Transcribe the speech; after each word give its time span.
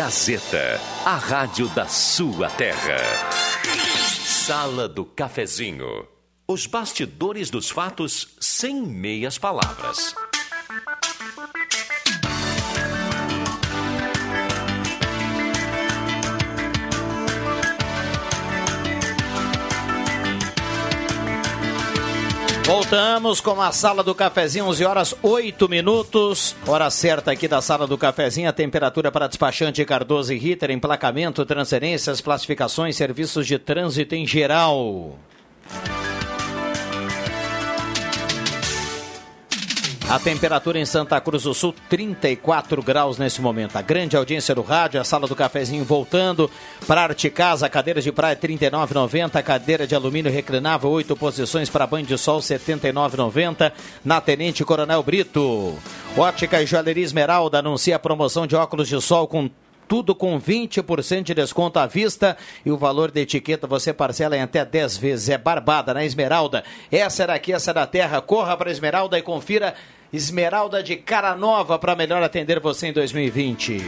Gazeta, 0.00 0.80
a 1.04 1.16
rádio 1.16 1.68
da 1.68 1.86
sua 1.86 2.48
terra. 2.48 2.96
Sala 4.24 4.88
do 4.88 5.04
Cafezinho. 5.04 6.08
Os 6.48 6.64
bastidores 6.66 7.50
dos 7.50 7.68
fatos 7.68 8.34
sem 8.40 8.80
meias 8.80 9.36
palavras. 9.36 10.14
Voltamos 22.70 23.40
com 23.40 23.60
a 23.60 23.72
sala 23.72 24.00
do 24.00 24.14
cafezinho, 24.14 24.66
11 24.66 24.84
horas 24.84 25.14
8 25.24 25.68
minutos. 25.68 26.54
Hora 26.64 26.88
certa 26.88 27.32
aqui 27.32 27.48
da 27.48 27.60
sala 27.60 27.84
do 27.84 27.98
cafezinho. 27.98 28.48
A 28.48 28.52
temperatura 28.52 29.10
para 29.10 29.26
despachante 29.26 29.84
Cardoso 29.84 30.32
e 30.32 30.38
Ritter, 30.38 30.70
emplacamento, 30.70 31.44
transferências, 31.44 32.20
classificações, 32.20 32.94
serviços 32.94 33.44
de 33.44 33.58
trânsito 33.58 34.14
em 34.14 34.24
geral. 34.24 35.18
A 40.10 40.18
temperatura 40.18 40.76
em 40.76 40.84
Santa 40.84 41.20
Cruz 41.20 41.44
do 41.44 41.54
Sul, 41.54 41.72
34 41.88 42.82
graus 42.82 43.16
nesse 43.16 43.40
momento. 43.40 43.76
A 43.76 43.80
grande 43.80 44.16
audiência 44.16 44.52
do 44.52 44.60
rádio, 44.60 45.00
a 45.00 45.04
sala 45.04 45.28
do 45.28 45.36
cafezinho 45.36 45.84
voltando. 45.84 46.50
Para 46.84 47.02
Arte 47.02 47.30
Casa, 47.30 47.68
cadeira 47.68 48.02
de 48.02 48.10
praia 48.10 48.34
39,90. 48.34 49.40
Cadeira 49.40 49.86
de 49.86 49.94
alumínio 49.94 50.32
reclinável, 50.32 50.90
8 50.90 51.14
posições 51.14 51.70
para 51.70 51.86
banho 51.86 52.04
de 52.04 52.18
sol 52.18 52.40
79,90. 52.40 53.70
Na 54.04 54.20
Tenente 54.20 54.64
Coronel 54.64 55.00
Brito. 55.00 55.78
Ótica 56.16 56.60
e 56.60 56.66
Joalheria 56.66 57.04
Esmeralda 57.04 57.60
anuncia 57.60 57.94
a 57.94 58.00
promoção 58.00 58.48
de 58.48 58.56
óculos 58.56 58.88
de 58.88 59.00
sol 59.00 59.28
com 59.28 59.48
tudo 59.86 60.12
com 60.12 60.40
20% 60.40 61.22
de 61.22 61.34
desconto 61.34 61.78
à 61.78 61.86
vista 61.86 62.36
e 62.64 62.70
o 62.70 62.76
valor 62.76 63.10
da 63.10 63.20
etiqueta 63.20 63.66
você 63.66 63.92
parcela 63.92 64.36
em 64.36 64.40
até 64.40 64.64
10 64.64 64.96
vezes. 64.96 65.28
É 65.28 65.38
barbada 65.38 65.94
na 65.94 66.04
Esmeralda. 66.04 66.64
Essa 66.90 67.22
era 67.22 67.34
aqui, 67.34 67.52
essa 67.52 67.70
é 67.70 67.74
da 67.74 67.86
terra. 67.86 68.20
Corra 68.20 68.56
para 68.56 68.70
Esmeralda 68.72 69.16
e 69.16 69.22
confira 69.22 69.74
Esmeralda 70.12 70.82
de 70.82 70.96
cara 70.96 71.36
nova 71.36 71.78
para 71.78 71.94
melhor 71.94 72.22
atender 72.22 72.58
você 72.58 72.88
em 72.88 72.92
2020. 72.92 73.80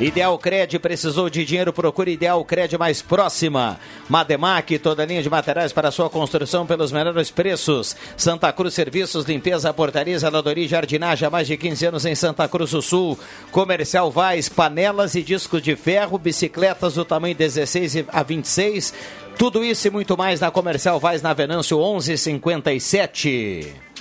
Ideal 0.00 0.36
Cred 0.36 0.78
precisou 0.80 1.30
de 1.30 1.44
dinheiro, 1.44 1.72
procure 1.72 2.12
Ideal 2.12 2.44
Cred 2.44 2.76
mais 2.76 3.00
próxima. 3.00 3.78
Mademac, 4.08 4.76
toda 4.80 5.04
linha 5.04 5.22
de 5.22 5.30
materiais 5.30 5.72
para 5.72 5.92
sua 5.92 6.10
construção 6.10 6.66
pelos 6.66 6.90
melhores 6.90 7.30
preços. 7.30 7.94
Santa 8.16 8.52
Cruz 8.52 8.74
Serviços, 8.74 9.24
limpeza, 9.24 9.72
portaria, 9.72 10.18
zeladoria 10.18 10.64
e 10.64 10.68
jardinagem 10.68 11.26
há 11.26 11.30
mais 11.30 11.46
de 11.46 11.56
15 11.56 11.86
anos 11.86 12.04
em 12.04 12.16
Santa 12.16 12.48
Cruz 12.48 12.72
do 12.72 12.82
Sul. 12.82 13.18
Comercial 13.52 14.10
Vaz, 14.10 14.48
panelas 14.48 15.14
e 15.14 15.22
discos 15.22 15.62
de 15.62 15.76
ferro, 15.76 16.18
bicicletas 16.18 16.94
do 16.94 17.04
tamanho 17.04 17.34
16 17.34 18.04
a 18.08 18.22
26. 18.22 18.92
Tudo 19.38 19.64
isso 19.64 19.86
e 19.86 19.90
muito 19.90 20.18
mais 20.18 20.40
na 20.40 20.50
Comercial 20.50 20.98
Vaz 20.98 21.22
na 21.22 21.32
Venâncio 21.32 21.78
1157. 21.78 23.91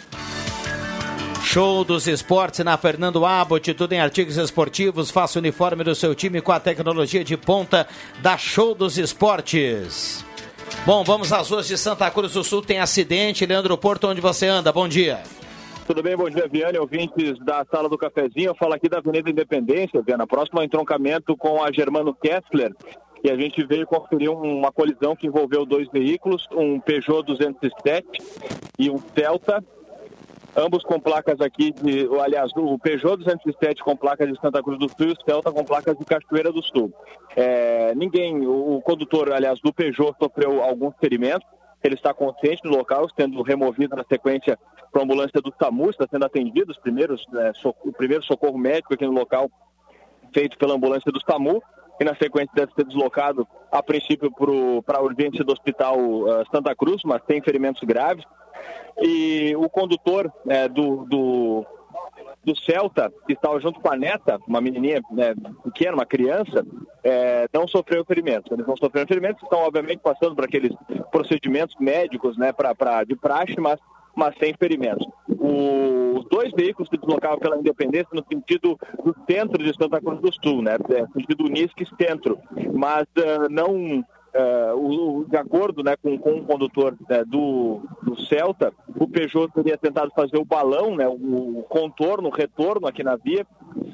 Show 1.52 1.84
dos 1.84 2.08
esportes 2.08 2.64
na 2.64 2.78
Fernando 2.78 3.26
Abbott, 3.26 3.74
tudo 3.74 3.92
em 3.92 4.00
artigos 4.00 4.38
esportivos. 4.38 5.12
Faça 5.12 5.38
o 5.38 5.42
uniforme 5.42 5.84
do 5.84 5.94
seu 5.94 6.16
time 6.16 6.40
com 6.40 6.54
a 6.54 6.62
tecnologia 6.62 7.26
de 7.26 7.36
ponta 7.36 7.86
da 8.22 8.38
Show 8.38 8.74
dos 8.74 8.98
Esportes. 8.98 10.24
Bom, 10.86 11.04
vamos 11.04 11.34
às 11.34 11.50
ruas 11.50 11.68
de 11.68 11.78
Santa 11.78 12.10
Cruz 12.10 12.32
do 12.32 12.44
Sul. 12.46 12.62
Tem 12.62 12.80
acidente. 12.80 13.46
Leandro 13.46 13.78
Porto, 13.78 14.08
onde 14.08 14.22
você 14.22 14.48
anda? 14.48 14.72
Bom 14.72 14.88
dia. 14.88 15.20
Tudo 15.86 16.02
bem, 16.02 16.16
bom 16.16 16.30
dia, 16.30 16.48
Viana, 16.48 16.80
ouvintes 16.80 17.38
da 17.44 17.66
Sala 17.70 17.90
do 17.90 17.98
Cafezinho. 17.98 18.52
Eu 18.52 18.56
falo 18.56 18.74
aqui 18.74 18.88
da 18.88 19.00
Avenida 19.00 19.30
Independência, 19.30 20.02
Viana, 20.02 20.26
próximo 20.26 20.60
ao 20.60 20.64
entroncamento 20.64 21.36
com 21.36 21.62
a 21.62 21.70
Germano 21.70 22.14
Kessler. 22.14 22.74
E 23.26 23.30
a 23.30 23.36
gente 23.36 23.62
veio 23.66 23.86
conferir 23.86 24.32
uma 24.32 24.72
colisão 24.72 25.18
que 25.18 25.28
envolveu 25.28 25.66
dois 25.66 25.90
veículos, 25.92 26.48
um 26.54 26.80
Peugeot 26.80 27.24
207 27.24 28.08
e 28.80 28.90
um 28.90 28.98
Celta 29.14 29.62
ambos 30.56 30.84
com 30.84 31.00
placas 31.00 31.39
aqui 31.41 31.72
de, 31.72 32.07
aliás, 32.19 32.51
o 32.56 32.78
Peugeot 32.78 33.17
207 33.17 33.84
com 33.84 33.95
placas 33.95 34.29
de 34.29 34.39
Santa 34.39 34.62
Cruz 34.62 34.78
do 34.79 34.89
Sul 34.89 35.07
e 35.07 35.12
o 35.12 35.16
Celta 35.25 35.51
com 35.51 35.63
placas 35.63 35.97
de 35.97 36.06
Cachoeira 36.06 36.51
do 36.51 36.62
Sul. 36.63 36.94
É, 37.35 37.94
ninguém, 37.95 38.45
o 38.45 38.81
condutor, 38.81 39.31
aliás, 39.31 39.59
do 39.62 39.73
Peugeot 39.73 40.16
sofreu 40.22 40.62
alguns 40.62 40.95
ferimentos, 41.00 41.47
ele 41.84 41.95
está 41.95 42.13
consciente 42.13 42.62
no 42.63 42.78
local, 42.78 43.07
sendo 43.17 43.41
removido 43.41 43.95
na 43.95 44.03
sequência 44.03 44.57
para 44.91 45.01
a 45.01 45.03
ambulância 45.03 45.41
do 45.41 45.53
SAMU, 45.59 45.89
está 45.89 46.06
sendo 46.09 46.25
atendido 46.25 46.72
os 46.72 46.78
primeiros, 46.78 47.25
é, 47.35 47.53
so, 47.53 47.73
o 47.83 47.91
primeiro 47.91 48.23
socorro 48.23 48.57
médico 48.57 48.94
aqui 48.94 49.06
no 49.06 49.13
local 49.13 49.50
feito 50.33 50.57
pela 50.57 50.75
ambulância 50.75 51.12
do 51.12 51.22
SAMU 51.22 51.62
e 52.01 52.03
na 52.03 52.16
sequência 52.16 52.50
deve 52.56 52.73
ser 52.73 52.84
deslocado 52.84 53.47
a 53.72 53.84
princípio 53.84 54.31
para 54.84 54.97
a 54.97 55.03
urgência 55.03 55.44
do 55.44 55.53
Hospital 55.53 56.00
uh, 56.00 56.44
Santa 56.51 56.75
Cruz, 56.75 57.03
mas 57.06 57.22
tem 57.28 57.39
ferimentos 57.44 57.84
graves. 57.84 58.25
E 59.00 59.56
o 59.56 59.69
condutor 59.69 60.31
é, 60.50 60.67
do, 60.67 61.06
do, 61.06 61.66
do, 62.44 62.56
Celta, 62.56 63.13
que 63.28 63.34
estava 63.34 63.59
junto 63.59 63.79
com 63.79 63.91
a 63.91 63.95
neta, 63.95 64.39
uma 64.47 64.59
menininha 64.59 65.00
né, 65.12 65.35
pequena, 65.63 65.94
uma 65.94 66.06
criança, 66.06 66.66
é, 67.03 67.47
não 67.53 67.67
sofreu 67.67 68.03
ferimentos. 68.03 68.51
Eles 68.51 68.66
não 68.66 68.75
sofreram 68.75 69.07
ferimentos, 69.07 69.44
estão 69.44 69.59
obviamente 69.59 70.00
passando 70.00 70.35
por 70.35 70.45
aqueles 70.45 70.75
procedimentos 71.12 71.75
médicos 71.79 72.35
né, 72.35 72.51
pra, 72.51 72.73
pra, 72.73 73.03
de 73.03 73.16
praxe, 73.16 73.59
mas 73.59 73.79
mas 74.16 74.36
sem 74.38 74.54
ferimentos. 74.54 75.06
Os 75.28 76.26
dois 76.30 76.52
veículos 76.54 76.90
se 76.90 76.98
deslocavam 76.98 77.40
pela 77.40 77.58
Independência 77.58 78.10
no 78.14 78.24
sentido 78.32 78.78
do 79.04 79.16
centro 79.30 79.64
de 79.64 79.76
Santa 79.76 80.00
Cruz 80.00 80.20
do 80.20 80.32
Sul, 80.44 80.62
né? 80.62 80.78
No 80.78 80.96
é, 80.96 81.08
sentido 81.14 81.46
Unisque 81.46 81.86
centro, 82.00 82.38
mas 82.74 83.04
uh, 83.18 83.50
não 83.50 84.04
Uh, 84.34 84.78
o, 84.78 85.26
de 85.26 85.36
acordo 85.36 85.84
né, 85.84 85.98
com, 86.02 86.18
com 86.18 86.36
o 86.36 86.46
condutor 86.46 86.96
né, 87.10 87.22
do, 87.26 87.82
do 88.02 88.18
Celta, 88.28 88.72
o 88.96 89.06
Peugeot 89.06 89.52
teria 89.52 89.78
tentado 89.78 90.10
fazer 90.16 90.38
o 90.38 90.46
balão, 90.46 90.96
né, 90.96 91.06
o 91.06 91.66
contorno, 91.68 92.30
o 92.30 92.32
retorno 92.32 92.88
aqui 92.88 93.04
na 93.04 93.18
via, 93.18 93.46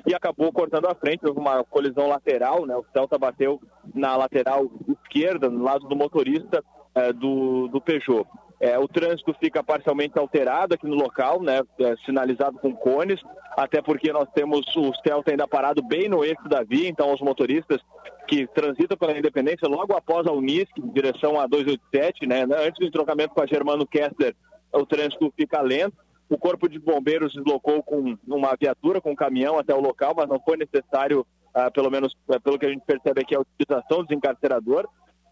e 0.05 0.13
acabou 0.13 0.53
cortando 0.53 0.85
a 0.85 0.93
frente. 0.93 1.25
Houve 1.25 1.39
uma 1.39 1.63
colisão 1.63 2.07
lateral, 2.07 2.67
né, 2.67 2.75
o 2.75 2.85
Celta 2.93 3.17
bateu 3.17 3.59
na 3.95 4.15
lateral 4.15 4.69
esquerda, 4.87 5.49
no 5.49 5.63
lado 5.63 5.87
do 5.87 5.95
motorista 5.95 6.63
uh, 6.95 7.11
do, 7.13 7.67
do 7.69 7.81
Peugeot. 7.81 8.27
É, 8.59 8.77
o 8.79 8.87
trânsito 8.87 9.35
fica 9.39 9.63
parcialmente 9.63 10.17
alterado 10.17 10.73
aqui 10.73 10.87
no 10.87 10.95
local, 10.95 11.41
né, 11.41 11.61
é, 11.79 11.95
sinalizado 12.05 12.57
com 12.57 12.75
cones, 12.75 13.21
até 13.55 13.81
porque 13.81 14.11
nós 14.11 14.27
temos 14.33 14.65
o 14.75 14.91
Celta 15.05 15.29
ainda 15.31 15.47
parado 15.47 15.83
bem 15.83 16.09
no 16.09 16.23
eixo 16.23 16.47
da 16.49 16.63
via, 16.63 16.89
então 16.89 17.13
os 17.13 17.21
motoristas 17.21 17.79
que 18.27 18.47
transitam 18.47 18.97
pela 18.97 19.17
Independência 19.17 19.67
logo 19.67 19.93
após 19.93 20.25
a 20.25 20.31
Unisc, 20.31 20.71
em 20.77 20.89
direção 20.89 21.39
a 21.39 21.45
287, 21.45 22.25
né, 22.25 22.45
antes 22.49 22.79
do 22.79 22.85
entrocamento 22.85 23.33
com 23.33 23.41
a 23.41 23.47
Germano 23.47 23.85
Kessler, 23.85 24.35
o 24.73 24.85
trânsito 24.85 25.31
fica 25.35 25.61
lento. 25.61 25.95
O 26.29 26.37
Corpo 26.37 26.67
de 26.67 26.77
Bombeiros 26.77 27.33
deslocou 27.33 27.81
com 27.81 28.17
uma 28.27 28.55
viatura, 28.59 28.99
com 28.99 29.11
um 29.11 29.15
caminhão 29.15 29.57
até 29.57 29.73
o 29.73 29.79
local, 29.79 30.13
mas 30.15 30.27
não 30.27 30.39
foi 30.41 30.57
necessário, 30.57 31.25
ah, 31.53 31.71
pelo 31.71 31.89
menos 31.89 32.13
ah, 32.29 32.39
pelo 32.39 32.59
que 32.59 32.65
a 32.65 32.69
gente 32.69 32.83
percebe 32.85 33.21
aqui, 33.21 33.33
a 33.33 33.39
utilização 33.39 33.99
do 33.99 34.07
desencarcerador 34.07 34.89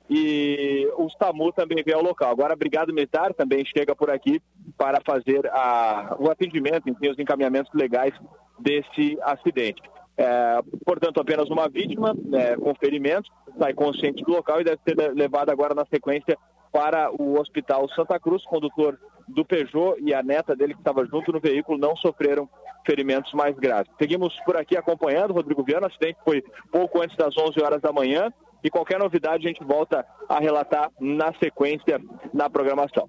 e 0.09 0.87
o 0.97 1.09
SAMU 1.09 1.51
também 1.51 1.83
veio 1.83 1.97
ao 1.97 2.03
local. 2.03 2.31
Agora 2.31 2.53
a 2.53 2.57
Brigada 2.57 2.93
Militar 2.93 3.33
também 3.33 3.65
chega 3.65 3.95
por 3.95 4.09
aqui 4.09 4.41
para 4.77 5.01
fazer 5.05 5.47
a, 5.47 6.15
o 6.19 6.29
atendimento, 6.29 6.89
enfim, 6.89 7.09
os 7.09 7.19
encaminhamentos 7.19 7.71
legais 7.73 8.13
desse 8.59 9.17
acidente. 9.21 9.81
É, 10.17 10.59
portanto, 10.85 11.19
apenas 11.19 11.49
uma 11.49 11.67
vítima 11.67 12.15
é, 12.33 12.55
com 12.55 12.73
ferimentos, 12.75 13.29
sai 13.59 13.73
consciente 13.73 14.23
do 14.23 14.31
local 14.31 14.61
e 14.61 14.63
deve 14.63 14.79
ser 14.87 14.95
levada 15.13 15.51
agora 15.51 15.73
na 15.73 15.85
sequência 15.85 16.37
para 16.71 17.11
o 17.11 17.39
Hospital 17.39 17.89
Santa 17.89 18.19
Cruz. 18.19 18.43
O 18.45 18.49
condutor 18.49 18.99
do 19.27 19.43
Peugeot 19.43 19.97
e 19.99 20.13
a 20.13 20.21
neta 20.21 20.55
dele 20.55 20.73
que 20.73 20.79
estava 20.79 21.05
junto 21.05 21.31
no 21.31 21.39
veículo 21.39 21.77
não 21.77 21.95
sofreram 21.97 22.47
ferimentos 22.85 23.33
mais 23.33 23.55
graves. 23.57 23.91
Seguimos 23.99 24.33
por 24.45 24.55
aqui 24.55 24.77
acompanhando, 24.77 25.33
Rodrigo 25.33 25.63
Viana, 25.63 25.87
o 25.87 25.89
acidente 25.89 26.19
foi 26.23 26.43
pouco 26.71 27.01
antes 27.01 27.17
das 27.17 27.35
11 27.35 27.61
horas 27.61 27.81
da 27.81 27.91
manhã, 27.91 28.31
e 28.65 28.69
qualquer 28.71 28.97
novidade 28.97 29.45
a 29.45 29.47
gente 29.47 29.63
volta 29.63 30.03
a 30.27 30.39
relatar 30.39 30.89
na 30.99 31.31
sequência 31.33 32.01
na 32.33 32.49
programação. 32.49 33.07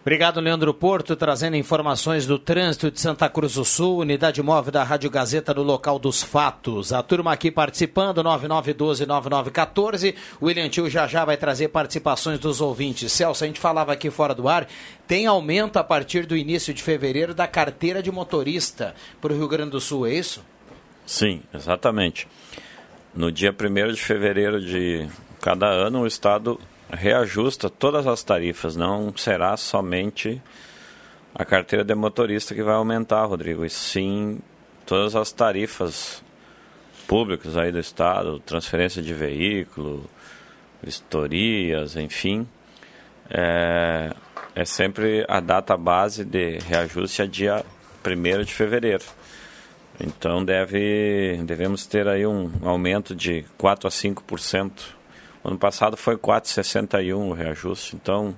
Obrigado, 0.00 0.38
Leandro 0.40 0.72
Porto, 0.72 1.16
trazendo 1.16 1.56
informações 1.56 2.24
do 2.24 2.38
trânsito 2.38 2.88
de 2.88 3.00
Santa 3.00 3.28
Cruz 3.28 3.54
do 3.54 3.64
Sul, 3.64 3.98
unidade 3.98 4.40
móvel 4.40 4.70
da 4.70 4.84
Rádio 4.84 5.10
Gazeta 5.10 5.52
no 5.54 5.62
local 5.62 5.98
dos 5.98 6.22
fatos. 6.22 6.92
A 6.92 7.02
turma 7.02 7.32
aqui 7.32 7.50
participando, 7.50 8.22
9912-9914. 8.22 10.14
O 10.40 10.46
William 10.46 10.68
Tio 10.68 10.88
já 10.88 11.08
já 11.08 11.24
vai 11.24 11.36
trazer 11.36 11.66
participações 11.68 12.38
dos 12.38 12.60
ouvintes. 12.60 13.10
Celso, 13.10 13.42
a 13.42 13.46
gente 13.48 13.58
falava 13.58 13.92
aqui 13.92 14.08
fora 14.08 14.36
do 14.36 14.48
ar, 14.48 14.68
tem 15.06 15.26
aumento 15.26 15.78
a 15.78 15.84
partir 15.84 16.26
do 16.26 16.36
início 16.36 16.72
de 16.72 16.82
fevereiro 16.82 17.34
da 17.34 17.48
carteira 17.48 18.00
de 18.00 18.12
motorista 18.12 18.94
para 19.20 19.32
o 19.32 19.36
Rio 19.36 19.48
Grande 19.48 19.70
do 19.70 19.80
Sul, 19.80 20.06
é 20.06 20.14
isso? 20.14 20.44
Sim, 21.04 21.42
exatamente. 21.52 22.28
No 23.14 23.30
dia 23.30 23.52
1 23.54 23.92
de 23.92 24.02
fevereiro 24.02 24.58
de 24.58 25.06
cada 25.38 25.66
ano, 25.66 26.00
o 26.00 26.06
Estado 26.06 26.58
reajusta 26.90 27.68
todas 27.68 28.06
as 28.06 28.22
tarifas, 28.22 28.74
não 28.74 29.14
será 29.14 29.54
somente 29.54 30.40
a 31.34 31.44
carteira 31.44 31.84
de 31.84 31.94
motorista 31.94 32.54
que 32.54 32.62
vai 32.62 32.74
aumentar, 32.74 33.26
Rodrigo, 33.26 33.66
e 33.66 33.70
sim 33.70 34.40
todas 34.86 35.14
as 35.14 35.30
tarifas 35.30 36.24
públicas 37.06 37.54
aí 37.54 37.70
do 37.70 37.78
Estado, 37.78 38.40
transferência 38.40 39.02
de 39.02 39.12
veículo, 39.12 40.08
vistorias, 40.82 41.96
enfim, 41.96 42.48
é, 43.28 44.14
é 44.54 44.64
sempre 44.64 45.22
a 45.28 45.38
data 45.38 45.76
base 45.76 46.24
de 46.24 46.60
reajuste 46.60 47.20
a 47.20 47.26
dia 47.26 47.62
1 48.06 48.42
de 48.42 48.54
fevereiro. 48.54 49.04
Então 50.00 50.44
deve, 50.44 51.40
devemos 51.44 51.86
ter 51.86 52.08
aí 52.08 52.26
um 52.26 52.50
aumento 52.62 53.14
de 53.14 53.44
4 53.58 53.86
a 53.86 53.90
5%. 53.90 54.72
Ano 55.44 55.58
passado 55.58 55.96
foi 55.96 56.16
4,61 56.16 57.16
o 57.16 57.32
reajuste, 57.32 57.96
então 57.96 58.36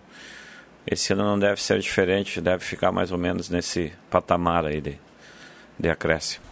esse 0.86 1.12
ano 1.12 1.24
não 1.24 1.38
deve 1.38 1.62
ser 1.62 1.78
diferente, 1.78 2.40
deve 2.40 2.64
ficar 2.64 2.92
mais 2.92 3.12
ou 3.12 3.18
menos 3.18 3.48
nesse 3.48 3.92
patamar 4.10 4.64
aí 4.64 4.80
de, 4.80 4.98
de 5.78 5.88
acréscimo. 5.90 6.44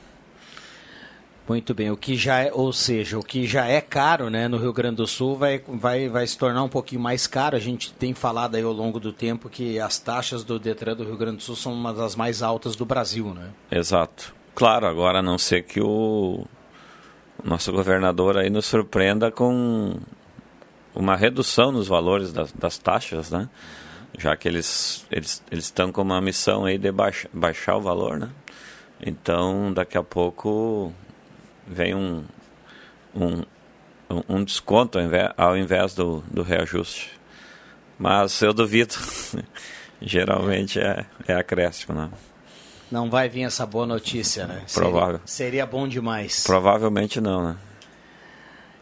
Muito 1.48 1.74
bem, 1.74 1.90
o 1.90 1.96
que 1.96 2.16
já 2.16 2.38
é, 2.38 2.52
ou 2.52 2.72
seja, 2.72 3.18
o 3.18 3.22
que 3.22 3.46
já 3.46 3.66
é 3.66 3.80
caro, 3.80 4.30
né, 4.30 4.46
no 4.46 4.56
Rio 4.56 4.72
Grande 4.72 4.96
do 4.96 5.06
Sul 5.06 5.36
vai, 5.36 5.60
vai, 5.66 6.08
vai 6.08 6.26
se 6.26 6.38
tornar 6.38 6.62
um 6.62 6.68
pouquinho 6.68 7.00
mais 7.00 7.26
caro. 7.26 7.56
A 7.56 7.60
gente 7.60 7.92
tem 7.92 8.14
falado 8.14 8.54
aí 8.54 8.62
ao 8.62 8.72
longo 8.72 9.00
do 9.00 9.12
tempo 9.12 9.48
que 9.48 9.78
as 9.80 9.98
taxas 9.98 10.44
do 10.44 10.58
Detran 10.58 10.94
do 10.94 11.04
Rio 11.04 11.16
Grande 11.16 11.38
do 11.38 11.42
Sul 11.42 11.56
são 11.56 11.72
uma 11.72 11.92
das 11.92 12.14
mais 12.14 12.42
altas 12.42 12.76
do 12.76 12.86
Brasil, 12.86 13.34
né? 13.34 13.50
Exato. 13.70 14.32
Claro, 14.54 14.86
agora 14.86 15.20
a 15.20 15.22
não 15.22 15.38
ser 15.38 15.62
que 15.62 15.80
o 15.80 16.46
nosso 17.42 17.72
governador 17.72 18.36
aí 18.36 18.50
nos 18.50 18.66
surpreenda 18.66 19.30
com 19.30 19.98
uma 20.94 21.16
redução 21.16 21.72
nos 21.72 21.88
valores 21.88 22.32
das, 22.32 22.52
das 22.52 22.78
taxas, 22.78 23.30
né? 23.30 23.48
Já 24.18 24.36
que 24.36 24.46
eles 24.46 25.06
eles 25.10 25.42
eles 25.50 25.64
estão 25.64 25.90
com 25.90 26.02
uma 26.02 26.20
missão 26.20 26.66
aí 26.66 26.76
de 26.76 26.92
baixar, 26.92 27.30
baixar 27.32 27.76
o 27.76 27.80
valor, 27.80 28.18
né? 28.18 28.30
Então, 29.04 29.72
daqui 29.72 29.98
a 29.98 30.02
pouco 30.02 30.92
vem 31.66 31.94
um, 31.94 32.24
um, 33.14 33.42
um 34.28 34.44
desconto 34.44 34.98
ao 34.98 35.04
invés, 35.04 35.30
ao 35.36 35.56
invés 35.56 35.94
do, 35.94 36.22
do 36.30 36.42
reajuste. 36.42 37.10
Mas 37.98 38.40
eu 38.42 38.52
duvido. 38.52 38.94
Geralmente 40.00 40.80
é, 40.80 41.06
é 41.26 41.34
acréscimo, 41.34 41.94
né? 41.94 42.10
Não 42.92 43.08
vai 43.08 43.26
vir 43.26 43.44
essa 43.44 43.64
boa 43.64 43.86
notícia, 43.86 44.46
né? 44.46 44.60
Provável. 44.74 45.22
Seria, 45.24 45.62
seria 45.62 45.66
bom 45.66 45.88
demais. 45.88 46.44
Provavelmente 46.44 47.22
não, 47.22 47.42
né? 47.42 47.56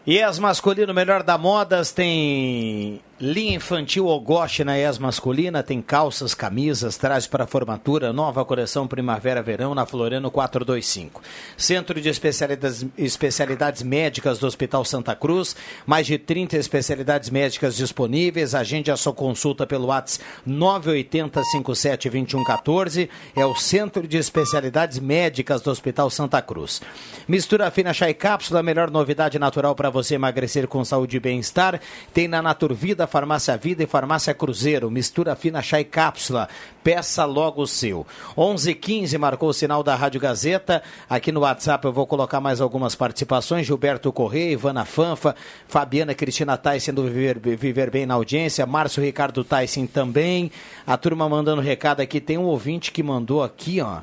E 0.05 0.21
as 0.21 0.37
masculino 0.37 0.93
melhor 0.93 1.23
da 1.23 1.39
modas 1.39 1.93
tem 1.93 3.01
Linha 3.23 3.57
infantil 3.57 4.07
Ogoste 4.07 4.65
na 4.65 4.79
ES 4.79 4.99
masculina 4.99 5.63
tem 5.63 5.83
calças, 5.83 6.33
camisas, 6.33 6.97
trajes 6.97 7.27
para 7.27 7.47
formatura, 7.47 8.15
nova 8.15 8.43
coleção 8.47 8.89
primavera-verão 8.89 9.75
na 9.75 9.85
Floriano 9.85 10.31
425. 10.31 11.21
Centro 11.55 12.01
de 12.01 12.09
especialidades, 12.09 12.87
especialidades 12.97 13.83
médicas 13.83 14.39
do 14.39 14.47
Hospital 14.47 14.87
Santa 14.87 15.15
Cruz, 15.15 15.55
mais 15.85 16.07
de 16.07 16.17
30 16.17 16.57
especialidades 16.57 17.29
médicas 17.29 17.77
disponíveis. 17.77 18.55
Agende 18.55 18.91
a 18.91 18.97
sua 18.97 19.13
consulta 19.13 19.67
pelo 19.67 19.89
WhatsApp 19.89 20.25
980572114. 20.49 23.11
É 23.37 23.45
o 23.45 23.55
Centro 23.55 24.09
de 24.09 24.17
Especialidades 24.17 24.99
Médicas 24.99 25.61
do 25.61 25.71
Hospital 25.71 26.09
Santa 26.09 26.41
Cruz. 26.41 26.81
Mistura 27.29 27.71
fina 27.71 27.93
chá 27.93 28.09
e 28.09 28.15
cápsula, 28.15 28.63
melhor 28.63 28.91
novidade 28.91 29.39
natural 29.39 29.75
para 29.75 29.91
você 29.91 30.15
emagrecer 30.15 30.67
com 30.67 30.83
saúde 30.87 31.19
e 31.19 31.21
bem-estar. 31.21 31.79
Tem 32.15 32.27
na 32.27 32.41
Naturvida 32.41 33.10
Farmácia 33.11 33.57
Vida 33.57 33.83
e 33.83 33.87
Farmácia 33.87 34.33
Cruzeiro. 34.33 34.91
Mistura 34.91 35.37
fina 35.37 35.61
chá 35.61 35.81
e 35.81 35.85
cápsula. 35.85 36.49
Peça 36.83 37.25
logo 37.25 37.61
o 37.63 37.67
seu. 37.67 38.07
11:15 38.37 39.19
marcou 39.19 39.51
o 39.51 39.53
sinal 39.53 39.83
da 39.83 39.95
Rádio 39.95 40.21
Gazeta. 40.21 40.83
Aqui 41.09 41.31
no 41.31 41.41
WhatsApp 41.41 41.85
eu 41.85 41.93
vou 41.93 42.07
colocar 42.07 42.41
mais 42.41 42.61
algumas 42.61 42.95
participações. 42.95 43.67
Gilberto 43.67 44.13
Correia, 44.13 44.53
Ivana 44.53 44.85
Fanfa, 44.85 45.35
Fabiana 45.69 46.15
Cristina 46.15 46.57
Tyson 46.57 46.95
do 46.95 47.03
Viver, 47.03 47.39
Viver 47.39 47.91
Bem 47.91 48.07
na 48.07 48.15
audiência, 48.15 48.65
Márcio 48.65 49.03
Ricardo 49.03 49.45
Tyson 49.45 49.87
também. 49.87 50.51
A 50.87 50.97
turma 50.97 51.29
mandando 51.29 51.61
recado 51.61 52.01
aqui. 52.01 52.21
Tem 52.21 52.39
um 52.39 52.45
ouvinte 52.45 52.93
que 52.93 53.03
mandou 53.03 53.43
aqui, 53.43 53.81
ó 53.81 54.01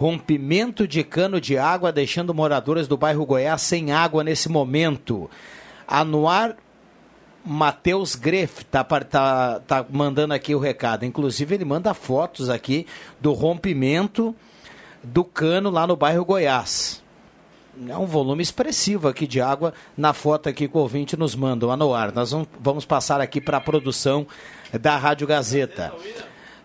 rompimento 0.00 0.88
de 0.88 1.04
cano 1.04 1.38
de 1.38 1.58
água, 1.58 1.92
deixando 1.92 2.32
moradores 2.32 2.88
do 2.88 2.96
bairro 2.96 3.26
Goiás 3.26 3.60
sem 3.60 3.92
água 3.92 4.24
nesse 4.24 4.48
momento. 4.48 5.28
Anuar 5.86 6.56
Matheus 7.44 8.14
Greff 8.14 8.64
tá, 8.64 8.84
tá, 8.84 9.60
tá 9.60 9.86
mandando 9.88 10.34
aqui 10.34 10.54
o 10.54 10.58
recado. 10.58 11.04
Inclusive, 11.04 11.54
ele 11.54 11.64
manda 11.64 11.94
fotos 11.94 12.50
aqui 12.50 12.86
do 13.20 13.32
rompimento 13.32 14.34
do 15.02 15.24
cano 15.24 15.70
lá 15.70 15.86
no 15.86 15.96
bairro 15.96 16.24
Goiás. 16.24 17.02
É 17.88 17.96
um 17.96 18.04
volume 18.04 18.42
expressivo 18.42 19.08
aqui 19.08 19.26
de 19.26 19.40
água 19.40 19.72
na 19.96 20.12
foto 20.12 20.48
aqui 20.48 20.68
que 20.68 20.76
o 20.76 20.80
ouvinte 20.80 21.16
nos 21.16 21.34
manda, 21.34 21.66
o 21.66 21.70
Anoar. 21.70 22.12
Nós 22.14 22.34
vamos 22.60 22.84
passar 22.84 23.20
aqui 23.20 23.40
para 23.40 23.56
a 23.56 23.60
produção 23.60 24.26
da 24.78 24.96
Rádio 24.96 25.26
Gazeta. 25.26 25.92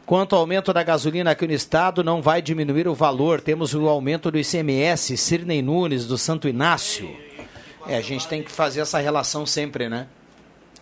Quanto 0.06 0.36
ao 0.36 0.42
aumento 0.42 0.74
da 0.74 0.84
gasolina 0.84 1.32
aqui 1.32 1.48
no 1.48 1.54
estado, 1.54 2.04
não 2.04 2.22
vai 2.22 2.42
diminuir 2.42 2.88
o 2.88 2.94
valor. 2.94 3.40
Temos 3.40 3.74
o 3.74 3.88
aumento 3.88 4.30
do 4.30 4.38
ICMS, 4.38 5.16
Sirnei 5.18 5.62
Nunes, 5.62 6.06
do 6.06 6.18
Santo 6.18 6.48
Inácio. 6.48 7.10
É, 7.88 7.98
a 7.98 8.02
gente 8.02 8.28
tem 8.28 8.44
que 8.44 8.52
fazer 8.52 8.82
essa 8.82 9.00
relação 9.00 9.46
sempre, 9.46 9.88
né? 9.88 10.08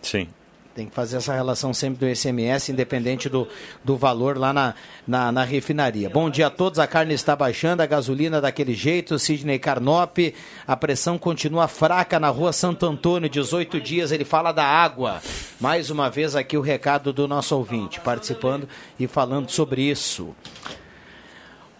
Sim. 0.04 0.28
Tem 0.74 0.88
que 0.88 0.94
fazer 0.94 1.18
essa 1.18 1.32
relação 1.32 1.72
sempre 1.72 2.00
do 2.00 2.08
ICMS, 2.08 2.72
independente 2.72 3.28
do, 3.28 3.46
do 3.84 3.96
valor 3.96 4.36
lá 4.36 4.52
na, 4.52 4.74
na, 5.06 5.30
na, 5.30 5.44
refinaria. 5.44 6.10
Bom 6.10 6.28
dia 6.28 6.48
a 6.48 6.50
todos, 6.50 6.80
a 6.80 6.86
carne 6.86 7.14
está 7.14 7.36
baixando, 7.36 7.80
a 7.80 7.86
gasolina 7.86 8.40
daquele 8.40 8.74
jeito, 8.74 9.16
Sidney 9.16 9.60
Carnop, 9.60 10.34
a 10.66 10.76
pressão 10.76 11.16
continua 11.16 11.68
fraca 11.68 12.18
na 12.18 12.28
rua 12.28 12.52
Santo 12.52 12.86
Antônio, 12.86 13.30
18 13.30 13.80
dias, 13.80 14.10
ele 14.10 14.24
fala 14.24 14.50
da 14.50 14.64
água. 14.64 15.22
Mais 15.60 15.90
uma 15.90 16.10
vez 16.10 16.34
aqui 16.34 16.56
o 16.56 16.60
recado 16.60 17.12
do 17.12 17.28
nosso 17.28 17.56
ouvinte, 17.56 18.00
participando 18.00 18.68
e 18.98 19.06
falando 19.06 19.50
sobre 19.50 19.80
isso. 19.80 20.34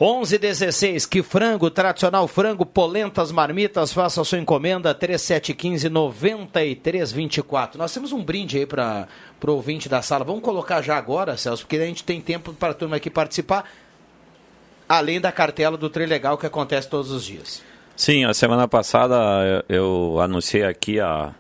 11:16 0.01 1.07
que 1.07 1.23
frango, 1.23 1.71
tradicional 1.71 2.27
frango, 2.27 2.67
polentas, 2.67 3.31
marmitas, 3.31 3.93
faça 3.93 4.21
a 4.21 4.25
sua 4.25 4.39
encomenda 4.39 4.93
3715 4.93 5.89
9324. 5.89 7.79
Nós 7.79 7.95
temos 7.95 8.11
um 8.11 8.23
brinde 8.23 8.59
aí 8.59 8.67
para 8.67 9.07
o 9.47 9.53
ouvinte 9.53 9.89
da 9.89 10.03
sala. 10.03 10.25
Vamos 10.25 10.43
colocar 10.43 10.83
já 10.83 10.97
agora, 10.97 11.37
Celso, 11.37 11.63
porque 11.63 11.77
a 11.77 11.87
gente 11.87 12.03
tem 12.03 12.21
tempo 12.21 12.53
para 12.53 12.73
a 12.73 12.75
turma 12.75 12.97
aqui 12.97 13.09
participar, 13.09 13.71
além 14.89 15.21
da 15.21 15.31
cartela 15.31 15.77
do 15.77 15.89
Trilegal 15.89 16.37
que 16.37 16.47
acontece 16.47 16.89
todos 16.89 17.13
os 17.13 17.25
dias. 17.25 17.63
Sim, 17.97 18.25
a 18.25 18.35
semana 18.35 18.67
passada 18.67 19.15
eu, 19.69 19.77
eu 19.77 20.21
anunciei 20.21 20.65
aqui 20.65 20.99
a, 20.99 21.33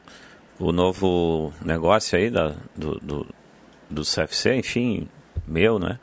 o 0.60 0.70
novo 0.70 1.52
negócio 1.60 2.16
aí 2.16 2.30
da, 2.30 2.54
do, 2.76 3.00
do, 3.00 3.26
do 3.90 4.02
CFC, 4.02 4.54
enfim, 4.54 5.08
meu, 5.44 5.80
né? 5.80 5.98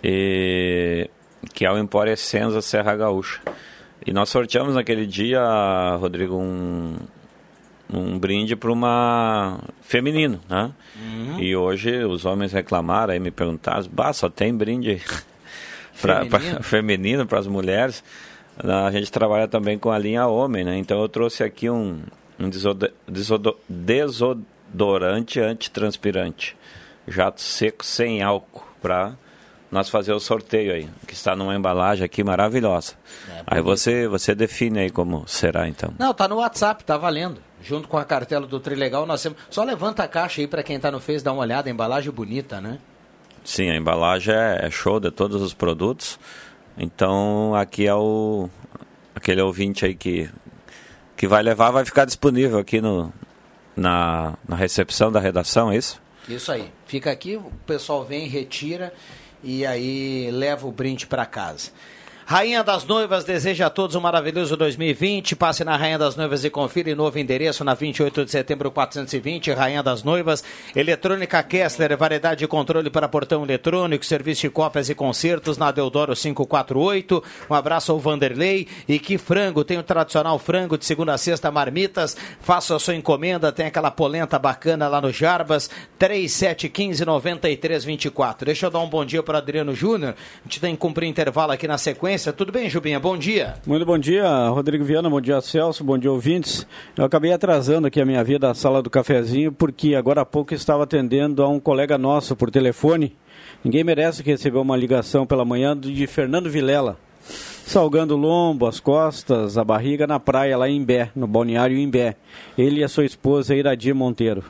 E 0.00 1.10
que 1.52 1.64
é 1.64 1.72
o 1.72 1.78
Empório 1.78 2.12
Essenza 2.12 2.60
Serra 2.60 2.96
Gaúcha. 2.96 3.40
E 4.06 4.12
nós 4.12 4.28
sorteamos 4.28 4.74
naquele 4.74 5.06
dia, 5.06 5.40
Rodrigo, 6.00 6.36
um, 6.36 6.96
um 7.92 8.18
brinde 8.18 8.56
para 8.56 8.70
uma 8.72 9.60
feminino, 9.82 10.40
né? 10.48 10.72
Uhum. 10.96 11.40
E 11.40 11.56
hoje 11.56 12.04
os 12.04 12.24
homens 12.24 12.52
reclamaram 12.52 13.14
e 13.14 13.18
me 13.18 13.30
perguntaram, 13.30 13.86
bah, 13.90 14.12
só 14.12 14.28
tem 14.28 14.54
brinde 14.54 15.02
feminino 16.62 17.26
para 17.28 17.38
as 17.38 17.46
mulheres. 17.46 18.02
A 18.58 18.90
gente 18.90 19.10
trabalha 19.12 19.46
também 19.46 19.78
com 19.78 19.90
a 19.90 19.98
linha 19.98 20.26
homem, 20.26 20.64
né? 20.64 20.76
Então 20.78 21.00
eu 21.00 21.08
trouxe 21.08 21.44
aqui 21.44 21.70
um, 21.70 22.02
um 22.38 22.50
desodorante 23.78 25.40
antitranspirante, 25.40 26.56
jato 27.06 27.40
seco 27.40 27.84
sem 27.84 28.22
álcool 28.22 28.66
para 28.80 29.14
nós 29.70 29.90
fazer 29.90 30.12
o 30.12 30.20
sorteio 30.20 30.72
aí, 30.72 30.88
que 31.06 31.12
está 31.12 31.36
numa 31.36 31.54
embalagem 31.54 32.04
aqui 32.04 32.24
maravilhosa. 32.24 32.94
É, 33.28 33.42
aí 33.46 33.60
você 33.60 34.08
você 34.08 34.34
define 34.34 34.80
aí 34.80 34.90
como 34.90 35.26
será 35.28 35.68
então. 35.68 35.92
Não, 35.98 36.14
tá 36.14 36.26
no 36.26 36.36
WhatsApp, 36.36 36.84
tá 36.84 36.96
valendo. 36.96 37.40
Junto 37.62 37.88
com 37.88 37.98
a 37.98 38.04
cartela 38.04 38.46
do 38.46 38.60
Trilegal, 38.60 39.04
nós 39.04 39.22
temos. 39.22 39.38
Só 39.50 39.64
levanta 39.64 40.02
a 40.04 40.08
caixa 40.08 40.40
aí 40.40 40.46
para 40.46 40.62
quem 40.62 40.76
está 40.76 40.90
no 40.90 41.00
Face 41.00 41.24
dar 41.24 41.32
uma 41.32 41.42
olhada, 41.42 41.68
a 41.68 41.72
embalagem 41.72 42.10
bonita, 42.10 42.60
né? 42.60 42.78
Sim, 43.44 43.70
a 43.70 43.76
embalagem 43.76 44.34
é, 44.34 44.66
é 44.66 44.70
show 44.70 44.98
de 44.98 45.10
todos 45.10 45.42
os 45.42 45.52
produtos. 45.52 46.18
Então 46.76 47.54
aqui 47.54 47.86
é 47.86 47.94
o 47.94 48.48
aquele 49.14 49.42
ouvinte 49.42 49.84
aí 49.84 49.94
que 49.94 50.30
que 51.16 51.26
vai 51.26 51.42
levar 51.42 51.72
vai 51.72 51.84
ficar 51.84 52.04
disponível 52.04 52.58
aqui 52.58 52.80
no 52.80 53.12
na, 53.76 54.34
na 54.48 54.56
recepção 54.56 55.12
da 55.12 55.20
redação, 55.20 55.70
é 55.70 55.76
isso? 55.76 56.00
Isso 56.28 56.50
aí. 56.50 56.70
Fica 56.86 57.10
aqui, 57.10 57.36
o 57.36 57.50
pessoal 57.66 58.04
vem, 58.04 58.28
retira 58.28 58.92
e 59.42 59.64
aí 59.64 60.30
leva 60.30 60.66
o 60.66 60.72
brinde 60.72 61.06
para 61.06 61.26
casa. 61.26 61.70
Rainha 62.30 62.62
das 62.62 62.84
Noivas 62.84 63.24
deseja 63.24 63.68
a 63.68 63.70
todos 63.70 63.96
um 63.96 64.02
maravilhoso 64.02 64.54
2020. 64.54 65.34
Passe 65.34 65.64
na 65.64 65.78
Rainha 65.78 65.98
das 65.98 66.14
Noivas 66.14 66.44
e 66.44 66.50
confira 66.50 66.90
em 66.90 66.94
novo 66.94 67.18
endereço 67.18 67.64
na 67.64 67.72
28 67.72 68.26
de 68.26 68.30
setembro 68.30 68.70
420, 68.70 69.50
Rainha 69.52 69.82
das 69.82 70.02
Noivas. 70.02 70.44
Eletrônica 70.76 71.42
Kessler, 71.42 71.96
variedade 71.96 72.40
de 72.40 72.46
controle 72.46 72.90
para 72.90 73.08
portão 73.08 73.44
eletrônico, 73.44 74.04
serviço 74.04 74.42
de 74.42 74.50
cópias 74.50 74.90
e 74.90 74.94
concertos 74.94 75.56
na 75.56 75.70
Deodoro 75.70 76.14
548. 76.14 77.24
Um 77.48 77.54
abraço 77.54 77.92
ao 77.92 77.98
Vanderlei. 77.98 78.68
E 78.86 78.98
que 78.98 79.16
frango, 79.16 79.64
tem 79.64 79.78
o 79.78 79.82
tradicional 79.82 80.38
frango 80.38 80.76
de 80.76 80.84
segunda 80.84 81.14
a 81.14 81.18
sexta, 81.18 81.50
marmitas. 81.50 82.14
Faça 82.42 82.76
a 82.76 82.78
sua 82.78 82.94
encomenda, 82.94 83.50
tem 83.50 83.64
aquela 83.64 83.90
polenta 83.90 84.38
bacana 84.38 84.86
lá 84.86 85.00
no 85.00 85.10
Jarbas, 85.10 85.70
3715 85.98 87.06
9324. 87.06 88.44
Deixa 88.44 88.66
eu 88.66 88.70
dar 88.70 88.80
um 88.80 88.90
bom 88.90 89.02
dia 89.02 89.22
para 89.22 89.38
Adriano 89.38 89.74
Júnior. 89.74 90.14
A 90.14 90.42
gente 90.42 90.60
tem 90.60 90.74
que 90.74 90.78
cumprir 90.78 91.08
intervalo 91.08 91.52
aqui 91.52 91.66
na 91.66 91.78
sequência. 91.78 92.17
Tudo 92.36 92.50
bem, 92.50 92.68
Jubinha? 92.68 92.98
Bom 92.98 93.16
dia. 93.16 93.54
Muito 93.64 93.86
bom 93.86 93.96
dia, 93.96 94.48
Rodrigo 94.48 94.84
Viana, 94.84 95.08
bom 95.08 95.20
dia, 95.20 95.40
Celso, 95.40 95.84
bom 95.84 95.96
dia, 95.96 96.10
ouvintes. 96.10 96.66
Eu 96.96 97.04
acabei 97.04 97.32
atrasando 97.32 97.86
aqui 97.86 98.00
a 98.00 98.04
minha 98.04 98.24
vida 98.24 98.50
à 98.50 98.54
sala 98.54 98.82
do 98.82 98.90
cafezinho, 98.90 99.52
porque 99.52 99.94
agora 99.94 100.22
há 100.22 100.24
pouco 100.24 100.52
estava 100.52 100.82
atendendo 100.82 101.44
a 101.44 101.48
um 101.48 101.60
colega 101.60 101.96
nosso 101.96 102.34
por 102.34 102.50
telefone. 102.50 103.16
Ninguém 103.62 103.84
merece 103.84 104.24
que 104.24 104.30
recebeu 104.30 104.60
uma 104.62 104.76
ligação 104.76 105.24
pela 105.24 105.44
manhã 105.44 105.78
de 105.78 106.06
Fernando 106.08 106.50
Vilela, 106.50 106.98
salgando 107.64 108.14
o 108.14 108.18
lombo, 108.18 108.66
as 108.66 108.80
costas, 108.80 109.56
a 109.56 109.62
barriga 109.62 110.04
na 110.04 110.18
praia 110.18 110.58
lá 110.58 110.68
em 110.68 110.76
Imbé, 110.76 111.12
no 111.14 111.28
balneário 111.28 111.78
Imbé. 111.78 112.16
Ele 112.56 112.80
e 112.80 112.84
a 112.84 112.88
sua 112.88 113.04
esposa 113.04 113.54
Iradia 113.54 113.94
Monteiro. 113.94 114.42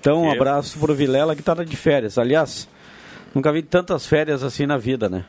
Então, 0.00 0.24
um 0.24 0.30
abraço 0.30 0.78
pro 0.78 0.94
Vilela 0.94 1.34
que 1.36 1.40
está 1.40 1.54
de 1.54 1.76
férias. 1.76 2.18
Aliás, 2.18 2.68
nunca 3.34 3.52
vi 3.52 3.62
tantas 3.62 4.06
férias 4.06 4.42
assim 4.42 4.66
na 4.66 4.76
vida, 4.76 5.08
né? 5.08 5.24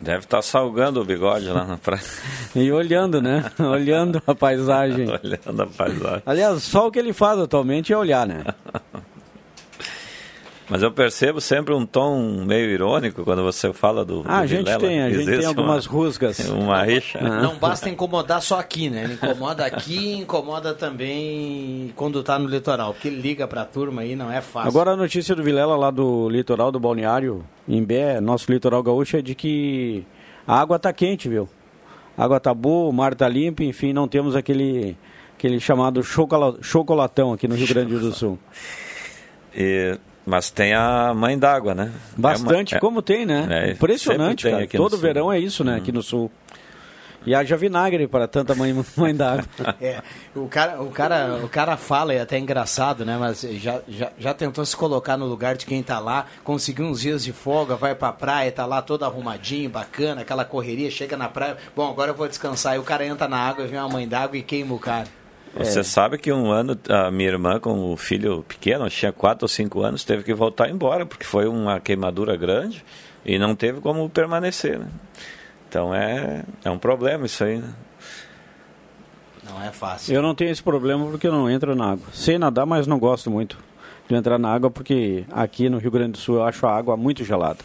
Deve 0.00 0.24
estar 0.24 0.38
tá 0.38 0.42
salgando 0.42 1.00
o 1.00 1.04
bigode 1.04 1.46
lá 1.48 1.64
na 1.64 1.76
praia. 1.76 2.02
e 2.54 2.72
olhando, 2.72 3.20
né? 3.20 3.44
olhando 3.60 4.22
a 4.26 4.34
paisagem. 4.34 5.06
olhando 5.08 5.62
a 5.62 5.66
paisagem. 5.66 6.22
Aliás, 6.24 6.62
só 6.62 6.86
o 6.86 6.90
que 6.90 6.98
ele 6.98 7.12
faz 7.12 7.38
atualmente 7.38 7.92
é 7.92 7.96
olhar, 7.96 8.26
né? 8.26 8.44
Mas 10.70 10.82
eu 10.82 10.92
percebo 10.92 11.40
sempre 11.40 11.74
um 11.74 11.84
tom 11.84 12.44
meio 12.46 12.70
irônico 12.70 13.24
quando 13.24 13.42
você 13.42 13.72
fala 13.72 14.04
do. 14.04 14.20
Ah, 14.24 14.38
do 14.38 14.42
a 14.42 14.46
gente 14.46 14.58
Vilela. 14.58 14.78
tem, 14.78 15.02
a 15.02 15.10
gente 15.10 15.26
tem 15.26 15.44
algumas 15.44 15.84
uma, 15.84 15.92
rusgas. 15.92 16.38
Uma 16.48 16.84
rixa. 16.84 17.18
Ah. 17.20 17.42
Não 17.42 17.56
basta 17.56 17.88
incomodar 17.88 18.40
só 18.40 18.60
aqui, 18.60 18.88
né? 18.88 19.02
Ele 19.02 19.14
incomoda 19.14 19.66
aqui 19.66 20.18
incomoda 20.18 20.72
também 20.72 21.92
quando 21.96 22.22
tá 22.22 22.38
no 22.38 22.48
litoral. 22.48 22.92
Porque 22.94 23.08
ele 23.08 23.20
liga 23.20 23.48
pra 23.48 23.64
turma 23.64 24.02
aí, 24.02 24.14
não 24.14 24.30
é 24.30 24.40
fácil. 24.40 24.68
Agora 24.68 24.92
a 24.92 24.96
notícia 24.96 25.34
do 25.34 25.42
Vilela 25.42 25.76
lá 25.76 25.90
do 25.90 26.28
litoral 26.28 26.70
do 26.70 26.78
Balneário, 26.78 27.44
em 27.68 27.82
Bé, 27.82 28.20
nosso 28.20 28.50
litoral 28.52 28.80
gaúcho, 28.80 29.16
é 29.16 29.22
de 29.22 29.34
que 29.34 30.04
a 30.46 30.60
água 30.60 30.78
tá 30.78 30.92
quente, 30.92 31.28
viu? 31.28 31.48
A 32.16 32.24
água 32.24 32.38
tá 32.38 32.54
boa, 32.54 32.88
o 32.88 32.92
mar 32.92 33.16
tá 33.16 33.28
limpo, 33.28 33.64
enfim, 33.64 33.92
não 33.92 34.06
temos 34.06 34.36
aquele, 34.36 34.96
aquele 35.36 35.58
chamado 35.58 36.00
chocolatão 36.04 37.32
aqui 37.32 37.48
no 37.48 37.56
Rio 37.56 37.66
Grande 37.66 37.98
do 37.98 38.12
Sul. 38.12 38.38
E 39.52 39.98
mas 40.26 40.50
tem 40.50 40.74
a 40.74 41.12
mãe 41.14 41.38
d'água, 41.38 41.74
né? 41.74 41.92
Bastante, 42.16 42.74
é 42.74 42.76
uma, 42.76 42.80
como 42.80 43.02
tem, 43.02 43.24
né? 43.24 43.46
É, 43.50 43.70
Impressionante, 43.72 44.48
cara. 44.48 44.66
Todo 44.66 44.96
verão 44.96 45.32
é 45.32 45.38
isso, 45.38 45.64
né? 45.64 45.74
Hum. 45.74 45.76
Aqui 45.76 45.92
no 45.92 46.02
sul. 46.02 46.30
E 47.26 47.34
haja 47.34 47.54
vinagre 47.54 48.08
para 48.08 48.26
tanta 48.26 48.54
mãe, 48.54 48.74
mãe 48.96 49.14
d'água. 49.14 49.44
É, 49.80 50.02
o 50.34 50.46
cara, 50.46 50.82
o, 50.82 50.90
cara, 50.90 51.40
o 51.42 51.48
cara 51.48 51.76
fala, 51.76 52.14
e 52.14 52.18
é 52.18 52.20
até 52.20 52.38
engraçado, 52.38 53.04
né? 53.04 53.16
Mas 53.18 53.42
já, 53.42 53.80
já, 53.88 54.12
já 54.18 54.34
tentou 54.34 54.64
se 54.64 54.76
colocar 54.76 55.16
no 55.16 55.26
lugar 55.26 55.56
de 55.56 55.64
quem 55.64 55.82
tá 55.82 55.98
lá, 55.98 56.26
conseguiu 56.44 56.86
uns 56.86 57.00
dias 57.00 57.24
de 57.24 57.32
folga, 57.32 57.76
vai 57.76 57.94
pra 57.94 58.12
praia, 58.12 58.52
tá 58.52 58.66
lá 58.66 58.82
todo 58.82 59.04
arrumadinho, 59.04 59.70
bacana, 59.70 60.22
aquela 60.22 60.44
correria, 60.44 60.90
chega 60.90 61.16
na 61.16 61.28
praia, 61.28 61.56
bom, 61.74 61.88
agora 61.88 62.10
eu 62.10 62.14
vou 62.14 62.28
descansar. 62.28 62.76
E 62.76 62.78
o 62.78 62.82
cara 62.82 63.06
entra 63.06 63.26
na 63.26 63.38
água, 63.38 63.66
vem 63.66 63.78
uma 63.78 63.88
mãe 63.88 64.06
d'água 64.06 64.36
e 64.36 64.42
queima 64.42 64.74
o 64.74 64.78
cara. 64.78 65.06
Você 65.56 65.80
é. 65.80 65.82
sabe 65.82 66.16
que 66.16 66.32
um 66.32 66.50
ano 66.50 66.78
a 66.88 67.10
minha 67.10 67.28
irmã 67.28 67.58
com 67.58 67.92
o 67.92 67.96
filho 67.96 68.44
pequeno, 68.46 68.88
tinha 68.88 69.12
4 69.12 69.44
ou 69.44 69.48
5 69.48 69.82
anos, 69.82 70.04
teve 70.04 70.22
que 70.22 70.32
voltar 70.32 70.70
embora, 70.70 71.04
porque 71.04 71.24
foi 71.24 71.48
uma 71.48 71.80
queimadura 71.80 72.36
grande 72.36 72.84
e 73.24 73.38
não 73.38 73.54
teve 73.54 73.80
como 73.80 74.08
permanecer. 74.08 74.78
Né? 74.78 74.86
Então 75.68 75.94
é, 75.94 76.44
é 76.64 76.70
um 76.70 76.78
problema 76.78 77.26
isso 77.26 77.42
aí. 77.42 77.58
Né? 77.58 77.68
Não 79.44 79.62
é 79.62 79.70
fácil. 79.72 80.14
Eu 80.14 80.22
não 80.22 80.34
tenho 80.34 80.50
esse 80.50 80.62
problema 80.62 81.04
porque 81.06 81.26
eu 81.26 81.32
não 81.32 81.50
entro 81.50 81.74
na 81.74 81.92
água. 81.92 82.06
Sei 82.12 82.38
nadar, 82.38 82.64
mas 82.64 82.86
não 82.86 82.98
gosto 82.98 83.30
muito 83.30 83.58
de 84.08 84.14
entrar 84.14 84.38
na 84.38 84.52
água 84.52 84.70
porque 84.70 85.24
aqui 85.30 85.68
no 85.68 85.78
Rio 85.78 85.90
Grande 85.90 86.12
do 86.12 86.18
Sul 86.18 86.36
eu 86.36 86.44
acho 86.44 86.66
a 86.66 86.76
água 86.76 86.96
muito 86.96 87.24
gelada. 87.24 87.58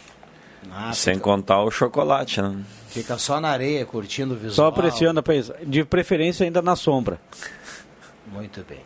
Ah, 0.72 0.92
Sem 0.92 1.14
fica... 1.14 1.24
contar 1.24 1.62
o 1.62 1.70
chocolate, 1.70 2.40
né? 2.42 2.56
Fica 2.88 3.18
só 3.18 3.40
na 3.40 3.48
areia, 3.48 3.84
curtindo 3.84 4.34
o 4.34 4.36
visual. 4.36 4.54
Só 4.54 4.66
apreciando 4.66 5.20
a 5.20 5.22
paisagem. 5.22 5.68
De 5.68 5.84
preferência 5.84 6.44
ainda 6.44 6.62
na 6.62 6.76
sombra. 6.76 7.20
Muito 8.26 8.64
bem. 8.68 8.80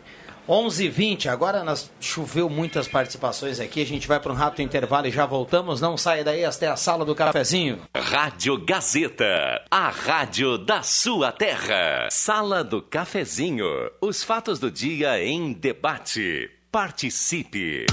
11:20 0.47 1.29
agora 1.29 1.63
nós 1.63 1.91
choveu 1.99 2.49
muitas 2.49 2.87
participações 2.87 3.59
aqui. 3.59 3.81
A 3.81 3.85
gente 3.85 4.07
vai 4.07 4.19
para 4.19 4.31
um 4.31 4.35
rápido 4.35 4.61
intervalo 4.61 5.07
e 5.07 5.11
já 5.11 5.25
voltamos. 5.25 5.79
Não 5.79 5.95
saia 5.97 6.23
daí, 6.23 6.43
esta 6.43 6.65
é 6.65 6.69
a 6.69 6.75
sala 6.75 7.05
do 7.05 7.15
cafezinho. 7.15 7.79
Rádio 7.95 8.57
Gazeta, 8.57 9.63
a 9.69 9.89
rádio 9.89 10.57
da 10.57 10.81
sua 10.81 11.31
terra. 11.31 12.07
Sala 12.09 12.63
do 12.63 12.81
cafezinho. 12.81 13.65
Os 14.01 14.23
fatos 14.23 14.59
do 14.59 14.71
dia 14.71 15.23
em 15.23 15.53
debate. 15.53 16.49
Participe. 16.71 17.85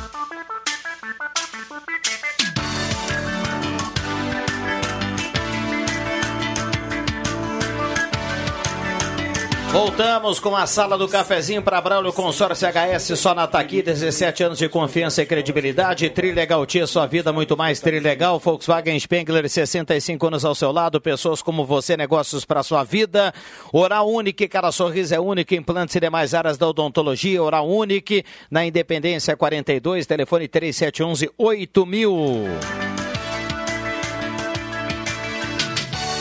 Voltamos 9.71 10.41
com 10.41 10.57
a 10.57 10.67
sala 10.67 10.97
do 10.97 11.07
cafezinho 11.07 11.63
para 11.63 11.81
Braulio 11.81 12.11
Consórcio 12.11 12.67
HS 12.67 13.19
só 13.19 13.35
na 13.35 13.47
Taqui, 13.47 13.83
17 13.83 14.43
anos 14.43 14.59
de 14.59 14.67
confiança 14.67 15.23
e 15.23 15.27
credibilidade. 15.27 16.09
Trilegal 16.09 16.65
Tia, 16.65 16.87
sua 16.87 17.07
vida 17.07 17.35
muito 17.35 17.55
mais 17.55 17.79
Trilegal. 17.79 18.39
Volkswagen 18.39 18.99
Spengler, 18.99 19.47
65 19.47 20.27
anos 20.27 20.45
ao 20.45 20.55
seu 20.55 20.73
lado. 20.73 21.01
Pessoas 21.01 21.43
como 21.43 21.67
você, 21.67 21.99
negócios 21.99 22.47
para 22.47 22.63
sua 22.63 22.83
vida. 22.83 23.33
Oral 23.71 24.09
Unique, 24.09 24.49
cada 24.49 24.73
sorriso 24.73 25.15
é 25.15 25.21
único. 25.21 25.55
Implantes 25.55 25.95
e 25.97 26.01
demais 26.01 26.33
áreas 26.33 26.57
da 26.57 26.67
odontologia. 26.67 27.43
Oral 27.43 27.69
Unique, 27.69 28.25
na 28.51 28.65
Independência 28.65 29.37
42, 29.37 30.07
telefone 30.07 30.49
3711 30.49 31.31
8000. 31.37 32.98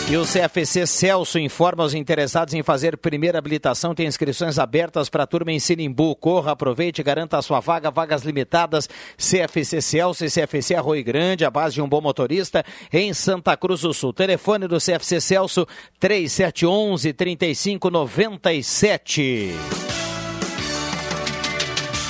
E 0.09 0.15
o 0.15 0.23
CFC 0.23 0.87
Celso 0.87 1.37
informa 1.37 1.83
os 1.83 1.93
interessados 1.93 2.53
em 2.53 2.63
fazer 2.63 2.95
primeira 2.95 3.37
habilitação. 3.37 3.93
Tem 3.93 4.07
inscrições 4.07 4.57
abertas 4.57 5.09
para 5.09 5.23
a 5.23 5.27
turma 5.27 5.51
em 5.51 5.59
Sinimbu. 5.59 6.15
Corra, 6.15 6.53
aproveite, 6.53 7.03
garanta 7.03 7.37
a 7.37 7.41
sua 7.41 7.59
vaga. 7.59 7.91
Vagas 7.91 8.23
limitadas. 8.23 8.87
CFC 9.17 9.81
Celso 9.81 10.23
e 10.23 10.31
CFC 10.31 10.75
Arroio 10.75 11.03
Grande, 11.03 11.43
a 11.43 11.51
base 11.51 11.75
de 11.75 11.81
um 11.81 11.89
bom 11.89 11.99
motorista 11.99 12.63
em 12.91 13.13
Santa 13.13 13.57
Cruz 13.57 13.81
do 13.81 13.93
Sul. 13.93 14.13
Telefone 14.13 14.65
do 14.65 14.77
CFC 14.77 15.19
Celso 15.19 15.67
3711 15.99 17.11
3597. 17.11 19.86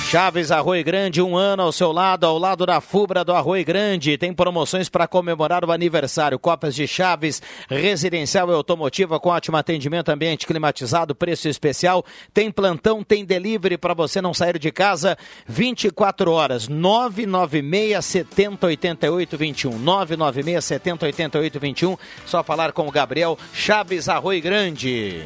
Chaves 0.08 0.50
Arroio 0.50 0.82
Grande, 0.82 1.20
um 1.20 1.36
ano 1.36 1.64
ao 1.64 1.70
seu 1.70 1.92
lado, 1.92 2.24
ao 2.24 2.38
lado 2.38 2.64
da 2.64 2.80
Fubra 2.80 3.22
do 3.22 3.34
Arroio 3.34 3.62
Grande. 3.62 4.16
Tem 4.16 4.32
promoções 4.32 4.88
para 4.88 5.06
comemorar 5.06 5.66
o 5.66 5.70
aniversário. 5.70 6.38
Copas 6.38 6.74
de 6.74 6.88
Chaves, 6.88 7.42
residencial 7.68 8.48
e 8.48 8.54
automotiva 8.54 9.20
com 9.20 9.28
ótimo 9.28 9.58
atendimento, 9.58 10.08
ambiente 10.08 10.46
climatizado, 10.46 11.14
preço 11.14 11.46
especial. 11.46 12.02
Tem 12.32 12.50
plantão, 12.50 13.04
tem 13.04 13.22
delivery 13.22 13.76
para 13.76 13.92
você 13.92 14.22
não 14.22 14.32
sair 14.32 14.58
de 14.58 14.72
casa. 14.72 15.14
24 15.46 16.32
horas, 16.32 16.68
996 16.68 18.02
70 18.02 18.66
88 18.66 19.36
21. 19.36 19.78
996 19.78 20.64
70 20.64 21.04
88 21.04 21.60
21. 21.60 21.96
Só 22.24 22.42
falar 22.42 22.72
com 22.72 22.88
o 22.88 22.90
Gabriel 22.90 23.36
Chaves 23.52 24.08
Arroio 24.08 24.40
Grande. 24.40 25.22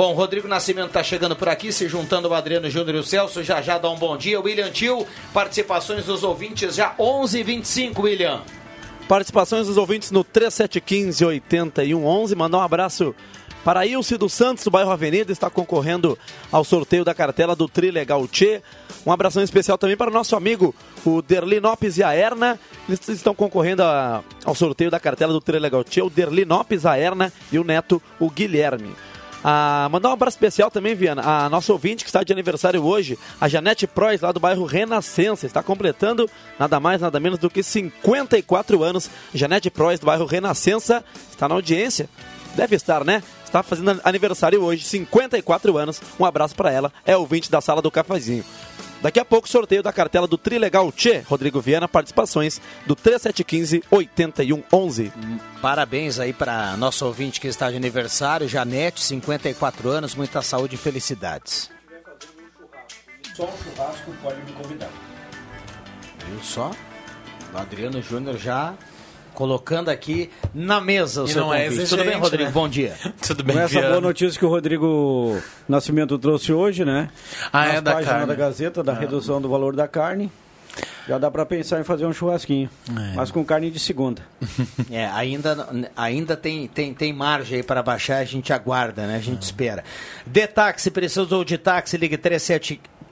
Bom, 0.00 0.14
Rodrigo 0.14 0.48
Nascimento 0.48 0.86
está 0.86 1.02
chegando 1.02 1.36
por 1.36 1.46
aqui, 1.46 1.70
se 1.70 1.86
juntando 1.86 2.26
o 2.26 2.32
Adriano 2.32 2.70
Júnior 2.70 2.96
e 2.96 3.00
o 3.00 3.04
Celso. 3.04 3.44
Já 3.44 3.60
já 3.60 3.76
dá 3.76 3.90
um 3.90 3.98
bom 3.98 4.16
dia. 4.16 4.40
William 4.40 4.70
Tio, 4.70 5.06
participações 5.30 6.06
dos 6.06 6.24
ouvintes 6.24 6.74
já 6.74 6.94
11h25, 6.96 7.98
William. 7.98 8.40
Participações 9.06 9.66
dos 9.66 9.76
ouvintes 9.76 10.10
no 10.10 10.24
3715-8111. 10.24 12.34
Mandar 12.34 12.56
um 12.56 12.62
abraço 12.62 13.14
para 13.62 13.84
Ilse 13.84 14.16
dos 14.16 14.32
Santos, 14.32 14.64
do 14.64 14.70
bairro 14.70 14.90
Avenida, 14.90 15.32
está 15.32 15.50
concorrendo 15.50 16.18
ao 16.50 16.64
sorteio 16.64 17.04
da 17.04 17.12
cartela 17.12 17.54
do 17.54 17.68
Trilegal 17.68 18.26
Tchê. 18.26 18.62
Um 19.04 19.12
abração 19.12 19.42
especial 19.42 19.76
também 19.76 19.98
para 19.98 20.10
o 20.10 20.14
nosso 20.14 20.34
amigo, 20.34 20.74
o 21.04 21.20
Derli 21.20 21.60
Nopes 21.60 21.98
e 21.98 22.02
a 22.02 22.14
Erna. 22.14 22.58
Eles 22.88 23.06
estão 23.06 23.34
concorrendo 23.34 23.82
a, 23.82 24.24
ao 24.46 24.54
sorteio 24.54 24.90
da 24.90 24.98
cartela 24.98 25.34
do 25.34 25.42
Trilegal 25.42 25.84
Tchê, 25.84 26.00
o 26.00 26.08
Derli 26.08 26.46
Nopes, 26.46 26.86
a 26.86 26.96
Erna 26.96 27.30
e 27.52 27.58
o 27.58 27.64
neto, 27.64 28.00
o 28.18 28.30
Guilherme. 28.30 28.96
Ah, 29.42 29.88
mandar 29.90 30.10
um 30.10 30.12
abraço 30.12 30.36
especial 30.36 30.70
também, 30.70 30.94
Viana. 30.94 31.22
A 31.22 31.48
nossa 31.48 31.72
ouvinte 31.72 32.04
que 32.04 32.10
está 32.10 32.22
de 32.22 32.32
aniversário 32.32 32.84
hoje, 32.84 33.18
a 33.40 33.48
Janete 33.48 33.86
Prois, 33.86 34.20
lá 34.20 34.32
do 34.32 34.40
bairro 34.40 34.64
Renascença. 34.64 35.46
Está 35.46 35.62
completando 35.62 36.28
nada 36.58 36.78
mais, 36.78 37.00
nada 37.00 37.18
menos 37.18 37.38
do 37.38 37.48
que 37.48 37.62
54 37.62 38.82
anos. 38.82 39.10
Janete 39.34 39.70
Prois, 39.70 39.98
do 39.98 40.06
bairro 40.06 40.26
Renascença, 40.26 41.04
está 41.30 41.48
na 41.48 41.54
audiência. 41.54 42.08
Deve 42.54 42.76
estar, 42.76 43.04
né? 43.04 43.22
Está 43.44 43.62
fazendo 43.62 44.00
aniversário 44.04 44.62
hoje, 44.62 44.84
54 44.84 45.76
anos. 45.76 46.00
Um 46.18 46.24
abraço 46.24 46.54
para 46.54 46.70
ela. 46.70 46.92
É 47.04 47.16
ouvinte 47.16 47.50
da 47.50 47.60
sala 47.60 47.82
do 47.82 47.90
cafezinho. 47.90 48.44
Daqui 49.02 49.18
a 49.18 49.24
pouco, 49.24 49.48
sorteio 49.48 49.82
da 49.82 49.92
cartela 49.92 50.26
do 50.26 50.36
Trilegal 50.36 50.92
Tchê. 50.92 51.20
Rodrigo 51.20 51.58
Viana, 51.58 51.88
participações 51.88 52.60
do 52.86 52.94
3715-8111. 52.94 55.10
Parabéns 55.62 56.18
aí 56.18 56.34
para 56.34 56.76
nosso 56.76 57.06
ouvinte 57.06 57.40
que 57.40 57.48
está 57.48 57.70
de 57.70 57.76
aniversário, 57.76 58.46
Janete, 58.46 59.02
54 59.02 59.88
anos, 59.88 60.14
muita 60.14 60.42
saúde 60.42 60.74
e 60.74 60.78
felicidades. 60.78 61.70
Só 63.34 63.44
um 63.44 63.56
churrasco 63.56 64.12
pode 64.22 64.38
me 64.42 64.52
convidar. 64.52 64.90
Viu 66.26 66.38
só? 66.42 66.70
O 67.54 67.58
Adriano 67.58 68.02
Júnior 68.02 68.36
já 68.36 68.74
colocando 69.40 69.88
aqui 69.88 70.28
na 70.54 70.82
mesa 70.82 71.22
o 71.22 71.24
E 71.24 71.28
seu 71.30 71.40
não 71.40 71.54
é 71.54 71.64
convite. 71.64 71.88
Tudo 71.88 72.00
exigente, 72.02 72.10
bem, 72.10 72.20
Rodrigo? 72.20 72.44
né? 72.44 72.50
Bom 72.50 72.68
dia. 72.68 72.94
Tudo 73.26 73.42
Com 73.42 73.48
bem, 73.54 73.58
essa 73.58 73.68
Viana? 73.72 73.88
boa 73.88 74.00
notícia 74.02 74.38
que 74.38 74.44
o 74.44 74.50
Rodrigo 74.50 75.40
Nascimento 75.66 76.18
trouxe 76.18 76.52
hoje, 76.52 76.84
né? 76.84 77.08
Ah, 77.50 77.64
Nas 77.68 77.74
é 77.76 77.80
da 77.80 78.02
carne. 78.02 78.26
da 78.26 78.34
Gazeta, 78.34 78.82
da 78.82 78.92
redução 78.92 79.40
do 79.40 79.48
valor 79.48 79.74
da 79.74 79.88
carne. 79.88 80.30
Já 81.08 81.16
dá 81.16 81.30
para 81.30 81.46
pensar 81.46 81.80
em 81.80 81.84
fazer 81.84 82.04
um 82.04 82.12
churrasquinho. 82.12 82.68
Mas 83.16 83.30
com 83.30 83.42
carne 83.42 83.70
de 83.70 83.78
segunda. 83.78 84.20
É, 84.90 85.06
ainda, 85.06 85.68
ainda 85.96 86.36
tem, 86.36 86.66
tem, 86.68 86.92
tem 86.92 87.10
margem 87.12 87.58
aí 87.58 87.62
para 87.62 87.82
baixar, 87.82 88.18
a 88.18 88.24
gente 88.24 88.52
aguarda, 88.52 89.06
né? 89.06 89.16
A 89.16 89.20
gente 89.20 89.40
espera. 89.42 89.82
De 90.26 90.46
táxi, 90.46 90.90
precisou 90.90 91.44
de 91.44 91.56
táxi, 91.56 91.96
ligue 91.96 92.18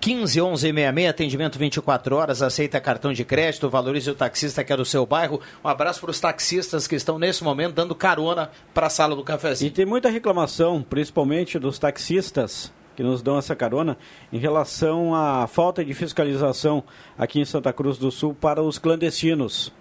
3715 0.01 0.73
1166, 0.73 1.09
atendimento 1.11 1.59
24 1.59 2.17
horas, 2.17 2.43
aceita 2.43 2.81
cartão 2.81 3.13
de 3.13 3.25
crédito, 3.25 3.69
valorize 3.69 4.09
o 4.11 4.15
taxista 4.15 4.63
que 4.63 4.73
é 4.73 4.77
do 4.77 4.85
seu 4.85 5.05
bairro. 5.05 5.41
Um 5.65 5.69
abraço 5.69 6.01
para 6.01 6.11
os 6.11 6.21
taxistas 6.21 6.87
que 6.87 6.95
estão 6.95 7.19
nesse 7.19 7.43
momento 7.43 7.75
dando 7.75 7.95
carona 7.95 8.51
para 8.73 8.87
a 8.87 8.91
sala 8.91 9.17
do 9.17 9.23
E 9.23 9.25
cafezinho. 9.25 9.73
tem 9.73 9.85
muita 9.85 10.09
reclamação, 10.09 10.83
principalmente 10.83 11.59
dos 11.59 11.79
taxistas 11.79 12.73
que 12.95 13.03
nos 13.03 13.23
dão 13.23 13.39
essa 13.39 13.55
carona, 13.55 13.97
em 14.33 14.39
relação 14.39 15.15
à 15.15 15.47
falta 15.47 15.85
de 15.85 15.95
fiscalização 15.95 16.83
aqui 17.17 17.41
em 17.41 17.45
Santa 17.45 17.73
Cruz 17.73 17.97
do 17.97 18.11
Sul 18.11 18.35
para 18.35 18.61
os 18.61 18.77
clandestinos. 18.77 19.73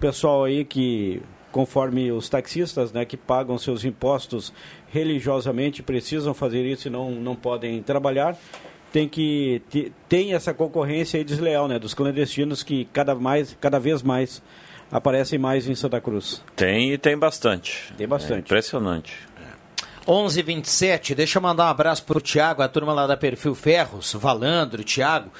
Pessoal 0.00 0.44
aí 0.44 0.64
que, 0.64 1.20
conforme 1.52 2.10
os 2.10 2.26
taxistas, 2.26 2.90
né, 2.90 3.04
que 3.04 3.18
pagam 3.18 3.58
seus 3.58 3.84
impostos 3.84 4.50
religiosamente, 4.88 5.82
precisam 5.82 6.32
fazer 6.32 6.64
isso 6.64 6.88
e 6.88 6.90
não, 6.90 7.10
não 7.10 7.36
podem 7.36 7.82
trabalhar, 7.82 8.34
tem 8.94 9.08
que 9.08 9.60
te- 9.68 9.92
tem 10.08 10.34
essa 10.34 10.54
concorrência 10.54 11.18
aí 11.18 11.24
desleal, 11.24 11.66
né, 11.66 11.80
dos 11.80 11.94
clandestinos 11.94 12.62
que 12.62 12.84
cada 12.92 13.12
mais, 13.12 13.56
cada 13.60 13.80
vez 13.80 14.04
mais 14.04 14.40
aparecem 14.92 15.36
mais 15.36 15.66
em 15.68 15.74
Santa 15.74 16.00
Cruz. 16.00 16.40
Tem 16.54 16.92
e 16.92 16.96
tem 16.98 17.18
bastante. 17.18 17.92
Tem 17.98 18.06
bastante. 18.06 18.34
É 18.36 18.38
impressionante. 18.38 19.12
11:27. 20.06 21.14
Deixa 21.14 21.38
eu 21.38 21.42
mandar 21.42 21.64
um 21.64 21.68
abraço 21.70 22.04
pro 22.04 22.20
Thiago, 22.20 22.62
a 22.62 22.68
turma 22.68 22.92
lá 22.92 23.04
da 23.06 23.16
Perfil 23.16 23.54
Ferros, 23.56 24.12
Valandro, 24.12 24.84
Thiago. 24.84 25.30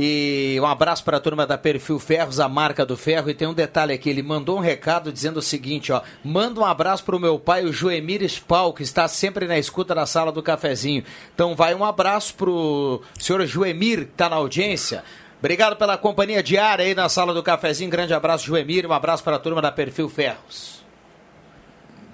E 0.00 0.56
um 0.62 0.64
abraço 0.64 1.02
para 1.02 1.16
a 1.16 1.20
turma 1.20 1.44
da 1.44 1.58
Perfil 1.58 1.98
Ferros, 1.98 2.38
a 2.38 2.48
marca 2.48 2.86
do 2.86 2.96
ferro. 2.96 3.28
E 3.28 3.34
tem 3.34 3.48
um 3.48 3.52
detalhe 3.52 3.92
aqui, 3.92 4.08
ele 4.08 4.22
mandou 4.22 4.56
um 4.56 4.60
recado 4.60 5.12
dizendo 5.12 5.38
o 5.38 5.42
seguinte, 5.42 5.90
ó: 5.90 6.02
"Manda 6.22 6.60
um 6.60 6.64
abraço 6.64 7.02
pro 7.02 7.18
meu 7.18 7.36
pai, 7.36 7.64
o 7.64 7.72
Joemir 7.72 8.22
Spal, 8.22 8.72
que 8.72 8.84
está 8.84 9.08
sempre 9.08 9.48
na 9.48 9.58
escuta 9.58 9.96
da 9.96 10.06
sala 10.06 10.30
do 10.30 10.40
cafezinho". 10.40 11.02
Então 11.34 11.56
vai 11.56 11.74
um 11.74 11.84
abraço 11.84 12.32
pro 12.36 13.02
senhor 13.18 13.44
Joemir, 13.44 14.04
que 14.04 14.12
está 14.12 14.28
na 14.28 14.36
audiência. 14.36 15.02
Obrigado 15.40 15.74
pela 15.74 15.98
companhia 15.98 16.44
diária 16.44 16.84
aí 16.84 16.94
na 16.94 17.08
sala 17.08 17.34
do 17.34 17.42
cafezinho. 17.42 17.90
Grande 17.90 18.14
abraço, 18.14 18.46
Joemir. 18.46 18.86
Um 18.86 18.92
abraço 18.92 19.24
para 19.24 19.34
a 19.34 19.40
turma 19.40 19.60
da 19.60 19.72
Perfil 19.72 20.08
Ferros. 20.08 20.77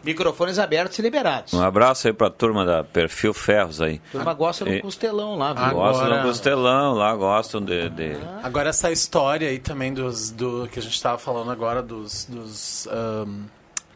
Microfones 0.05 0.59
abertos 0.59 0.99
e 0.99 1.03
liberados. 1.03 1.53
Um 1.55 1.63
abraço 1.63 2.07
aí 2.07 2.13
pra 2.13 2.29
turma 2.31 2.65
da 2.67 2.85
Perfil 2.85 3.33
Ferros 3.33 3.81
aí. 3.81 4.01
A 4.09 4.13
turma 4.13 4.35
gosta 4.35 4.65
do 4.65 4.81
costelão 4.81 5.37
lá, 5.37 5.53
viu? 5.53 5.65
Agora- 5.65 5.93
Gostam 5.93 6.17
do 6.19 6.23
costelão 6.29 6.93
lá, 6.95 7.15
gostam 7.17 7.61
de. 7.65 7.89
de- 7.91 8.17
Agora 8.43 8.69
essa 8.71 8.93
história 8.93 9.49
aí 9.49 9.59
também 9.59 9.93
dos 9.95 10.31
do 10.31 10.69
que 10.71 10.79
a 10.79 10.83
gente 10.83 10.95
estava 10.95 11.17
falando 11.19 11.51
agora 11.51 11.83
dos, 11.83 12.27
dos 12.27 12.87
ahn, 12.89 13.45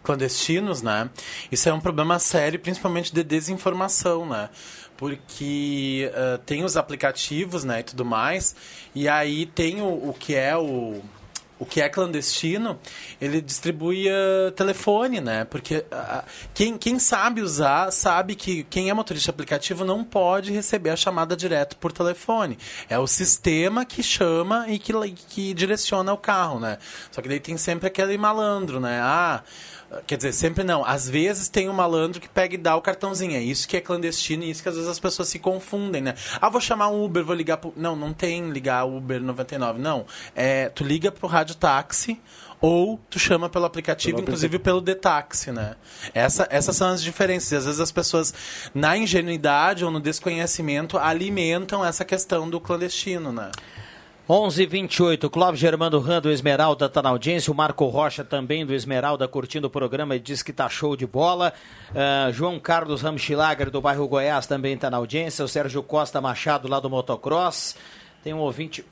clandestinos, 0.03 0.81
né? 0.83 1.11
Isso 1.53 1.69
é 1.69 1.73
um 1.73 1.81
problema 1.81 2.19
sério, 2.19 2.59
principalmente 2.59 3.12
de 3.12 3.23
desinformação, 3.23 4.25
né? 4.27 4.49
Porque 4.97 6.11
ah, 6.14 6.38
tem 6.44 6.64
os 6.64 6.77
aplicativos, 6.77 7.64
né, 7.64 7.81
e 7.81 7.83
tudo 7.83 8.05
mais, 8.05 8.55
e 8.94 9.09
aí 9.09 9.47
tem 9.47 9.81
o, 9.81 9.87
o 10.09 10.16
que 10.18 10.35
é 10.35 10.57
o 10.57 11.01
o 11.59 11.66
que 11.66 11.81
é 11.81 11.88
clandestino, 11.88 12.79
ele 13.21 13.40
distribui 13.40 14.09
ah, 14.09 14.53
telefone, 14.53 15.21
né? 15.21 15.44
Porque 15.44 15.85
ah, 15.90 16.25
quem, 16.55 16.79
quem 16.79 16.99
sabe 16.99 17.40
usar, 17.40 17.90
sabe 17.90 18.35
que 18.35 18.64
quem 18.64 18.90
é 18.90 18.94
motorista 18.94 19.31
aplicativo 19.31 19.85
não 19.85 20.05
pode 20.05 20.53
receber 20.53 20.90
a 20.90 20.97
chamada 20.97 21.37
direto 21.37 21.77
por 21.77 21.92
telefone. 21.92 22.59
É 22.88 22.99
o 22.99 23.07
sistema 23.07 23.85
que 23.85 24.03
chama 24.03 24.66
e 24.68 24.79
que, 24.79 24.92
que 25.29 25.55
direciona 25.55 26.12
o 26.12 26.18
carro, 26.18 26.61
né? 26.61 26.79
Só 27.11 27.21
que 27.21 27.29
daí 27.29 27.40
tem 27.40 27.57
sempre 27.57 27.88
aquele 27.88 28.16
malandro, 28.16 28.81
né? 28.81 29.01
Ah, 29.03 29.42
Quer 30.07 30.16
dizer, 30.16 30.33
sempre 30.33 30.62
não. 30.62 30.85
Às 30.85 31.09
vezes 31.09 31.48
tem 31.48 31.68
um 31.68 31.72
malandro 31.72 32.20
que 32.20 32.29
pega 32.29 32.55
e 32.55 32.59
dá 32.59 32.77
o 32.77 32.83
cartãozinho. 32.83 33.35
É 33.35 33.40
isso 33.40 33.66
que 33.66 33.77
é 33.77 33.81
clandestino 33.81 34.44
e 34.44 34.51
isso 34.51 34.62
que 34.62 34.68
às 34.68 34.74
vezes 34.74 34.90
as 34.90 35.01
pessoas 35.01 35.29
se 35.29 35.38
confundem, 35.38 36.03
né? 36.03 36.14
Ah, 36.40 36.51
vou 36.51 36.61
chamar 36.61 36.88
um 36.88 37.03
Uber, 37.03 37.24
vou 37.24 37.35
ligar 37.35 37.57
pro... 37.57 37.72
Não, 37.74 37.96
não 37.96 38.12
tem 38.12 38.51
ligar 38.51 38.85
Uber 38.85 39.20
99, 39.20 39.79
não. 39.79 40.05
É, 40.37 40.68
tu 40.68 40.85
liga 40.85 41.11
pro 41.11 41.27
rádio 41.27 41.55
táxi 41.55 42.20
ou 42.61 42.98
tu 43.09 43.18
chama 43.18 43.48
pelo 43.48 43.64
aplicativo, 43.64 44.16
Pelo 44.16 44.29
inclusive 44.29 44.59
pelo 44.59 44.81
Detaxi, 44.81 45.53
né? 45.53 45.77
Essa, 46.12 46.46
essas 46.51 46.77
são 46.77 46.88
as 46.88 47.03
diferenças. 47.03 47.53
E 47.53 47.57
às 47.57 47.64
vezes 47.64 47.81
as 47.81 47.92
pessoas, 47.92 48.35
na 48.74 48.96
ingenuidade 48.96 49.85
ou 49.85 49.90
no 49.90 50.01
desconhecimento, 50.01 50.98
alimentam 50.98 51.85
essa 51.85 52.05
questão 52.05 52.51
do 52.51 52.61
clandestino, 52.61 53.33
né? 53.33 53.51
11:28. 54.29 55.31
Clóvis 55.31 55.59
Germano 55.59 55.99
Ran 56.01 56.21
do 56.21 56.31
Esmeralda 56.31 56.85
está 56.85 57.01
na 57.01 57.09
audiência. 57.09 57.51
O 57.51 57.57
Marco 57.57 57.87
Rocha 57.87 58.23
também 58.23 58.67
do 58.67 58.75
Esmeralda 58.75 59.27
curtindo 59.27 59.69
o 59.69 59.71
programa 59.71 60.14
e 60.17 60.21
diz 60.21 60.43
que 60.43 60.53
tá 60.53 60.69
show 60.69 60.95
de 60.95 61.07
bola. 61.07 61.51
Ah, 61.95 62.31
João 62.31 62.61
Carlos 62.61 63.01
Ramschlager 63.01 63.71
do 63.71 63.81
bairro 63.81 64.07
Goiás 64.07 64.47
também 64.47 64.75
está 64.75 64.91
na 64.91 64.99
audiência. 64.99 65.43
O 65.43 65.49
Sérgio 65.49 65.83
Costa 65.83 66.21
Machado 66.21 66.69
lá 66.69 66.79
do 66.79 66.91
Motocross. 66.91 67.75
Tem 68.23 68.35
um 68.35 68.41
ouvinte. 68.41 68.85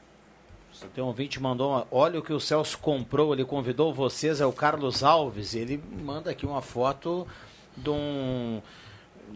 Tem 0.95 1.05
um 1.05 1.09
ouvinte 1.09 1.41
mandou 1.41 1.73
uma, 1.73 1.87
olha 1.91 2.19
o 2.19 2.23
que 2.23 2.33
o 2.33 2.41
Celso 2.41 2.79
comprou, 2.79 3.33
ele 3.33 3.47
convidou 3.47 3.95
vocês, 3.95 4.43
é 4.43 4.47
o 4.47 4.53
Carlos 4.53 5.03
Alves. 5.03 5.55
Ele 5.55 5.83
manda 6.03 6.31
aqui 6.31 6.45
uma 6.45 6.61
foto 6.61 7.27
de 7.77 7.91
um 7.91 8.61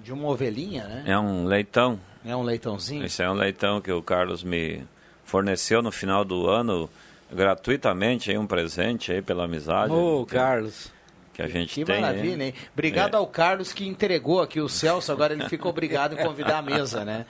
de 0.02 0.12
uma 0.12 0.28
ovelhinha, 0.28 0.84
né? 0.84 1.04
É 1.06 1.18
um 1.18 1.44
leitão. 1.44 1.98
É 2.24 2.36
um 2.36 2.42
leitãozinho. 2.42 3.04
Esse 3.04 3.22
é 3.22 3.30
um 3.30 3.34
leitão 3.34 3.80
que 3.80 3.90
o 3.90 4.02
Carlos 4.02 4.44
me 4.44 4.86
forneceu 5.30 5.80
no 5.80 5.92
final 5.92 6.24
do 6.24 6.48
ano 6.48 6.90
gratuitamente 7.32 8.30
aí 8.30 8.36
um 8.36 8.46
presente 8.46 9.12
aí 9.12 9.22
pela 9.22 9.44
amizade 9.44 9.92
Ô, 9.92 10.26
que, 10.26 10.34
Carlos. 10.34 10.90
que 11.32 11.40
a 11.40 11.46
gente 11.46 11.74
Que 11.74 11.84
tem. 11.84 12.00
maravilha, 12.00 12.42
hein? 12.44 12.54
Obrigado 12.72 13.14
É. 13.14 13.16
ao 13.18 13.26
Carlos 13.26 13.72
que 13.72 13.86
entregou 13.86 14.42
aqui 14.42 14.60
o 14.60 14.68
Celso, 14.68 15.12
agora 15.12 15.32
ele 15.32 15.48
fica 15.48 15.68
obrigado 15.68 16.14
em 16.14 16.16
convidar 16.24 16.58
a 16.58 16.62
mesa, 16.62 17.04
né? 17.04 17.24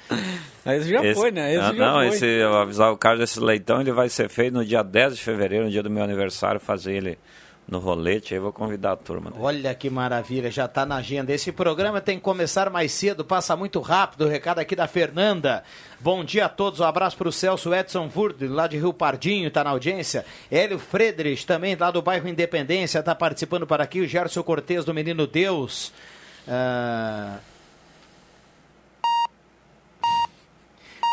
Esse 0.67 0.89
já 0.89 1.05
Esse- 1.05 1.21
foi, 1.21 1.31
né? 1.31 1.53
Esse 1.55 1.61
Ah, 1.63 1.75
já 1.75 1.87
não, 1.87 1.95
foi. 1.99 2.07
esse, 2.09 2.25
eu 2.27 2.57
avisar 2.57 2.91
o 2.91 2.97
Carlos, 2.97 3.23
esse 3.23 3.39
leitão 3.39 3.81
ele 3.81 3.93
vai 3.93 4.09
ser 4.09 4.29
feito 4.31 4.55
no 4.55 4.65
dia 4.65 4.83
10 4.83 5.17
de 5.17 5.23
fevereiro, 5.23 5.67
no 5.67 5.71
dia 5.71 5.83
do 5.83 5.91
meu 5.91 6.03
aniversário, 6.03 6.59
fazer 6.59 6.95
ele 6.95 7.19
no 7.71 7.79
rolete, 7.79 8.35
aí 8.35 8.41
vou 8.41 8.53
convidar 8.53 8.93
a 8.93 8.97
turma. 8.97 9.33
Olha 9.39 9.73
que 9.75 9.89
maravilha, 9.89 10.51
já 10.51 10.65
está 10.65 10.85
na 10.85 10.97
agenda. 10.97 11.33
Esse 11.33 11.53
programa 11.53 12.01
tem 12.01 12.19
que 12.19 12.23
começar 12.23 12.69
mais 12.69 12.91
cedo, 12.91 13.25
passa 13.25 13.55
muito 13.55 13.81
rápido. 13.81 14.25
O 14.25 14.29
recado 14.29 14.59
aqui 14.59 14.75
da 14.75 14.89
Fernanda. 14.89 15.63
Bom 16.01 16.25
dia 16.25 16.47
a 16.47 16.49
todos, 16.49 16.81
um 16.81 16.85
abraço 16.85 17.17
para 17.17 17.29
o 17.29 17.33
Celso 17.33 17.73
Edson 17.73 18.09
Vurde, 18.09 18.49
lá 18.49 18.67
de 18.67 18.77
Rio 18.77 18.93
Pardinho, 18.93 19.47
está 19.47 19.63
na 19.63 19.71
audiência. 19.71 20.27
Hélio 20.51 20.79
Friedrich, 20.79 21.47
também 21.47 21.77
lá 21.77 21.93
do 21.93 22.03
bairro 22.03 22.27
Independência, 22.29 22.99
está 22.99 23.15
participando 23.15 23.67
para 23.67 23.85
aqui. 23.85 24.01
O 24.01 24.07
Gerson 24.07 24.43
Cortez 24.43 24.85
do 24.85 24.93
Menino 24.93 25.27
Deus. 25.27 25.93
Ah, 26.49 27.39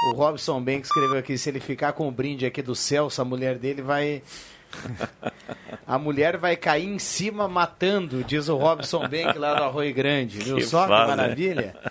O 0.07 0.11
Robson 0.11 0.61
Bank 0.61 0.85
escreveu 0.85 1.17
aqui, 1.17 1.37
se 1.37 1.49
ele 1.49 1.59
ficar 1.59 1.91
com 1.91 2.07
o 2.07 2.11
brinde 2.11 2.45
aqui 2.45 2.61
do 2.61 2.75
Celso, 2.75 3.21
a 3.21 3.25
mulher 3.25 3.57
dele 3.57 3.81
vai... 3.81 4.21
A 5.87 5.97
mulher 5.97 6.37
vai 6.37 6.55
cair 6.57 6.85
em 6.87 6.99
cima 6.99 7.47
matando, 7.47 8.23
diz 8.23 8.49
o 8.49 8.57
Robson 8.57 9.07
Bank 9.07 9.37
lá 9.37 9.53
do 9.53 9.63
Arroio 9.63 9.93
Grande. 9.93 10.39
Viu 10.39 10.57
Que 10.57 10.65
só 10.65 10.83
que 10.85 10.91
né? 10.91 11.05
maravilha? 11.07 11.75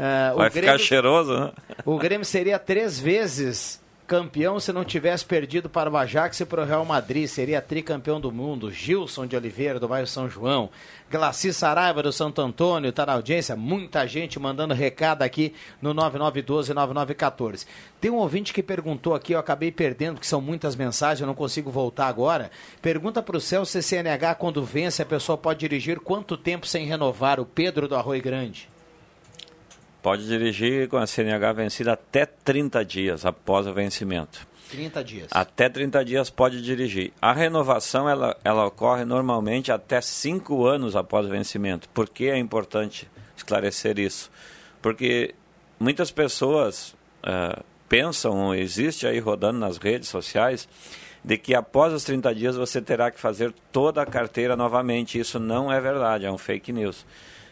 Ah, 0.00 0.32
Vai 0.36 0.46
o, 0.46 0.50
ficar 0.52 0.66
Grêmio, 0.66 0.78
cheiroso, 0.78 1.36
né? 1.36 1.52
o 1.84 1.98
Grêmio 1.98 2.24
seria 2.24 2.56
três 2.56 3.00
vezes 3.00 3.82
campeão 4.08 4.58
se 4.58 4.72
não 4.72 4.86
tivesse 4.86 5.22
perdido 5.22 5.68
para 5.68 5.90
o 5.90 5.96
Ajax 5.96 6.40
e 6.40 6.46
para 6.46 6.62
o 6.62 6.64
Real 6.64 6.84
Madrid. 6.86 7.28
Seria 7.28 7.60
tricampeão 7.60 8.18
do 8.18 8.32
mundo. 8.32 8.72
Gilson 8.72 9.26
de 9.26 9.36
Oliveira, 9.36 9.78
do 9.78 9.86
bairro 9.86 10.06
São 10.06 10.30
João. 10.30 10.70
Glaci 11.10 11.52
Saraiva, 11.52 12.02
do 12.02 12.10
Santo 12.10 12.40
Antônio, 12.40 12.88
está 12.88 13.04
na 13.04 13.12
audiência. 13.12 13.54
Muita 13.54 14.06
gente 14.06 14.40
mandando 14.40 14.72
recado 14.72 15.22
aqui 15.22 15.52
no 15.82 15.94
9912-9914. 15.94 17.66
Tem 18.00 18.10
um 18.10 18.16
ouvinte 18.16 18.54
que 18.54 18.62
perguntou 18.62 19.14
aqui, 19.14 19.34
eu 19.34 19.38
acabei 19.38 19.70
perdendo, 19.70 20.14
porque 20.14 20.26
são 20.26 20.40
muitas 20.40 20.74
mensagens, 20.74 21.20
eu 21.20 21.26
não 21.26 21.34
consigo 21.34 21.70
voltar 21.70 22.06
agora. 22.06 22.50
Pergunta 22.80 23.22
para 23.22 23.36
o 23.36 23.40
céu 23.40 23.66
se 23.66 23.82
CNH, 23.82 24.36
quando 24.36 24.64
vence, 24.64 25.02
a 25.02 25.06
pessoa 25.06 25.36
pode 25.36 25.60
dirigir 25.60 26.00
quanto 26.00 26.38
tempo 26.38 26.66
sem 26.66 26.86
renovar? 26.86 27.38
O 27.38 27.44
Pedro 27.44 27.86
do 27.86 27.94
Arroio 27.94 28.22
Grande. 28.22 28.70
Pode 30.08 30.26
dirigir 30.26 30.88
com 30.88 30.96
a 30.96 31.06
CNH 31.06 31.52
vencida 31.52 31.92
até 31.92 32.24
30 32.24 32.82
dias 32.82 33.26
após 33.26 33.66
o 33.66 33.74
vencimento. 33.74 34.48
30 34.70 35.04
dias. 35.04 35.28
Até 35.30 35.68
30 35.68 36.02
dias 36.02 36.30
pode 36.30 36.62
dirigir. 36.62 37.12
A 37.20 37.34
renovação 37.34 38.08
ela, 38.08 38.34
ela 38.42 38.64
ocorre 38.64 39.04
normalmente 39.04 39.70
até 39.70 40.00
5 40.00 40.64
anos 40.64 40.96
após 40.96 41.26
o 41.26 41.28
vencimento. 41.28 41.90
Por 41.90 42.08
que 42.08 42.26
é 42.30 42.38
importante 42.38 43.06
esclarecer 43.36 43.98
isso? 43.98 44.30
Porque 44.80 45.34
muitas 45.78 46.10
pessoas 46.10 46.96
uh, 47.22 47.62
pensam, 47.86 48.54
existe 48.54 49.06
aí 49.06 49.18
rodando 49.18 49.58
nas 49.58 49.76
redes 49.76 50.08
sociais, 50.08 50.66
de 51.22 51.36
que 51.36 51.54
após 51.54 51.92
os 51.92 52.02
30 52.04 52.34
dias 52.34 52.56
você 52.56 52.80
terá 52.80 53.10
que 53.10 53.20
fazer 53.20 53.52
toda 53.70 54.00
a 54.00 54.06
carteira 54.06 54.56
novamente. 54.56 55.18
Isso 55.18 55.38
não 55.38 55.70
é 55.70 55.78
verdade, 55.78 56.24
é 56.24 56.32
um 56.32 56.38
fake 56.38 56.72
news. 56.72 57.04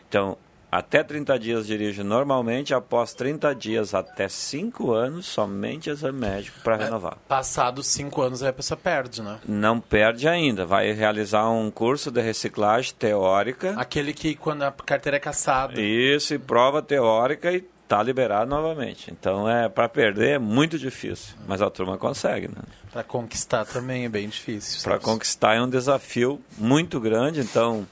Então, 0.08 0.38
até 0.70 1.02
30 1.02 1.38
dias 1.38 1.66
dirige 1.66 2.02
normalmente, 2.02 2.74
após 2.74 3.14
30 3.14 3.54
dias 3.54 3.94
até 3.94 4.28
5 4.28 4.92
anos, 4.92 5.26
somente 5.26 5.90
exame 5.90 6.20
médico 6.20 6.60
para 6.62 6.76
renovar. 6.76 7.18
Passados 7.28 7.86
5 7.86 8.22
anos 8.22 8.42
a 8.42 8.52
pessoa 8.52 8.76
perde, 8.76 9.22
né? 9.22 9.38
Não 9.46 9.80
perde 9.80 10.28
ainda, 10.28 10.66
vai 10.66 10.92
realizar 10.92 11.48
um 11.48 11.70
curso 11.70 12.10
de 12.10 12.20
reciclagem 12.20 12.94
teórica. 12.98 13.74
Aquele 13.76 14.12
que 14.12 14.34
quando 14.34 14.62
a 14.62 14.72
carteira 14.72 15.16
é 15.16 15.20
caçada. 15.20 15.80
Isso, 15.80 16.34
e 16.34 16.38
prova 16.38 16.82
teórica 16.82 17.52
e 17.52 17.64
tá 17.86 18.02
liberado 18.02 18.50
novamente. 18.50 19.10
Então 19.10 19.48
é 19.48 19.68
para 19.68 19.88
perder 19.88 20.30
é 20.30 20.38
muito 20.38 20.78
difícil, 20.78 21.34
mas 21.46 21.62
a 21.62 21.70
turma 21.70 21.96
consegue, 21.96 22.48
né? 22.48 22.62
Para 22.92 23.04
conquistar 23.04 23.64
também 23.64 24.04
é 24.04 24.08
bem 24.08 24.28
difícil. 24.28 24.82
Para 24.82 24.98
conquistar 24.98 25.54
é 25.54 25.62
um 25.62 25.68
desafio 25.68 26.40
muito 26.58 26.98
grande, 26.98 27.40
então 27.40 27.86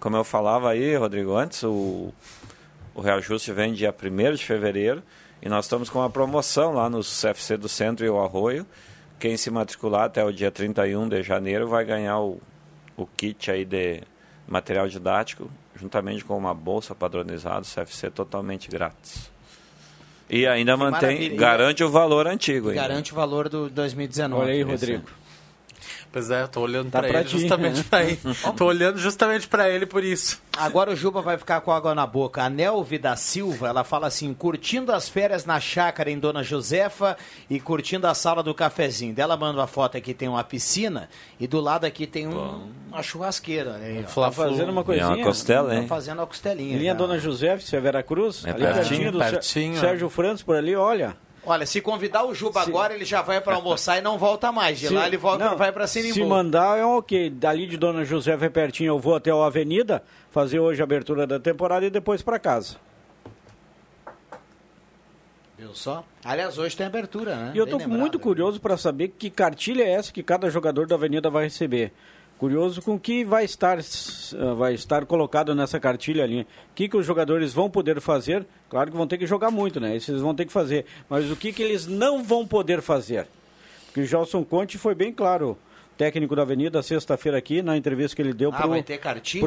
como 0.00 0.16
eu 0.16 0.24
falava 0.24 0.70
aí, 0.70 0.96
Rodrigo, 0.96 1.36
antes, 1.36 1.62
o, 1.62 2.12
o 2.94 3.00
reajuste 3.00 3.52
vem 3.52 3.74
dia 3.74 3.94
1 3.94 4.34
de 4.34 4.44
fevereiro 4.44 5.02
e 5.42 5.48
nós 5.48 5.66
estamos 5.66 5.90
com 5.90 5.98
uma 5.98 6.10
promoção 6.10 6.72
lá 6.72 6.88
no 6.88 7.00
CFC 7.00 7.56
do 7.58 7.68
Centro 7.68 8.04
e 8.04 8.08
o 8.08 8.18
Arroio. 8.18 8.66
Quem 9.18 9.36
se 9.36 9.50
matricular 9.50 10.04
até 10.04 10.24
o 10.24 10.32
dia 10.32 10.50
31 10.50 11.08
de 11.08 11.22
janeiro 11.22 11.68
vai 11.68 11.84
ganhar 11.84 12.18
o, 12.18 12.40
o 12.96 13.06
kit 13.06 13.50
aí 13.50 13.66
de 13.66 14.00
material 14.48 14.88
didático, 14.88 15.50
juntamente 15.76 16.24
com 16.24 16.36
uma 16.36 16.54
bolsa 16.54 16.94
padronizada, 16.94 17.60
CFC 17.60 18.10
totalmente 18.10 18.70
grátis. 18.70 19.30
E 20.28 20.46
ainda 20.46 20.72
que 20.72 20.78
mantém, 20.78 21.08
maravilha. 21.08 21.36
garante 21.36 21.84
o 21.84 21.90
valor 21.90 22.26
antigo. 22.26 22.72
Garante 22.72 23.10
ainda. 23.10 23.12
o 23.12 23.14
valor 23.16 23.48
do 23.48 23.68
2019. 23.68 24.42
Olha 24.42 24.52
aí, 24.52 24.62
Rodrigo. 24.62 25.04
Pois 26.12 26.28
é, 26.28 26.42
eu 26.42 26.48
tô 26.48 26.60
olhando 26.60 26.90
tá 26.90 26.98
para 26.98 27.20
ele 27.20 27.28
justamente 27.28 27.84
para 27.84 28.02
ele. 28.02 28.18
tô 28.56 28.64
olhando 28.66 28.98
justamente 28.98 29.46
para 29.46 29.70
ele 29.70 29.86
por 29.86 30.02
isso. 30.02 30.42
Agora 30.56 30.90
o 30.90 30.96
Juba 30.96 31.22
vai 31.22 31.38
ficar 31.38 31.60
com 31.60 31.70
água 31.70 31.94
na 31.94 32.04
boca. 32.04 32.42
A 32.42 32.50
Nelvi 32.50 32.98
da 32.98 33.14
Silva, 33.14 33.68
ela 33.68 33.84
fala 33.84 34.08
assim: 34.08 34.34
curtindo 34.34 34.92
as 34.92 35.08
férias 35.08 35.44
na 35.44 35.60
chácara 35.60 36.10
em 36.10 36.18
Dona 36.18 36.42
Josefa 36.42 37.16
e 37.48 37.60
curtindo 37.60 38.08
a 38.08 38.14
sala 38.14 38.42
do 38.42 38.52
cafezinho. 38.52 39.14
Dela 39.14 39.36
manda 39.36 39.60
uma 39.60 39.68
foto 39.68 39.96
aqui, 39.96 40.12
tem 40.12 40.28
uma 40.28 40.42
piscina 40.42 41.08
e 41.38 41.46
do 41.46 41.60
lado 41.60 41.84
aqui 41.84 42.08
tem 42.08 42.26
um, 42.26 42.72
uma 42.88 43.02
churrasqueira. 43.02 43.76
Aí, 43.76 44.02
tá 44.02 44.32
fazendo 44.32 44.70
uma 44.70 44.82
coisinha. 44.82 45.08
uma 45.08 45.22
costela, 45.22 45.74
hein? 45.74 45.82
Tá 45.82 45.88
fazendo 45.88 46.18
uma 46.18 46.26
costelinha. 46.26 46.76
Linha 46.76 46.92
já. 46.92 46.98
Dona 46.98 47.18
Josefa, 47.18 47.62
isso 47.62 47.76
é 47.76 47.80
Vera 47.80 48.02
Cruz? 48.02 48.44
É 48.44 48.50
ali 48.50 48.64
pertinho, 48.64 48.88
pertinho 48.88 49.12
do 49.12 49.18
pertinho, 49.18 49.78
Sérgio 49.78 50.10
Francis 50.10 50.42
por 50.42 50.56
ali, 50.56 50.74
olha. 50.74 51.16
Olha, 51.44 51.64
se 51.64 51.80
convidar 51.80 52.24
o 52.24 52.34
Juba 52.34 52.62
se... 52.62 52.68
agora, 52.68 52.94
ele 52.94 53.04
já 53.04 53.22
vai 53.22 53.40
para 53.40 53.54
almoçar 53.54 53.98
e 53.98 54.00
não 54.00 54.18
volta 54.18 54.52
mais. 54.52 54.78
De 54.78 54.88
se... 54.88 54.94
lá 54.94 55.06
ele 55.06 55.16
volta, 55.16 55.50
não, 55.50 55.56
vai 55.56 55.72
para 55.72 55.86
Sinimbu. 55.86 56.14
Se 56.14 56.24
mandar 56.24 56.78
é 56.78 56.84
ok. 56.84 57.30
Dali 57.30 57.66
de 57.66 57.76
Dona 57.76 58.04
José 58.04 58.32
é 58.32 58.48
pertinho, 58.48 58.88
eu 58.88 58.98
vou 58.98 59.14
até 59.14 59.30
a 59.30 59.44
Avenida, 59.44 60.02
fazer 60.30 60.60
hoje 60.60 60.80
a 60.80 60.84
abertura 60.84 61.26
da 61.26 61.40
temporada 61.40 61.86
e 61.86 61.90
depois 61.90 62.22
para 62.22 62.38
casa. 62.38 62.76
Viu 65.60 65.74
só? 65.74 66.04
Aliás, 66.24 66.56
hoje 66.56 66.74
tem 66.74 66.86
abertura, 66.86 67.36
né? 67.36 67.52
E 67.54 67.58
eu 67.58 67.64
estou 67.64 67.86
muito 67.86 68.18
curioso 68.18 68.58
para 68.58 68.78
saber 68.78 69.08
que 69.08 69.28
cartilha 69.28 69.82
é 69.82 69.90
essa 69.90 70.10
que 70.10 70.22
cada 70.22 70.48
jogador 70.48 70.86
da 70.86 70.94
Avenida 70.94 71.28
vai 71.28 71.44
receber. 71.44 71.92
Curioso 72.40 72.80
com 72.80 72.94
o 72.94 72.98
que 72.98 73.22
vai 73.22 73.44
estar, 73.44 73.78
eh, 73.78 74.54
vai 74.56 74.72
estar 74.72 75.04
colocado 75.04 75.54
nessa 75.54 75.78
cartilha 75.78 76.24
ali. 76.24 76.40
O 76.40 76.46
que, 76.74 76.88
que 76.88 76.96
os 76.96 77.04
jogadores 77.04 77.52
vão 77.52 77.68
poder 77.68 78.00
fazer? 78.00 78.46
Claro 78.70 78.90
que 78.90 78.96
vão 78.96 79.06
ter 79.06 79.18
que 79.18 79.26
jogar 79.26 79.50
muito, 79.50 79.78
né? 79.78 79.94
Isso 79.94 80.10
eles 80.10 80.22
vão 80.22 80.34
ter 80.34 80.46
que 80.46 80.52
fazer. 80.52 80.86
Mas 81.06 81.30
o 81.30 81.36
que, 81.36 81.52
que 81.52 81.62
eles 81.62 81.86
não 81.86 82.24
vão 82.24 82.46
poder 82.46 82.80
fazer? 82.80 83.26
Porque 83.84 84.00
o 84.00 84.06
Gelson 84.06 84.42
Conte 84.42 84.78
foi 84.78 84.94
bem 84.94 85.12
claro 85.12 85.58
técnico 85.98 86.34
da 86.34 86.40
Avenida, 86.40 86.82
sexta-feira 86.82 87.36
aqui, 87.36 87.60
na 87.60 87.76
entrevista 87.76 88.16
que 88.16 88.22
ele 88.22 88.32
deu 88.32 88.48
ah, 88.48 88.56
para 88.56 88.66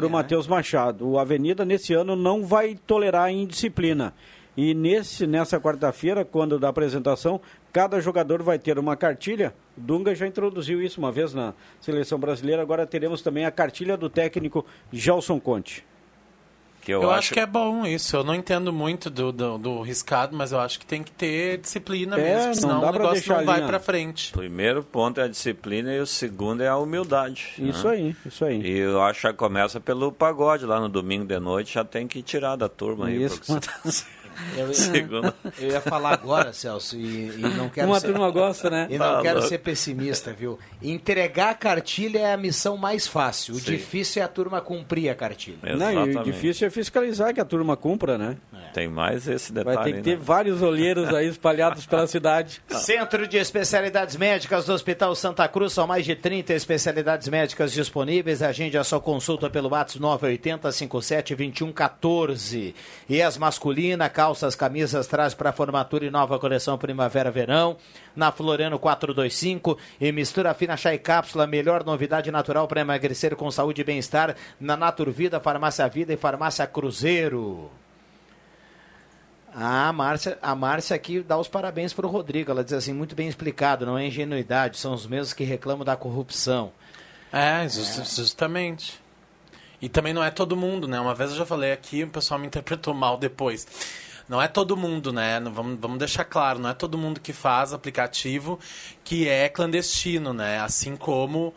o 0.06 0.10
Matheus 0.10 0.46
né? 0.46 0.54
Machado. 0.54 1.08
O 1.08 1.18
Avenida, 1.18 1.64
nesse 1.64 1.94
ano, 1.94 2.14
não 2.14 2.44
vai 2.44 2.78
tolerar 2.86 3.28
indisciplina. 3.28 4.14
E 4.56 4.72
nesse, 4.72 5.26
nessa 5.26 5.60
quarta-feira, 5.60 6.24
quando 6.24 6.58
da 6.58 6.68
apresentação, 6.68 7.40
cada 7.72 8.00
jogador 8.00 8.42
vai 8.42 8.58
ter 8.58 8.78
uma 8.78 8.96
cartilha. 8.96 9.54
O 9.76 9.80
Dunga 9.80 10.14
já 10.14 10.26
introduziu 10.26 10.80
isso 10.80 11.00
uma 11.00 11.10
vez 11.10 11.34
na 11.34 11.54
seleção 11.80 12.18
brasileira. 12.18 12.62
Agora 12.62 12.86
teremos 12.86 13.20
também 13.20 13.44
a 13.44 13.50
cartilha 13.50 13.96
do 13.96 14.08
técnico 14.08 14.64
Gelson 14.92 15.40
Conte. 15.40 15.84
Que 16.84 16.92
eu, 16.92 17.02
eu 17.02 17.10
acho... 17.10 17.18
acho... 17.18 17.32
que 17.32 17.40
é 17.40 17.46
bom 17.46 17.86
isso. 17.86 18.14
Eu 18.14 18.22
não 18.22 18.34
entendo 18.34 18.70
muito 18.70 19.08
do, 19.08 19.32
do, 19.32 19.56
do, 19.56 19.80
riscado, 19.80 20.36
mas 20.36 20.52
eu 20.52 20.60
acho 20.60 20.78
que 20.78 20.84
tem 20.84 21.02
que 21.02 21.10
ter 21.10 21.56
disciplina 21.56 22.14
é, 22.20 22.22
mesmo, 22.22 22.54
senão 22.54 22.82
o 22.82 22.92
negócio 22.92 23.34
não 23.34 23.44
vai 23.44 23.66
para 23.66 23.80
frente. 23.80 24.34
O 24.34 24.38
primeiro 24.38 24.84
ponto 24.84 25.18
é 25.18 25.24
a 25.24 25.28
disciplina 25.28 25.94
e 25.94 25.98
o 25.98 26.06
segundo 26.06 26.62
é 26.62 26.68
a 26.68 26.76
humildade. 26.76 27.54
Né? 27.56 27.70
Isso 27.70 27.88
né? 27.88 27.94
aí, 27.94 28.16
isso 28.26 28.44
aí. 28.44 28.60
E 28.60 28.78
eu 28.80 29.00
acho 29.00 29.26
que 29.26 29.32
começa 29.32 29.80
pelo 29.80 30.12
pagode 30.12 30.66
lá 30.66 30.78
no 30.78 30.90
domingo 30.90 31.24
de 31.24 31.40
noite, 31.40 31.72
já 31.72 31.84
tem 31.84 32.06
que 32.06 32.22
tirar 32.22 32.54
da 32.54 32.68
turma 32.68 33.06
aí. 33.06 33.24
Isso. 33.24 33.40
Eu 34.56 34.70
ia, 34.70 35.34
eu 35.58 35.70
ia 35.70 35.80
falar 35.80 36.12
agora, 36.12 36.52
Celso, 36.52 36.96
e, 36.96 37.30
e 37.36 37.40
não 37.56 37.68
quero 37.68 37.88
Uma 37.88 38.00
ser, 38.00 38.08
turma 38.08 38.30
gosta, 38.30 38.70
né? 38.70 38.86
E 38.90 38.98
não 38.98 39.16
tá 39.16 39.22
quero 39.22 39.34
louco. 39.36 39.48
ser 39.48 39.58
pessimista, 39.58 40.32
viu? 40.32 40.58
Entregar 40.82 41.50
a 41.50 41.54
cartilha 41.54 42.18
é 42.18 42.32
a 42.32 42.36
missão 42.36 42.76
mais 42.76 43.06
fácil. 43.06 43.54
O 43.54 43.58
Sim. 43.58 43.72
difícil 43.72 44.22
é 44.22 44.24
a 44.24 44.28
turma 44.28 44.60
cumprir 44.60 45.08
a 45.08 45.14
cartilha. 45.14 45.76
Não, 45.76 46.06
e 46.06 46.16
o 46.16 46.22
difícil 46.22 46.66
é 46.66 46.70
fiscalizar 46.70 47.32
que 47.34 47.40
a 47.40 47.44
turma 47.44 47.76
cumpra, 47.76 48.18
né? 48.18 48.36
É. 48.52 48.72
Tem 48.72 48.88
mais 48.88 49.28
esse 49.28 49.52
detalhe. 49.52 49.76
Vai 49.76 49.84
ter 49.84 49.92
que 49.94 50.02
ter 50.02 50.18
né? 50.18 50.22
vários 50.22 50.62
olheiros 50.62 51.12
aí 51.14 51.28
espalhados 51.28 51.86
pela 51.86 52.06
cidade. 52.06 52.60
Centro 52.68 53.26
de 53.26 53.36
Especialidades 53.36 54.16
Médicas 54.16 54.66
do 54.66 54.72
Hospital 54.72 55.14
Santa 55.14 55.46
Cruz, 55.48 55.72
são 55.72 55.86
mais 55.86 56.04
de 56.04 56.14
30 56.14 56.52
especialidades 56.54 57.28
médicas 57.28 57.72
disponíveis. 57.72 58.42
Agende 58.42 58.76
a 58.76 58.84
sua 58.84 59.00
consulta 59.00 59.48
pelo 59.48 59.68
WhatsApp 59.70 60.00
980 60.00 60.72
57 60.72 61.34
21 61.34 61.72
14. 61.72 62.74
E 63.08 63.22
as 63.22 63.38
masculinas, 63.38 64.10
calças, 64.24 64.56
camisas, 64.56 65.06
traz 65.06 65.34
para 65.34 65.52
formatura 65.52 66.06
e 66.06 66.10
nova 66.10 66.38
coleção 66.38 66.78
Primavera-Verão. 66.78 67.76
Na 68.16 68.32
Floriano 68.32 68.78
425 68.78 69.76
e 70.00 70.10
mistura 70.12 70.54
fina 70.54 70.78
chá 70.78 70.94
e 70.94 70.98
cápsula, 70.98 71.46
melhor 71.46 71.84
novidade 71.84 72.30
natural 72.30 72.66
para 72.66 72.80
emagrecer 72.80 73.36
com 73.36 73.50
saúde 73.50 73.82
e 73.82 73.84
bem-estar 73.84 74.34
na 74.58 74.78
Naturvida, 74.78 75.38
Farmácia 75.40 75.86
Vida 75.88 76.14
e 76.14 76.16
Farmácia 76.16 76.66
Cruzeiro. 76.66 77.70
A 79.54 79.92
Márcia, 79.92 80.38
a 80.40 80.54
Márcia 80.54 80.96
aqui 80.96 81.20
dá 81.20 81.36
os 81.36 81.46
parabéns 81.46 81.92
para 81.92 82.06
o 82.06 82.10
Rodrigo. 82.10 82.50
Ela 82.50 82.64
diz 82.64 82.72
assim, 82.72 82.94
muito 82.94 83.14
bem 83.14 83.28
explicado, 83.28 83.84
não 83.84 83.98
é 83.98 84.06
ingenuidade, 84.06 84.78
são 84.78 84.94
os 84.94 85.06
mesmos 85.06 85.34
que 85.34 85.44
reclamam 85.44 85.84
da 85.84 85.96
corrupção. 85.96 86.72
É, 87.30 87.68
justamente. 87.68 89.04
E 89.84 89.88
também 89.90 90.14
não 90.14 90.24
é 90.24 90.30
todo 90.30 90.56
mundo, 90.56 90.88
né? 90.88 90.98
Uma 90.98 91.14
vez 91.14 91.30
eu 91.30 91.36
já 91.36 91.44
falei 91.44 91.70
aqui, 91.70 92.04
o 92.04 92.08
pessoal 92.08 92.40
me 92.40 92.46
interpretou 92.46 92.94
mal 92.94 93.18
depois. 93.18 93.66
Não 94.28 94.40
é 94.40 94.48
todo 94.48 94.76
mundo, 94.76 95.12
né? 95.12 95.40
Vamos, 95.40 95.78
vamos 95.78 95.98
deixar 95.98 96.24
claro, 96.24 96.58
não 96.58 96.70
é 96.70 96.74
todo 96.74 96.96
mundo 96.96 97.20
que 97.20 97.32
faz 97.32 97.72
aplicativo 97.72 98.58
que 99.02 99.28
é 99.28 99.48
clandestino, 99.48 100.32
né? 100.32 100.60
Assim 100.60 100.96
como 100.96 101.54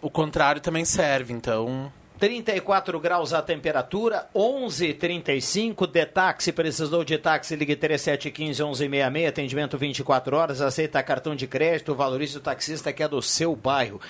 o 0.00 0.08
contrário 0.08 0.60
também 0.60 0.84
serve. 0.84 1.32
Então, 1.32 1.92
34 2.18 2.98
graus 3.00 3.32
a 3.32 3.42
temperatura, 3.42 4.28
11:35 4.34 5.86
de 5.86 6.06
táxi, 6.06 6.52
precisou 6.52 7.04
de 7.04 7.18
táxi, 7.18 7.56
ligue 7.56 7.76
3715 7.76 8.88
1166, 8.88 9.28
atendimento 9.28 9.76
24 9.78 10.36
horas, 10.36 10.60
aceita 10.60 11.02
cartão 11.02 11.34
de 11.34 11.46
crédito, 11.46 11.94
valorize 11.94 12.38
o 12.38 12.40
taxista 12.40 12.92
que 12.92 13.02
é 13.02 13.08
do 13.08 13.20
seu 13.20 13.54
bairro. 13.54 14.00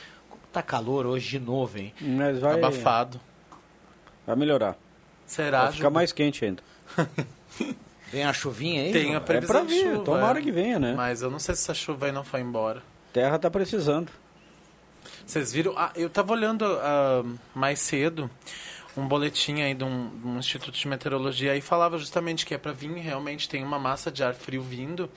Tá 0.53 0.63
calor 0.63 1.07
hoje 1.07 1.31
de 1.31 1.41
novo, 1.41 1.79
hein? 1.79 1.93
Mas 2.01 2.39
vai 2.39 2.55
abafado. 2.55 3.21
Vai 4.27 4.37
melhorar. 4.37 4.77
Será? 5.27 5.65
Vai 5.65 5.73
ficar 5.73 5.91
mais 5.91 6.13
quente 6.13 6.45
ainda. 6.45 6.63
Tem 8.11 8.25
a 8.25 8.33
chuvinha 8.33 8.83
aí? 8.83 8.93
Tem 8.93 9.15
a 9.15 9.21
previsão 9.21 9.57
É 9.57 9.59
pra 9.61 9.69
vir, 9.69 9.85
de 9.85 9.91
chuva. 9.91 10.05
tomara 10.05 10.39
é. 10.39 10.43
que 10.43 10.53
venha, 10.53 10.79
né? 10.79 10.95
Mas 10.97 11.23
eu 11.23 11.31
não 11.31 11.39
sei 11.39 11.55
se 11.55 11.63
essa 11.63 11.75
chuva 11.75 12.07
aí 12.07 12.13
não 12.13 12.25
foi 12.25 12.41
embora. 12.41 12.83
Terra 13.13 13.39
tá 13.39 13.51
precisando. 13.51 14.11
Vocês 15.27 15.53
viram? 15.53 15.75
Ah, 15.77 15.91
eu 15.97 16.09
tava 16.09 16.33
olhando 16.33 16.65
ah, 16.65 17.25
mais 17.55 17.81
cedo 17.81 18.31
um 18.97 19.07
boletim 19.07 19.61
aí 19.61 19.75
de 19.75 19.85
um, 19.85 20.09
de 20.19 20.27
um 20.27 20.39
instituto 20.39 20.73
de 20.73 20.89
meteorologia 20.89 21.55
e 21.55 21.61
falava 21.61 21.99
justamente 21.99 22.47
que 22.47 22.55
é 22.55 22.59
para 22.59 22.73
vir 22.73 22.91
realmente 22.95 23.49
tem 23.49 23.63
uma 23.63 23.79
massa 23.79 24.11
de 24.11 24.25
ar 24.25 24.35
frio 24.35 24.63
vindo 24.63 25.11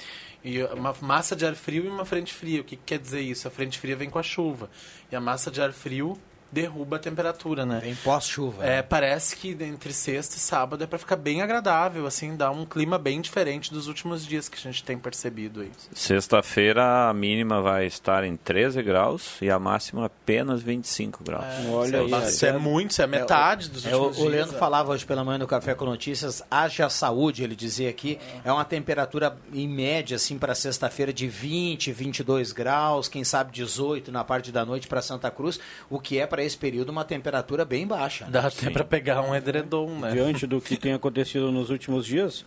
e 0.43 0.61
uma 0.63 0.93
massa 1.01 1.35
de 1.35 1.45
ar 1.45 1.55
frio 1.55 1.85
e 1.85 1.87
uma 1.87 2.03
frente 2.03 2.33
fria. 2.33 2.61
O 2.61 2.63
que, 2.63 2.75
que 2.75 2.83
quer 2.85 2.99
dizer 2.99 3.21
isso? 3.21 3.47
A 3.47 3.51
frente 3.51 3.79
fria 3.79 3.95
vem 3.95 4.09
com 4.09 4.19
a 4.19 4.23
chuva 4.23 4.69
e 5.11 5.15
a 5.15 5.21
massa 5.21 5.49
de 5.49 5.61
ar 5.61 5.71
frio 5.71 6.19
derruba 6.51 6.95
a 6.95 6.99
temperatura, 6.99 7.65
né? 7.65 7.79
Vem 7.81 7.95
pós-chuva. 7.95 8.63
É, 8.63 8.77
né? 8.77 8.81
parece 8.81 9.35
que 9.35 9.55
entre 9.61 9.93
sexta 9.93 10.37
e 10.37 10.39
sábado 10.39 10.83
é 10.83 10.87
para 10.87 10.97
ficar 10.99 11.15
bem 11.15 11.41
agradável, 11.41 12.05
assim, 12.07 12.35
dá 12.35 12.49
um 12.51 12.65
clima 12.65 12.97
bem 12.97 13.21
diferente 13.21 13.71
dos 13.73 13.87
últimos 13.87 14.25
dias 14.25 14.49
que 14.49 14.57
a 14.57 14.61
gente 14.61 14.83
tem 14.83 14.97
percebido 14.97 15.61
aí. 15.61 15.71
Sexta-feira 15.93 17.09
a 17.09 17.13
mínima 17.13 17.61
vai 17.61 17.85
estar 17.85 18.23
em 18.23 18.35
13 18.35 18.81
graus 18.81 19.37
e 19.41 19.49
a 19.49 19.57
máxima 19.59 20.05
apenas 20.05 20.61
25 20.61 21.23
graus. 21.23 21.45
Olha 21.69 21.99
aí. 22.01 22.27
Isso 22.27 22.45
é 22.45 22.57
muito, 22.57 22.91
isso 22.91 23.01
é 23.01 23.07
metade 23.07 23.69
dos 23.69 23.85
É, 23.85 23.95
o, 23.95 23.99
últimos 23.99 24.17
o 24.17 24.21
dias. 24.21 24.33
Leandro 24.33 24.55
é. 24.55 24.59
falava 24.59 24.91
hoje 24.91 25.05
pela 25.05 25.23
manhã 25.23 25.37
no 25.37 25.47
Café 25.47 25.73
com 25.75 25.85
Notícias, 25.85 26.41
haja 26.49 26.89
saúde, 26.89 27.43
ele 27.43 27.55
dizia 27.55 27.89
aqui, 27.89 28.19
é 28.43 28.51
uma 28.51 28.65
temperatura 28.65 29.37
em 29.53 29.67
média, 29.67 30.15
assim, 30.15 30.37
para 30.37 30.53
sexta-feira 30.55 31.13
de 31.13 31.27
20, 31.27 31.91
22 31.91 32.51
graus, 32.51 33.07
quem 33.07 33.23
sabe 33.23 33.51
18 33.51 34.11
na 34.11 34.23
parte 34.23 34.51
da 34.51 34.65
noite 34.65 34.87
para 34.87 35.01
Santa 35.01 35.29
Cruz, 35.31 35.59
o 35.89 35.99
que 35.99 36.19
é 36.19 36.27
para 36.27 36.38
esse 36.43 36.57
período 36.57 36.89
uma 36.89 37.05
temperatura 37.05 37.65
bem 37.65 37.85
baixa. 37.85 38.25
né? 38.25 38.31
Dá 38.31 38.47
até 38.47 38.69
para 38.69 38.83
pegar 38.83 39.21
um 39.21 39.35
edredom, 39.35 39.89
né? 39.99 40.11
diante 40.11 40.45
do 40.47 40.59
que 40.59 40.77
tem 40.77 40.93
acontecido 40.93 41.51
nos 41.51 41.69
últimos 41.69 42.05
dias. 42.05 42.45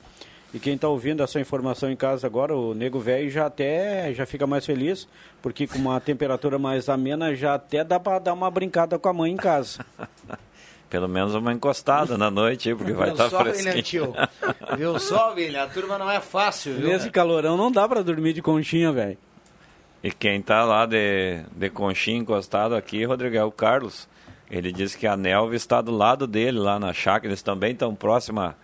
E 0.54 0.58
quem 0.58 0.74
está 0.74 0.86
ouvindo 0.86 1.22
essa 1.22 1.40
informação 1.40 1.90
em 1.90 1.96
casa 1.96 2.26
agora, 2.26 2.54
o 2.54 2.74
nego 2.74 3.00
velho 3.00 3.30
já 3.30 3.46
até 3.46 4.12
já 4.12 4.26
fica 4.26 4.46
mais 4.46 4.66
feliz, 4.66 5.08
porque 5.40 5.66
com 5.66 5.78
uma 5.78 5.98
temperatura 5.98 6.58
mais 6.58 6.90
amena 6.90 7.34
já 7.34 7.54
até 7.54 7.82
dá 7.82 7.98
para 7.98 8.18
dar 8.18 8.34
uma 8.34 8.50
brincada 8.50 8.98
com 8.98 9.08
a 9.08 9.12
mãe 9.14 9.32
em 9.32 9.36
casa. 9.36 9.84
Pelo 10.90 11.08
menos 11.08 11.34
uma 11.34 11.54
encostada 11.54 12.18
na 12.18 12.30
noite, 12.30 12.74
porque 12.74 12.92
vai 12.92 13.12
estar 13.12 13.30
só, 13.30 13.38
William, 13.38 13.54
fresquinho. 13.54 13.82
tio? 13.82 14.14
Viu 14.76 14.98
só, 14.98 15.32
William? 15.32 15.62
A 15.62 15.66
turma 15.66 15.96
não 15.96 16.10
é 16.10 16.20
fácil, 16.20 16.74
viu? 16.74 16.86
Nesse 16.86 17.10
calorão 17.10 17.56
não 17.56 17.72
dá 17.72 17.88
para 17.88 18.02
dormir 18.04 18.34
de 18.34 18.42
conchinha, 18.42 18.92
velho. 18.92 19.16
E 20.02 20.10
quem 20.10 20.42
tá 20.42 20.64
lá 20.64 20.84
de, 20.86 21.42
de 21.54 21.70
conchinha 21.70 22.18
encostado 22.18 22.74
aqui, 22.74 23.04
Rodrigo, 23.04 23.36
é 23.36 23.44
o 23.44 23.52
Carlos. 23.52 24.08
Ele 24.50 24.72
disse 24.72 24.98
que 24.98 25.06
a 25.06 25.16
Nelva 25.16 25.54
está 25.54 25.80
do 25.80 25.92
lado 25.92 26.26
dele, 26.26 26.58
lá 26.58 26.78
na 26.78 26.92
chácara. 26.92 27.28
Eles 27.28 27.42
também 27.42 27.72
estão 27.72 27.94
próxima 27.94 28.56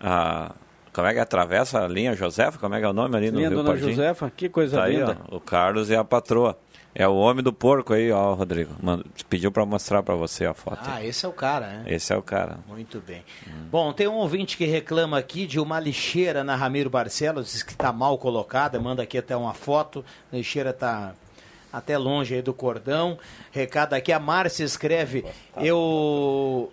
a... 0.00 0.52
Como 0.92 1.06
é 1.06 1.14
que 1.14 1.20
atravessa 1.20 1.84
a 1.84 1.88
linha 1.88 2.14
Josefa? 2.14 2.58
Como 2.58 2.74
é 2.74 2.80
que 2.80 2.84
é 2.84 2.88
o 2.88 2.92
nome 2.92 3.16
ali 3.16 3.30
no 3.30 3.38
Rio 3.38 3.50
dona? 3.50 3.76
Josefa, 3.76 4.30
que 4.36 4.48
coisa 4.48 4.78
Tá 4.78 4.84
aí, 4.84 4.96
linda. 4.96 5.16
ó, 5.30 5.36
o 5.36 5.40
Carlos 5.40 5.88
e 5.88 5.94
a 5.94 6.02
patroa. 6.02 6.58
É 6.94 7.06
o 7.06 7.14
homem 7.14 7.42
do 7.42 7.52
porco 7.52 7.92
aí, 7.92 8.10
ó, 8.10 8.34
Rodrigo. 8.34 8.74
Mano, 8.82 9.04
pediu 9.28 9.52
para 9.52 9.64
mostrar 9.64 10.02
para 10.02 10.16
você 10.16 10.44
a 10.44 10.52
foto. 10.52 10.80
Ah, 10.82 11.04
esse 11.04 11.24
é 11.24 11.28
o 11.28 11.32
cara, 11.32 11.66
né? 11.66 11.84
Esse 11.86 12.12
é 12.12 12.16
o 12.16 12.22
cara. 12.22 12.58
Muito 12.66 13.00
bem. 13.00 13.24
Bom, 13.70 13.92
tem 13.92 14.08
um 14.08 14.16
ouvinte 14.16 14.56
que 14.56 14.64
reclama 14.64 15.16
aqui 15.16 15.46
de 15.46 15.60
uma 15.60 15.78
lixeira 15.78 16.42
na 16.42 16.56
Ramiro 16.56 16.90
Barcelos, 16.90 17.52
diz 17.52 17.62
que 17.62 17.72
está 17.72 17.92
mal 17.92 18.18
colocada, 18.18 18.80
manda 18.80 19.02
aqui 19.02 19.18
até 19.18 19.36
uma 19.36 19.54
foto, 19.54 20.04
a 20.32 20.36
lixeira 20.36 20.70
está 20.70 21.14
até 21.72 21.96
longe 21.96 22.34
aí 22.34 22.42
do 22.42 22.52
cordão. 22.52 23.16
Recado 23.52 23.94
aqui, 23.94 24.12
a 24.12 24.18
Márcia 24.18 24.64
escreve, 24.64 25.24
eu... 25.56 26.72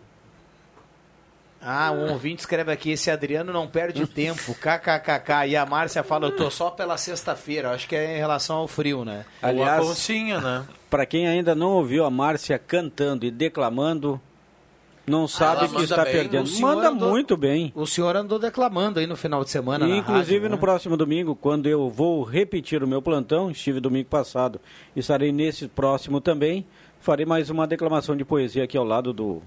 Ah, 1.62 1.91
um 1.91 2.12
ouvinte 2.12 2.41
escreve 2.41 2.72
aqui, 2.72 2.91
esse 2.91 3.10
Adriano 3.10 3.52
não 3.52 3.67
perde 3.67 4.06
tempo, 4.06 4.54
kkkk. 4.62 5.48
E 5.50 5.56
a 5.56 5.65
Márcia 5.65 6.04
fala, 6.04 6.28
eu 6.28 6.36
tô 6.36 6.50
só 6.52 6.70
pela 6.70 6.98
sexta-feira, 6.98 7.72
acho 7.72 7.88
que 7.88 7.96
é 7.96 8.15
em 8.15 8.20
relação 8.20 8.58
ao 8.58 8.67
frio, 8.67 9.04
né? 9.04 9.26
Aliás, 9.41 9.80
Ou 9.82 9.86
a 9.86 9.89
conchinha, 9.89 10.39
né? 10.39 10.63
para 10.89 11.06
quem 11.06 11.28
ainda 11.28 11.56
não 11.56 11.72
ouviu 11.72 12.06
a 12.06 12.10
Márcia 12.12 12.58
cantando 12.60 13.26
e 13.26 13.32
declamando, 13.32 14.22
não 15.06 15.28
sabe 15.28 15.65
ela 15.65 15.76
que 15.78 15.84
está 15.84 16.04
bem. 16.04 16.13
perdendo. 16.13 16.43
O 16.46 16.48
senhor 16.48 16.76
Manda 16.76 16.89
andou- 16.89 17.10
muito 17.10 17.36
bem. 17.38 17.72
O 17.76 17.86
senhor 17.88 18.15
andou 18.15 18.38
declamando 18.38 19.00
aí 19.00 19.08
no 19.08 19.15
final 19.15 19.43
de 19.43 19.50
semana 19.50 19.86
E, 19.86 19.89
na 19.89 19.98
inclusive 19.98 20.34
rádio, 20.36 20.50
no 20.50 20.56
né? 20.56 20.62
próximo 20.62 20.98
domingo, 20.98 21.34
quando 21.36 21.67
eu 21.67 21.89
vou 21.89 22.24
repetir 22.24 22.84
o 22.84 22.88
meu 22.88 23.02
plantão, 23.02 23.50
estive 23.50 23.80
domingo 23.80 24.10
passado, 24.10 24.60
estarei 24.96 25.32
nesse 25.32 25.67
próximo 25.70 26.20
também, 26.22 26.65
farei 27.00 27.26
mais 27.26 27.50
uma 27.50 27.65
declamação 27.65 28.15
de 28.17 28.26
poesia 28.26 28.63
aqui 28.65 28.78
ao 28.78 28.84
lado 28.84 29.13
do 29.13 29.41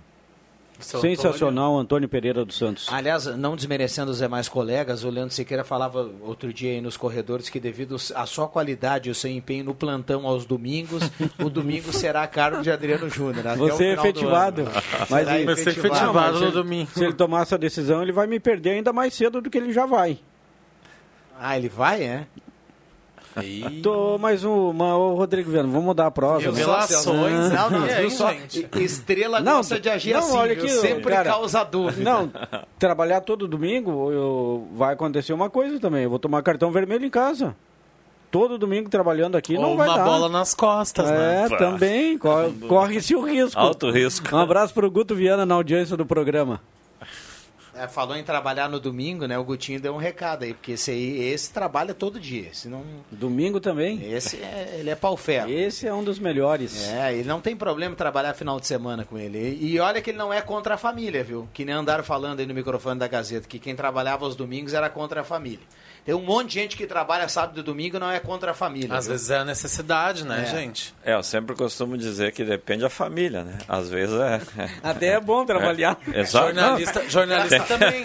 Seu 0.80 1.00
sensacional 1.00 1.76
Antônio 1.78 2.08
Pereira 2.08 2.44
dos 2.44 2.56
Santos. 2.56 2.86
Aliás, 2.90 3.26
não 3.26 3.54
desmerecendo 3.56 4.10
os 4.10 4.18
demais 4.18 4.48
colegas, 4.48 5.04
o 5.04 5.10
Leandro 5.10 5.34
Siqueira 5.34 5.62
falava 5.64 6.10
outro 6.22 6.52
dia 6.52 6.70
aí 6.72 6.80
nos 6.80 6.96
corredores 6.96 7.48
que 7.48 7.60
devido 7.60 7.96
à 8.14 8.26
sua 8.26 8.48
qualidade 8.48 9.08
e 9.08 9.12
o 9.12 9.14
seu 9.14 9.30
empenho 9.30 9.64
no 9.64 9.74
plantão 9.74 10.26
aos 10.26 10.44
domingos, 10.44 11.02
o 11.38 11.48
domingo 11.50 11.92
será 11.92 12.22
a 12.22 12.26
cargo 12.26 12.62
de 12.62 12.70
Adriano 12.70 13.08
Júnior. 13.08 13.44
o 13.46 13.56
Você 13.56 13.84
é 13.84 13.92
efetivado. 13.94 14.64
Mas 15.08 15.26
Será 15.28 15.44
Vai 15.44 15.56
ser 15.56 15.68
efetivado. 15.70 15.88
efetivado 15.96 16.14
Mas 16.32 16.40
no 16.40 16.46
se- 16.48 16.52
domingo. 16.52 16.90
Se 16.94 17.04
ele 17.04 17.12
tomar 17.14 17.42
essa 17.42 17.58
decisão, 17.58 18.02
ele 18.02 18.12
vai 18.12 18.26
me 18.26 18.40
perder 18.40 18.70
ainda 18.70 18.92
mais 18.92 19.14
cedo 19.14 19.40
do 19.40 19.50
que 19.50 19.58
ele 19.58 19.72
já 19.72 19.86
vai. 19.86 20.18
Ah, 21.38 21.56
ele 21.56 21.68
vai, 21.68 22.02
é? 22.02 22.26
Aí... 23.36 23.80
Tô 23.82 24.18
mais 24.18 24.42
uma, 24.42 24.96
ô 24.96 25.14
Rodrigo 25.14 25.50
Viano, 25.50 25.68
vamos 25.70 25.84
mudar 25.86 26.06
a 26.06 26.10
prosa. 26.10 26.50
né? 26.50 26.58
Revelações. 26.58 27.52
Não, 27.52 27.70
não, 27.70 27.86
E 27.86 27.88
viu 27.88 27.96
aí, 27.98 28.10
só? 28.10 28.30
gente? 28.32 28.68
Estrela 28.76 29.40
Não, 29.40 29.58
gosta 29.58 29.78
de 29.78 29.88
agir 29.88 30.12
não, 30.14 30.20
assim, 30.20 30.36
olha 30.36 30.52
aqui, 30.52 30.68
sempre 30.68 31.12
cara. 31.12 31.30
causa 31.30 31.62
dúvida. 31.64 32.02
Não, 32.02 32.30
trabalhar 32.78 33.20
todo 33.20 33.46
domingo 33.46 34.10
eu- 34.10 34.66
vai 34.74 34.94
acontecer 34.94 35.32
uma 35.32 35.48
coisa 35.48 35.78
também. 35.78 36.02
Eu 36.04 36.10
vou 36.10 36.18
tomar 36.18 36.42
cartão 36.42 36.72
vermelho 36.72 37.04
em 37.04 37.10
casa. 37.10 37.54
Todo 38.32 38.56
domingo 38.58 38.88
trabalhando 38.88 39.36
aqui 39.36 39.56
Ou 39.56 39.62
não 39.62 39.76
vai 39.76 39.88
uma 39.88 39.96
dar. 39.98 40.04
bola 40.04 40.28
nas 40.28 40.54
costas, 40.54 41.08
né? 41.10 41.44
É, 41.44 41.48
Pá. 41.48 41.56
também. 41.56 42.16
co- 42.18 42.52
Corre-se 42.68 43.14
o 43.14 43.20
risco. 43.22 43.58
Alto 43.58 43.90
risco. 43.90 44.34
Um 44.34 44.38
abraço 44.38 44.72
pro 44.74 44.88
Guto 44.90 45.14
Viana 45.16 45.44
na 45.44 45.54
audiência 45.56 45.96
do 45.96 46.06
programa. 46.06 46.60
É, 47.80 47.88
falou 47.88 48.16
em 48.16 48.22
trabalhar 48.22 48.68
no 48.68 48.78
domingo, 48.78 49.26
né? 49.26 49.38
O 49.38 49.44
Gutinho 49.44 49.80
deu 49.80 49.94
um 49.94 49.98
recado 49.98 50.44
aí, 50.44 50.52
porque 50.52 50.72
esse 50.72 50.90
aí, 50.90 51.22
esse 51.22 51.50
trabalha 51.50 51.94
todo 51.94 52.20
dia. 52.20 52.48
Esse 52.50 52.68
não, 52.68 52.84
Domingo 53.10 53.58
também. 53.58 54.04
esse 54.12 54.36
é, 54.36 54.76
ele 54.78 54.90
é 54.90 54.94
pau 54.94 55.16
ferro. 55.16 55.50
Esse 55.50 55.86
é 55.86 55.94
um 55.94 56.04
dos 56.04 56.18
melhores. 56.18 56.88
É, 56.88 57.14
ele 57.14 57.28
não 57.28 57.40
tem 57.40 57.56
problema 57.56 57.92
em 57.92 57.96
trabalhar 57.96 58.34
final 58.34 58.60
de 58.60 58.66
semana 58.66 59.04
com 59.04 59.18
ele. 59.18 59.58
E 59.60 59.78
olha 59.80 60.02
que 60.02 60.10
ele 60.10 60.18
não 60.18 60.32
é 60.32 60.42
contra 60.42 60.74
a 60.74 60.78
família, 60.78 61.24
viu? 61.24 61.48
Que 61.54 61.64
nem 61.64 61.74
andaram 61.74 62.04
falando 62.04 62.40
aí 62.40 62.46
no 62.46 62.54
microfone 62.54 62.98
da 62.98 63.08
Gazeta, 63.08 63.48
que 63.48 63.58
quem 63.58 63.74
trabalhava 63.74 64.24
aos 64.24 64.36
domingos 64.36 64.74
era 64.74 64.90
contra 64.90 65.22
a 65.22 65.24
família. 65.24 65.64
Tem 66.10 66.16
um 66.16 66.22
monte 66.22 66.48
de 66.48 66.54
gente 66.54 66.76
que 66.76 66.88
trabalha 66.88 67.28
sábado 67.28 67.60
e 67.60 67.62
domingo 67.62 67.96
e 67.96 68.00
não 68.00 68.10
é 68.10 68.18
contra 68.18 68.50
a 68.50 68.54
família. 68.54 68.96
Às 68.96 69.06
viu? 69.06 69.14
vezes 69.14 69.30
é 69.30 69.38
a 69.38 69.44
necessidade, 69.44 70.26
né, 70.26 70.42
É. 70.42 70.46
gente? 70.46 70.92
É, 71.04 71.14
eu 71.14 71.22
sempre 71.22 71.54
costumo 71.54 71.96
dizer 71.96 72.32
que 72.32 72.42
depende 72.42 72.80
da 72.82 72.90
família, 72.90 73.44
né? 73.44 73.58
Às 73.68 73.88
vezes 73.88 74.18
é. 74.18 74.40
Até 74.82 75.06
é 75.10 75.20
bom 75.20 75.46
trabalhar. 75.46 75.96
é 76.12 76.18
exato. 76.18 76.46
Jornalista, 76.46 77.08
jornalista 77.08 77.60
também. 77.60 78.04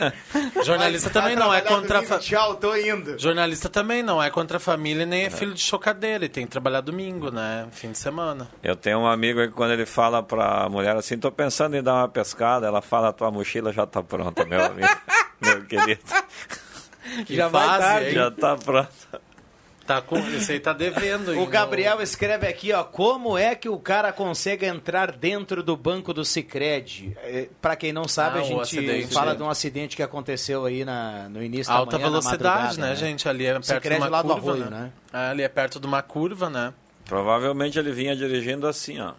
Jornalista 0.64 1.10
Vai 1.10 1.24
também 1.24 1.36
não 1.36 1.52
é 1.52 1.62
contra 1.62 1.98
a 1.98 2.02
domingo, 2.02 2.14
fa... 2.14 2.20
Tchau, 2.20 2.56
tô 2.58 2.76
indo. 2.76 3.18
Jornalista 3.18 3.70
também 3.70 4.04
não 4.04 4.22
é 4.22 4.30
contra 4.30 4.58
a 4.58 4.60
família 4.60 5.04
nem 5.04 5.24
é 5.24 5.32
filho 5.32 5.56
de 5.56 5.62
chocadeira. 5.62 6.26
E 6.26 6.30
tem 6.30 6.46
que 6.46 6.52
trabalhar 6.52 6.82
domingo, 6.82 7.32
né? 7.32 7.66
Fim 7.72 7.92
de 7.92 7.98
semana. 7.98 8.48
Eu 8.62 8.76
tenho 8.76 9.00
um 9.00 9.08
amigo 9.08 9.40
aí 9.40 9.48
que 9.48 9.56
quando 9.56 9.72
ele 9.72 9.88
fala 9.88 10.22
pra 10.22 10.70
mulher 10.70 10.96
assim, 10.96 11.18
tô 11.18 11.32
pensando 11.32 11.76
em 11.76 11.82
dar 11.82 11.96
uma 11.96 12.08
pescada, 12.08 12.68
ela 12.68 12.84
fala, 12.84 13.12
tua 13.12 13.32
mochila 13.32 13.74
já 13.74 13.88
tá 13.88 14.04
pronta, 14.04 14.46
meu 14.46 14.64
amigo. 14.64 14.88
meu 15.42 15.66
querido. 15.66 16.02
Que 17.26 17.36
Já 17.36 17.48
vai 17.48 17.66
fase, 17.68 17.80
tarde. 17.84 18.08
hein? 18.10 18.14
Já 18.16 18.32
tá 18.32 18.56
pronta. 18.58 19.22
Tá 19.86 20.02
com... 20.02 20.18
Esse 20.18 20.54
aí 20.54 20.60
tá 20.60 20.74
devendo. 20.74 21.28
O 21.30 21.36
hein? 21.36 21.48
Gabriel 21.48 22.02
escreve 22.02 22.48
aqui, 22.48 22.74
ó, 22.74 22.84
como 22.84 23.38
é 23.38 23.54
que 23.54 23.70
o 23.70 23.78
cara 23.78 24.12
consegue 24.12 24.66
entrar 24.66 25.12
dentro 25.12 25.62
do 25.62 25.78
banco 25.78 26.12
do 26.12 26.26
Sicredi? 26.26 27.16
É, 27.22 27.50
Para 27.62 27.76
quem 27.76 27.94
não 27.94 28.08
sabe, 28.08 28.40
Ah, 28.40 28.42
a 28.42 28.44
o 28.44 28.48
gente 28.48 28.62
acidente, 28.62 29.14
fala 29.14 29.32
né? 29.34 29.38
de 29.38 29.44
um 29.44 29.50
acidente 29.50 29.96
que 29.96 30.02
aconteceu 30.02 30.66
aí 30.66 30.84
na, 30.84 31.30
no 31.30 31.44
início 31.44 31.72
Alta 31.72 31.92
da 31.92 31.98
manhã, 32.00 32.06
na 32.10 32.20
velocidade, 32.20 32.62
madrugada, 32.64 32.88
né, 32.90 32.96
gente? 32.96 33.30
Ali 33.30 33.46
é 33.46 33.60
perto 33.60 33.82
de 33.84 33.96
uma 33.98 34.08
lá 34.08 34.22
do 34.24 34.28
curva, 34.30 34.52
Arroio, 34.52 34.70
né? 34.72 34.92
né? 35.14 35.22
É, 35.28 35.30
ali 35.30 35.44
é 35.44 35.48
perto 35.50 35.80
de 35.80 35.86
uma 35.86 36.02
curva, 36.02 36.50
né? 36.50 36.74
Provavelmente 37.06 37.78
ele 37.78 37.92
vinha 37.92 38.16
dirigindo 38.16 38.68
assim, 38.68 39.00
ó. 39.00 39.14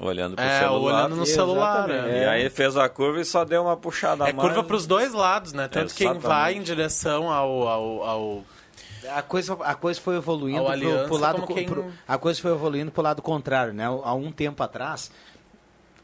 Olhando 0.00 0.34
pro 0.34 0.44
É, 0.44 0.60
celular. 0.60 0.94
olhando 0.96 1.16
no 1.16 1.26
celular. 1.26 1.90
É. 1.90 2.22
E 2.22 2.24
aí 2.24 2.50
fez 2.50 2.74
a 2.76 2.88
curva 2.88 3.20
e 3.20 3.24
só 3.24 3.44
deu 3.44 3.62
uma 3.62 3.76
puxada 3.76 4.26
É 4.28 4.32
mais. 4.32 4.48
curva 4.48 4.64
para 4.66 4.76
os 4.76 4.86
dois 4.86 5.12
lados, 5.12 5.52
né? 5.52 5.68
Tanto 5.68 5.94
quem 5.94 6.06
Exatamente. 6.06 6.26
vai 6.26 6.54
em 6.54 6.62
direção 6.62 7.30
ao, 7.30 7.68
ao, 7.68 8.02
ao- 8.02 8.44
A 9.14 9.22
coisa, 9.22 9.54
a 9.62 9.74
coisa 9.74 10.00
foi 10.00 10.16
evoluindo 10.16 10.62
pro, 10.62 10.72
Aliança, 10.72 11.04
pro 11.06 11.16
lado 11.18 11.46
quem- 11.46 11.66
pro- 11.66 11.92
a 12.08 12.16
coisa 12.18 12.40
foi 12.40 12.50
evoluindo 12.50 12.90
pro 12.90 13.02
lado 13.02 13.20
contrário, 13.22 13.72
né? 13.74 13.84
Há 13.86 14.14
um 14.14 14.30
tempo 14.32 14.62
atrás, 14.62 15.10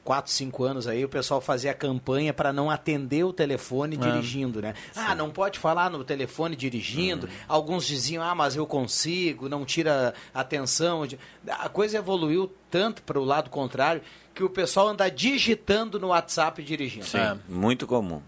quatro, 0.07 0.31
cinco 0.33 0.63
anos 0.63 0.87
aí, 0.87 1.05
o 1.05 1.09
pessoal 1.09 1.41
fazia 1.41 1.75
campanha 1.75 2.33
para 2.33 2.53
não 2.53 2.71
atender 2.71 3.25
o 3.25 3.33
telefone 3.33 3.97
dirigindo, 3.97 4.63
né? 4.63 4.73
Ah, 4.95 5.15
não 5.15 5.29
pode 5.31 5.59
falar 5.59 5.91
no 5.91 6.05
telefone 6.05 6.55
dirigindo. 6.55 7.29
Alguns 7.49 7.85
diziam, 7.87 8.23
ah, 8.23 8.35
mas 8.35 8.55
eu 8.55 8.67
consigo, 8.67 9.49
não 9.49 9.65
tira 9.65 10.15
atenção. 10.33 11.03
A 11.49 11.69
coisa 11.69 11.99
evoluiu 11.99 12.51
tanto 12.71 13.03
para 13.03 13.19
o 13.19 13.25
lado 13.25 13.51
contrário 13.51 14.01
que 14.33 14.45
o 14.45 14.49
pessoal 14.49 14.89
anda 14.89 15.11
digitando 15.11 15.99
no 15.99 16.09
WhatsApp 16.09 16.63
dirigindo. 16.63 17.05
Sim, 17.07 17.19
É. 17.19 17.37
muito 17.49 17.87
comum. 17.87 18.23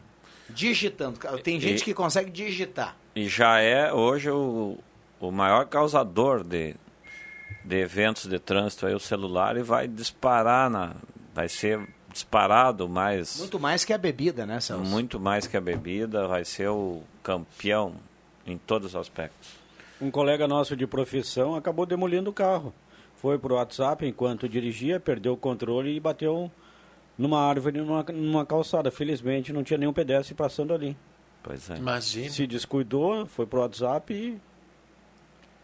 Digitando. 0.51 1.19
Tem 1.43 1.61
gente 1.61 1.83
E- 1.83 1.85
que 1.85 1.95
consegue 1.95 2.31
digitar. 2.31 2.97
E 3.14 3.29
já 3.29 3.61
é 3.61 3.93
hoje 3.93 4.31
o, 4.31 4.79
o 5.21 5.31
maior 5.31 5.67
causador 5.67 6.43
de, 6.43 6.75
de 7.64 7.77
eventos 7.77 8.27
de 8.27 8.38
trânsito 8.38 8.87
aí 8.87 8.95
o 8.95 8.99
celular 9.01 9.57
e 9.59 9.62
vai 9.62 9.87
disparar 9.87 10.71
na 10.71 10.95
vai 11.38 11.48
ser 11.48 11.81
disparado 12.12 12.88
mais 12.88 13.38
Muito 13.38 13.61
mais 13.61 13.85
que 13.85 13.92
a 13.92 13.98
bebida, 13.98 14.44
né, 14.44 14.59
Celso? 14.59 14.83
muito 14.83 15.20
mais 15.20 15.46
que 15.46 15.57
a 15.57 15.61
bebida, 15.61 16.27
vai 16.27 16.44
ser 16.44 16.68
o 16.68 17.03
campeão 17.22 17.94
em 18.44 18.59
todos 18.59 18.88
os 18.88 18.96
aspectos. 18.96 19.51
Um 20.01 20.11
colega 20.11 20.48
nosso 20.48 20.74
de 20.77 20.85
profissão 20.85 21.55
acabou 21.55 21.87
demolindo 21.87 22.31
o 22.31 22.33
carro. 22.33 22.74
Foi 23.18 23.38
pro 23.38 23.55
WhatsApp 23.55 24.05
enquanto 24.05 24.48
dirigia, 24.48 24.98
perdeu 24.98 25.35
o 25.35 25.37
controle 25.37 25.94
e 25.94 26.01
bateu 26.01 26.51
numa 27.16 27.40
árvore 27.40 27.79
numa, 27.79 28.03
numa 28.03 28.44
calçada. 28.44 28.90
Felizmente 28.90 29.53
não 29.53 29.62
tinha 29.62 29.79
nenhum 29.79 29.92
pedestre 29.92 30.35
passando 30.35 30.74
ali. 30.74 30.96
Pois 31.40 31.70
é. 31.70 31.77
Imagina. 31.77 32.31
Se 32.31 32.48
descuidou, 32.48 33.27
foi 33.27 33.46
pro 33.46 33.61
WhatsApp 33.61 34.12
e, 34.12 34.40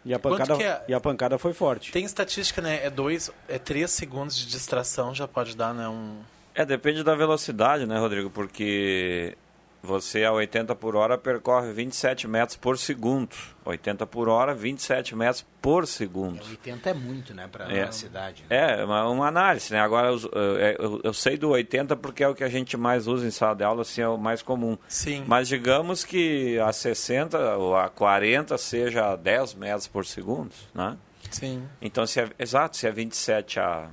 e, 0.04 0.12
a, 0.12 0.18
pancada, 0.18 0.62
é? 0.62 0.84
e 0.88 0.94
a 0.94 1.00
pancada 1.00 1.38
foi 1.38 1.52
forte. 1.52 1.90
Tem 1.90 2.04
estatística, 2.04 2.60
né? 2.60 2.84
É 2.84 2.90
dois, 2.90 3.30
é 3.48 3.58
três 3.58 3.90
segundos 3.90 4.36
de 4.36 4.46
distração 4.46 5.14
já 5.14 5.26
pode 5.26 5.56
dar, 5.56 5.72
né? 5.72 5.88
Um... 5.88 6.20
É, 6.54 6.64
depende 6.64 7.02
da 7.02 7.14
velocidade, 7.14 7.86
né, 7.86 7.98
Rodrigo? 7.98 8.30
Porque 8.30 9.36
você 9.84 10.24
a 10.24 10.32
80 10.32 10.74
por 10.74 10.96
hora 10.96 11.16
percorre 11.18 11.72
27 11.72 12.26
metros 12.26 12.56
por 12.56 12.76
segundo. 12.78 13.36
80 13.64 14.06
por 14.06 14.28
hora, 14.28 14.54
27 14.54 15.14
metros 15.14 15.46
por 15.62 15.86
segundo. 15.86 16.40
80 16.44 16.90
é 16.90 16.94
muito, 16.94 17.32
né, 17.34 17.48
pra 17.50 17.70
É. 17.72 17.84
nossa 17.86 17.98
cidade. 18.00 18.44
né? 18.50 18.80
É, 18.80 18.84
uma, 18.84 19.08
uma 19.08 19.28
análise, 19.28 19.72
né? 19.72 19.80
Agora, 19.80 20.08
eh, 20.12 20.76
eu, 20.78 21.00
eu 21.04 21.12
sei 21.14 21.36
do 21.36 21.50
80 21.50 21.94
porque 21.96 22.22
é 22.24 22.28
o 22.28 22.34
que 22.34 22.44
a 22.44 22.48
gente 22.48 22.76
mais 22.76 23.06
usa 23.06 23.26
em 23.26 23.30
sala 23.30 23.54
de 23.54 23.64
aula, 23.64 23.82
assim, 23.82 24.00
é 24.02 24.08
o 24.08 24.18
mais 24.18 24.42
comum. 24.42 24.76
Sim. 24.88 25.24
Mas 25.26 25.48
digamos 25.48 26.04
que 26.04 26.58
a 26.58 26.72
60 26.72 27.56
ou 27.56 27.76
a 27.76 27.88
40 27.88 28.58
seja 28.58 29.12
a 29.12 29.16
10 29.16 29.54
metros 29.54 29.86
por 29.86 30.04
segundo, 30.04 30.50
né? 30.74 30.96
Sim. 31.30 31.62
Então, 31.80 32.06
se 32.06 32.20
é, 32.20 32.28
exato, 32.38 32.76
se 32.76 32.86
é 32.86 32.90
27 32.92 33.58
a, 33.60 33.88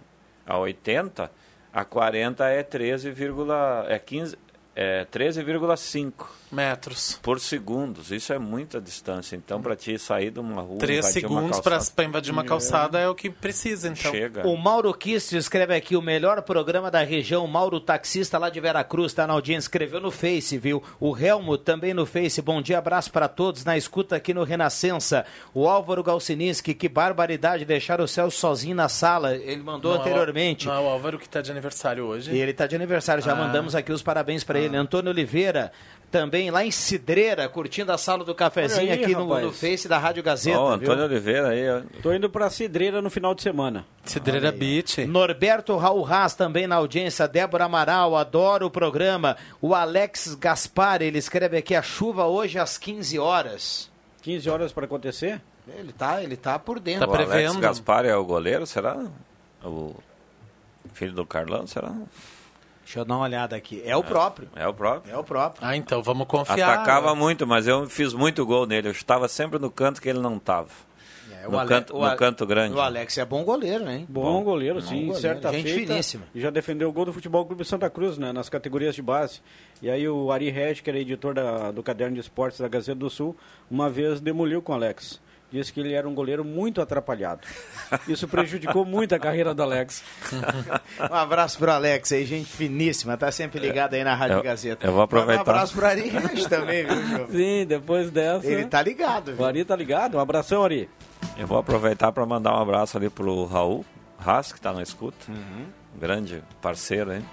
a 0.46 0.58
80, 0.58 1.32
a 1.74 1.86
40 1.86 2.46
é 2.50 2.62
13, 2.62 3.14
é 3.88 3.98
15, 3.98 4.38
é 4.76 5.06
13,5 5.06 6.41
Metros. 6.52 7.18
por 7.22 7.40
segundos. 7.40 8.12
Isso 8.12 8.34
é 8.34 8.38
muita 8.40 8.82
distância. 8.82 9.36
Então, 9.36 9.62
para 9.62 9.76
ti 9.76 9.98
sair 9.98 10.32
de 10.32 10.40
uma 10.40 10.62
rua, 10.62 10.78
Três 10.80 11.06
segundos 11.08 11.60
para 11.60 11.80
invadir 12.06 12.32
uma 12.32 12.44
calçada 12.44 13.00
é 13.00 13.08
o 13.08 13.16
que 13.16 13.30
precisa, 13.30 13.88
então. 13.88 14.12
chega. 14.12 14.48
O 14.48 14.58
Mauro 14.58 14.94
Kist 14.94 15.34
escreve 15.34 15.74
aqui, 15.76 15.96
o 15.96 16.02
melhor 16.02 16.42
programa 16.42 16.92
da 16.92 17.02
região, 17.04 17.46
Mauro 17.48 17.80
Taxista 17.80 18.38
lá 18.38 18.50
de 18.50 18.60
Veracruz, 18.60 19.14
tá 19.14 19.26
na 19.26 19.34
audiência, 19.34 19.66
escreveu 19.68 20.00
no 20.02 20.12
Face, 20.12 20.58
viu? 20.58 20.84
O 21.00 21.18
Helmut 21.18 21.64
também 21.64 21.94
no 21.94 22.06
Face, 22.06 22.42
bom 22.42 22.62
dia, 22.62 22.78
abraço 22.78 23.12
para 23.12 23.28
todos 23.28 23.64
na 23.64 23.78
escuta 23.78 24.16
aqui 24.16 24.34
no 24.34 24.44
Renascença. 24.44 25.26
O 25.54 25.68
Álvaro 25.68 26.04
Galcininski, 26.04 26.74
que 26.74 26.90
barbaridade 26.90 27.64
deixar 27.66 28.02
o 28.02 28.08
Celso 28.08 28.38
sozinho 28.38 28.76
na 28.76 28.90
sala, 28.90 29.36
ele 29.36 29.64
mandou 29.64 29.92
Não 29.94 29.98
é 29.98 30.00
o- 30.00 30.02
anteriormente. 30.02 30.68
Não 30.68 30.74
é 30.74 30.80
o 30.80 30.88
Álvaro 30.90 31.18
que 31.18 31.26
está 31.26 31.42
de 31.42 31.50
aniversário 31.52 32.04
hoje. 32.06 32.32
E 32.32 32.38
ele 32.40 32.54
tá 32.54 32.68
de 32.68 32.76
aniversário, 32.76 33.24
já 33.24 33.32
Ah. 33.32 33.36
mandamos 33.36 33.76
aqui 33.76 33.92
os 33.92 34.02
parabéns 34.02 34.44
para 34.44 34.60
ele. 34.60 34.76
Antônio 34.76 35.12
Oliveira, 35.12 35.72
também 36.12 36.52
lá 36.52 36.64
em 36.66 36.70
Cidreira, 36.70 37.48
curtindo 37.48 37.92
a 37.92 37.98
sala 37.98 38.24
do 38.26 38.36
cafezinho 38.36 38.92
aí, 38.92 39.04
aqui 39.04 39.14
no, 39.14 39.26
no 39.40 39.52
Face 39.52 39.88
da 39.88 39.98
Rádio 39.98 40.22
Gazeta. 40.22 40.60
Ó, 40.60 40.78
viu? 40.78 40.92
Antônio 40.92 41.06
Oliveira 41.06 41.50
aí, 41.50 41.70
ó. 41.70 41.82
Tô 42.04 42.14
indo 42.14 42.30
pra 42.30 42.50
Cidreira 42.50 43.02
no 43.02 43.10
final 43.10 43.34
de 43.34 43.42
semana. 43.42 43.86
Cidreira 44.04 44.52
Beach. 44.52 45.06
Norberto 45.06 45.76
Raul 45.78 46.06
Haas 46.06 46.36
também 46.36 46.68
na 46.68 46.76
audiência, 46.76 47.28
Débora 47.28 47.66
Amaral, 47.66 48.16
adoro 48.18 48.66
o 48.66 48.70
programa. 48.70 49.38
O 49.62 49.74
Alex 49.74 50.36
Gaspar, 50.36 51.02
ele 51.02 51.18
escreve 51.18 51.58
aqui 51.58 51.74
a 51.74 51.82
chuva 51.82 52.26
hoje 52.26 52.60
às 52.60 52.78
15 52.78 53.18
horas. 53.18 53.90
15 54.22 54.50
horas 54.50 54.74
para 54.74 54.86
acontecer? 54.86 55.42
Ele 55.78 55.94
tá, 55.94 56.22
ele 56.22 56.36
tá 56.36 56.60
por 56.60 56.80
dentro. 56.80 57.08
Tá 57.08 57.12
o 57.12 57.16
Alex 57.16 57.30
prevendo? 57.30 57.60
Gaspar 57.60 58.06
é 58.06 58.16
o 58.16 58.26
goleiro, 58.26 58.68
será? 58.68 58.98
O 59.64 59.96
filho 60.94 61.14
do 61.14 61.26
Carlão, 61.26 61.66
será? 61.66 61.94
Deixa 62.92 63.00
eu 63.00 63.06
dar 63.06 63.16
uma 63.16 63.24
olhada 63.24 63.56
aqui. 63.56 63.82
É 63.86 63.96
o 63.96 64.04
próprio. 64.04 64.50
É 64.54 64.68
o 64.68 64.74
próprio. 64.74 65.14
É 65.14 65.18
o 65.18 65.24
próprio. 65.24 65.66
Ah, 65.66 65.78
então 65.78 66.04
vamos 66.04 66.28
confiar. 66.28 66.74
Atacava 66.74 67.16
muito, 67.16 67.48
mas 67.48 67.66
eu 67.66 67.88
fiz 67.88 68.14
muito 68.14 68.46
gol 68.46 68.68
nele. 68.68 68.90
Eu 68.90 68.92
estava 68.92 69.30
sempre 69.30 69.58
no 69.60 69.72
canto 69.72 70.02
que 70.02 70.10
ele 70.10 70.20
não 70.20 70.36
estava. 70.36 70.68
É, 71.42 71.48
No 71.48 71.58
Ale- 71.58 71.70
canto- 71.70 71.94
no 71.94 72.04
Ale- 72.04 72.18
canto 72.18 72.46
grande. 72.46 72.76
O 72.76 72.82
Alex 72.82 73.18
é 73.18 73.24
bom 73.24 73.46
goleiro, 73.46 73.90
hein? 73.90 74.06
Bom, 74.10 74.44
goleiro, 74.44 74.82
Bom 74.82 74.86
sim. 74.86 74.96
goleiro, 75.08 75.22
Certa 75.22 75.54
gente 75.54 75.72
feita, 75.74 75.94
finíssima. 75.94 76.26
Já 76.36 76.50
defendeu 76.50 76.90
o 76.90 76.92
gol 76.92 77.06
do 77.06 77.14
Futebol 77.14 77.46
Clube 77.46 77.64
Santa 77.64 77.90
Cruz, 77.90 78.18
né, 78.18 78.34
nas 78.34 78.50
categorias 78.50 78.94
de 78.94 79.02
base. 79.02 79.40
E 79.82 79.90
aí 79.90 80.06
o 80.10 80.30
Ari 80.30 80.50
Regi, 80.50 80.84
que 80.84 80.90
era 80.90 81.00
editor 81.00 81.34
da- 81.34 81.72
do 81.72 81.82
Caderno 81.82 82.16
de 82.16 82.20
Esportes 82.20 82.60
da 82.60 82.68
Gazeta 82.68 83.00
do 83.00 83.10
Sul, 83.10 83.36
uma 83.72 83.90
vez 83.90 84.20
demoliu 84.20 84.62
com 84.62 84.74
o 84.74 84.76
Alex. 84.76 85.22
Disse 85.52 85.74
que 85.74 85.82
ele 85.82 85.94
era 85.94 86.08
um 86.08 86.14
goleiro 86.14 86.46
muito 86.46 86.82
atrapalhado. 86.82 87.42
Isso 88.08 88.26
prejudicou 88.28 88.86
muito 88.86 89.14
a 89.14 89.20
carreira 89.20 89.54
do 89.54 89.62
Alex. 89.62 90.02
Um 91.12 91.14
abraço 91.16 91.58
pro 91.58 91.72
Alex 91.72 92.12
aí, 92.12 92.26
gente 92.26 92.50
finíssima, 92.50 93.18
tá 93.18 93.32
sempre 93.32 93.60
ligado 93.60 93.94
aí 93.96 94.04
na 94.04 94.14
Rádio 94.16 94.38
Eu- 94.38 94.44
Gazeta. 94.44 94.86
eu 94.88 94.92
vou 94.94 95.02
aproveitar. 95.02 95.40
Um 95.46 95.50
abraço 95.50 95.74
pro 95.74 95.86
Ari 95.86 96.10
Reis 96.10 96.46
também, 96.46 96.86
viu, 96.86 97.08
Jô? 97.18 97.28
Sim, 97.32 97.66
depois 97.66 98.10
dessa. 98.12 98.48
Ele 98.48 98.66
tá 98.66 98.82
ligado, 98.82 99.32
O 99.32 99.36
viu? 99.36 99.46
Ari 99.46 99.66
tá 99.66 99.76
ligado? 99.76 100.16
Um 100.18 100.20
abração, 100.20 100.64
Ari. 100.64 100.90
Eu 101.38 101.48
vou 101.48 101.58
aproveitar 101.58 102.12
para 102.12 102.26
mandar 102.26 102.54
um 102.58 102.62
abraço 102.62 102.98
ali 102.98 103.10
pro 103.10 103.46
Raul 103.46 103.84
Haas, 104.24 104.52
que 104.52 104.60
está 104.60 104.72
na 104.72 104.82
escuta. 104.84 105.18
Uhum. 105.30 105.66
Grande 106.00 106.42
parceiro, 106.62 107.14
hein? 107.14 107.26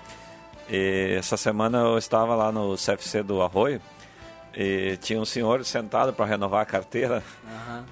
E 0.68 1.14
essa 1.18 1.36
semana 1.36 1.78
eu 1.78 1.98
estava 1.98 2.34
lá 2.34 2.50
no 2.50 2.74
CFC 2.76 3.22
do 3.22 3.42
Arroio 3.42 3.80
e 4.60 4.96
tinha 4.96 5.20
um 5.20 5.24
senhor 5.24 5.64
sentado 5.64 6.12
para 6.12 6.26
renovar 6.26 6.62
a 6.62 6.66
carteira. 6.66 7.22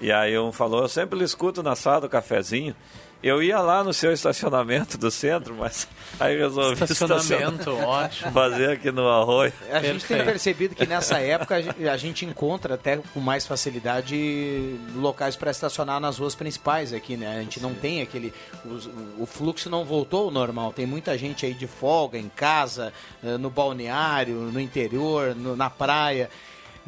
E 0.01 0.11
aí 0.11 0.37
um 0.37 0.51
falou, 0.51 0.81
eu 0.81 0.89
sempre 0.89 1.17
lhe 1.17 1.23
escuto 1.23 1.63
na 1.63 1.75
sala 1.77 2.01
do 2.01 2.09
cafezinho. 2.09 2.75
Eu 3.23 3.41
ia 3.41 3.59
lá 3.59 3.83
no 3.83 3.91
seu 3.95 4.13
estacionamento 4.13 4.95
do 4.95 5.09
centro, 5.09 5.55
mas 5.55 5.87
aí 6.19 6.37
resolvi 6.37 6.83
Estacionamento, 6.83 7.71
ótimo. 7.71 8.29
fazer 8.31 8.69
aqui 8.73 8.91
no 8.91 9.07
Arroio. 9.09 9.51
A 9.71 9.79
gente 9.79 10.05
tem 10.05 10.17
Perfeito. 10.17 10.25
percebido 10.25 10.75
que 10.75 10.85
nessa 10.85 11.17
época 11.19 11.55
a 11.55 11.97
gente- 11.97 12.25
encontra 12.25 12.75
até 12.75 12.97
com 12.97 13.19
mais 13.19 13.47
facilidade 13.47 14.77
locais 14.95 15.35
para 15.35 15.49
estacionar 15.49 15.99
nas 15.99 16.19
ruas 16.19 16.35
principais 16.35 16.93
aqui, 16.93 17.17
né? 17.17 17.37
A 17.37 17.41
gente 17.41 17.59
não 17.59 17.73
tem 17.73 18.01
aquele. 18.03 18.31
os- 18.63 18.87
O, 19.17 19.25
fluxo 19.25 19.67
não 19.69 19.83
voltou 19.83 20.25
ao 20.25 20.31
normal. 20.31 20.71
Tem 20.71 20.85
muita 20.85 21.17
gente 21.17 21.43
aí 21.45 21.53
de 21.55 21.65
folga, 21.65 22.19
em 22.19 22.29
casa, 22.29 22.93
eh, 23.23 23.37
no 23.37 23.49
balneário, 23.49 24.35
no 24.35 24.59
interior, 24.59 25.33
no- 25.35 25.55
na 25.55 25.69
praia. 25.71 26.29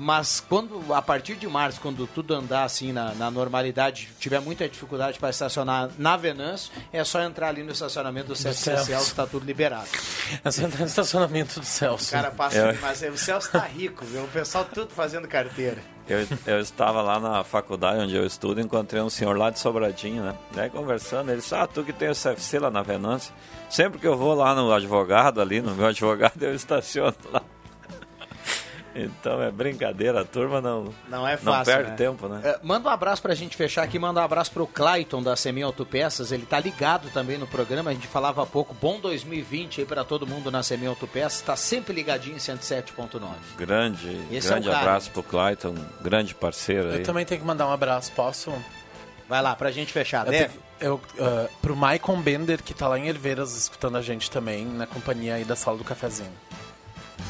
Mas 0.01 0.39
quando, 0.39 0.93
a 0.93 1.01
partir 1.01 1.35
de 1.35 1.45
março, 1.45 1.81
quando 1.81 2.07
tudo 2.07 2.33
andar 2.33 2.63
assim 2.63 2.93
na, 2.93 3.13
na 3.15 3.29
normalidade, 3.29 4.07
tiver 4.17 4.39
muita 4.39 4.67
dificuldade 4.69 5.19
para 5.19 5.29
estacionar 5.29 5.89
na 5.97 6.15
Venâncio, 6.15 6.71
é 6.93 7.03
só 7.03 7.21
entrar 7.21 7.49
ali 7.49 7.63
no 7.63 7.73
estacionamento 7.73 8.27
do 8.29 8.33
CFC 8.33 8.53
Celso. 8.53 8.85
Celso, 8.85 9.13
tá 9.15 9.27
tudo 9.27 9.45
liberado. 9.45 9.89
É 10.41 10.49
só 10.49 10.61
entrar 10.61 10.79
no 10.79 10.85
estacionamento 10.85 11.59
do 11.59 11.65
Celso. 11.65 12.07
O 12.07 12.11
cara 12.11 12.31
passa, 12.31 12.57
Eu- 12.57 12.77
mas 12.81 13.01
o 13.01 13.17
Celso 13.17 13.51
tá 13.51 13.59
rico, 13.59 14.05
viu? 14.05 14.23
O 14.23 14.27
pessoal 14.29 14.63
tudo 14.63 14.89
fazendo 14.93 15.27
carteira. 15.27 15.81
Eu, 16.07 16.25
eu 16.47 16.61
estava 16.61 17.01
lá 17.01 17.19
na 17.19 17.43
faculdade 17.43 17.99
onde 17.99 18.15
eu 18.15 18.25
estudo, 18.25 18.61
encontrei 18.61 19.01
um 19.01 19.09
senhor 19.09 19.37
lá 19.37 19.49
de 19.49 19.59
Sobradinho, 19.59 20.23
né? 20.23 20.33
Daí 20.53 20.69
conversando, 20.69 21.29
ele 21.29 21.41
disse, 21.41 21.53
ah, 21.53 21.67
tu 21.67 21.83
que 21.83 21.91
tem 21.91 22.09
o 22.09 22.15
CFC 22.15 22.57
lá 22.57 22.71
na 22.71 22.81
Venância, 22.81 23.33
sempre 23.69 23.99
que 23.99 24.07
eu 24.07 24.17
vou 24.17 24.33
lá 24.33 24.55
no 24.55 24.71
advogado, 24.73 25.41
ali 25.41 25.61
no 25.61 25.75
meu 25.75 25.85
advogado, 25.91 26.41
eu 26.41 26.55
estaciono 26.55 27.13
lá. 27.33 27.41
Então 28.95 29.41
é 29.41 29.51
brincadeira, 29.51 30.21
a 30.21 30.25
turma 30.25 30.59
não, 30.59 30.93
Não 31.07 31.27
é 31.27 31.37
não 31.43 31.53
fácil, 31.53 31.73
perde 31.73 31.91
né? 31.91 31.95
tempo, 31.95 32.27
né? 32.27 32.41
É, 32.43 32.59
manda 32.63 32.89
um 32.89 32.91
abraço 32.91 33.21
pra 33.21 33.35
gente 33.35 33.55
fechar 33.55 33.83
aqui, 33.83 33.99
manda 33.99 34.19
um 34.19 34.23
abraço 34.23 34.51
pro 34.51 34.65
Clayton 34.65 35.21
da 35.21 35.35
Semi 35.35 35.61
Autopeças, 35.61 36.31
ele 36.31 36.45
tá 36.45 36.59
ligado 36.59 37.09
também 37.11 37.37
no 37.37 37.45
programa, 37.45 37.91
a 37.91 37.93
gente 37.93 38.07
falava 38.07 38.41
há 38.41 38.45
pouco, 38.47 38.73
bom 38.73 38.99
2020 38.99 39.81
aí 39.81 39.85
pra 39.85 40.03
todo 40.03 40.25
mundo 40.25 40.49
na 40.49 40.63
Semi 40.63 40.87
Autopeças, 40.87 41.41
tá 41.41 41.55
sempre 41.55 41.93
ligadinho 41.93 42.35
em 42.35 42.39
107.9. 42.39 43.19
Grande, 43.57 44.07
Esse 44.31 44.47
é 44.47 44.51
grande 44.51 44.69
o 44.69 44.71
cara. 44.71 44.83
abraço 44.85 45.11
pro 45.11 45.21
Clayton, 45.23 45.75
grande 46.01 46.33
parceiro 46.33 46.89
aí. 46.89 46.97
Eu 46.97 47.03
também 47.03 47.25
tenho 47.25 47.39
que 47.41 47.45
mandar 47.47 47.67
um 47.67 47.71
abraço, 47.71 48.11
posso? 48.13 48.51
Vai 49.27 49.41
lá, 49.43 49.55
pra 49.55 49.69
gente 49.69 49.93
fechar, 49.93 50.25
Eu 50.25 50.31
deve? 50.31 50.59
eu, 50.79 51.01
ah, 51.19 51.47
pro 51.61 51.75
Maicon 51.75 52.19
Bender, 52.19 52.63
que 52.63 52.73
tá 52.73 52.87
lá 52.87 52.97
em 52.97 53.07
Herveiras 53.07 53.55
escutando 53.55 53.97
a 53.97 54.01
gente 54.01 54.31
também, 54.31 54.65
na 54.65 54.87
companhia 54.87 55.35
aí 55.35 55.45
da 55.45 55.55
sala 55.55 55.77
do 55.77 55.83
cafezinho. 55.83 56.31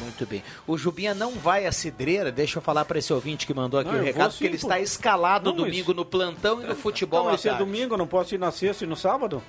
Muito 0.00 0.26
bem. 0.26 0.42
O 0.66 0.76
Jubinha 0.78 1.14
não 1.14 1.32
vai 1.32 1.66
à 1.66 1.72
cidreira, 1.72 2.32
deixa 2.32 2.58
eu 2.58 2.62
falar 2.62 2.84
pra 2.84 2.98
esse 2.98 3.12
ouvinte 3.12 3.46
que 3.46 3.54
mandou 3.54 3.78
aqui 3.80 3.90
Não, 3.90 3.98
o 4.00 4.02
recado, 4.02 4.22
vou 4.22 4.30
porque 4.30 4.44
ele 4.44 4.58
pô. 4.58 4.66
está 4.66 4.80
escalado 4.80 5.50
Não, 5.50 5.56
domingo 5.56 5.92
no 5.94 6.04
plantão 6.04 6.62
e 6.62 6.66
no 6.66 6.74
futebol 6.74 7.24
Não, 7.24 7.34
esse 7.34 7.48
é 7.48 7.54
domingo, 7.54 7.96
não 7.96 8.06
posso 8.06 8.34
ir 8.34 8.38
na 8.38 8.50
sexta 8.50 8.84
e 8.84 8.86
no 8.86 8.96
sábado? 8.96 9.42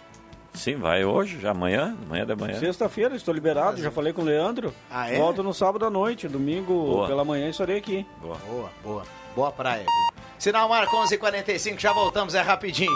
Sim, 0.53 0.75
vai 0.75 1.05
hoje, 1.05 1.39
já 1.39 1.51
amanhã, 1.51 1.95
amanhã 2.05 2.25
de 2.25 2.35
manhã. 2.35 2.59
Sexta-feira, 2.59 3.15
estou 3.15 3.33
liberado, 3.33 3.81
já 3.81 3.89
falei 3.89 4.11
com 4.11 4.21
o 4.21 4.25
Leandro. 4.25 4.73
Ah, 4.89 5.09
é? 5.09 5.17
Volto 5.17 5.41
no 5.41 5.53
sábado 5.53 5.85
à 5.85 5.89
noite, 5.89 6.27
domingo 6.27 6.73
Boa. 6.73 7.07
pela 7.07 7.23
manhã 7.23 7.49
estarei 7.49 7.77
aqui. 7.77 8.05
Boa. 8.21 8.35
Boa, 8.47 8.69
boa. 8.83 9.03
Boa 9.33 9.51
praia, 9.51 9.83
viu? 9.85 10.21
Sinal 10.37 10.67
Marco 10.67 10.93
11:45, 10.97 11.79
já 11.79 11.93
voltamos, 11.93 12.35
é 12.35 12.41
rapidinho. 12.41 12.91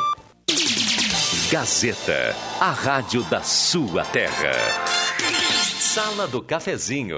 Gazeta, 1.49 2.35
a 2.59 2.71
rádio 2.71 3.23
da 3.23 3.41
sua 3.41 4.03
terra. 4.03 4.51
Sala 5.79 6.27
do 6.27 6.41
Cafezinho, 6.41 7.17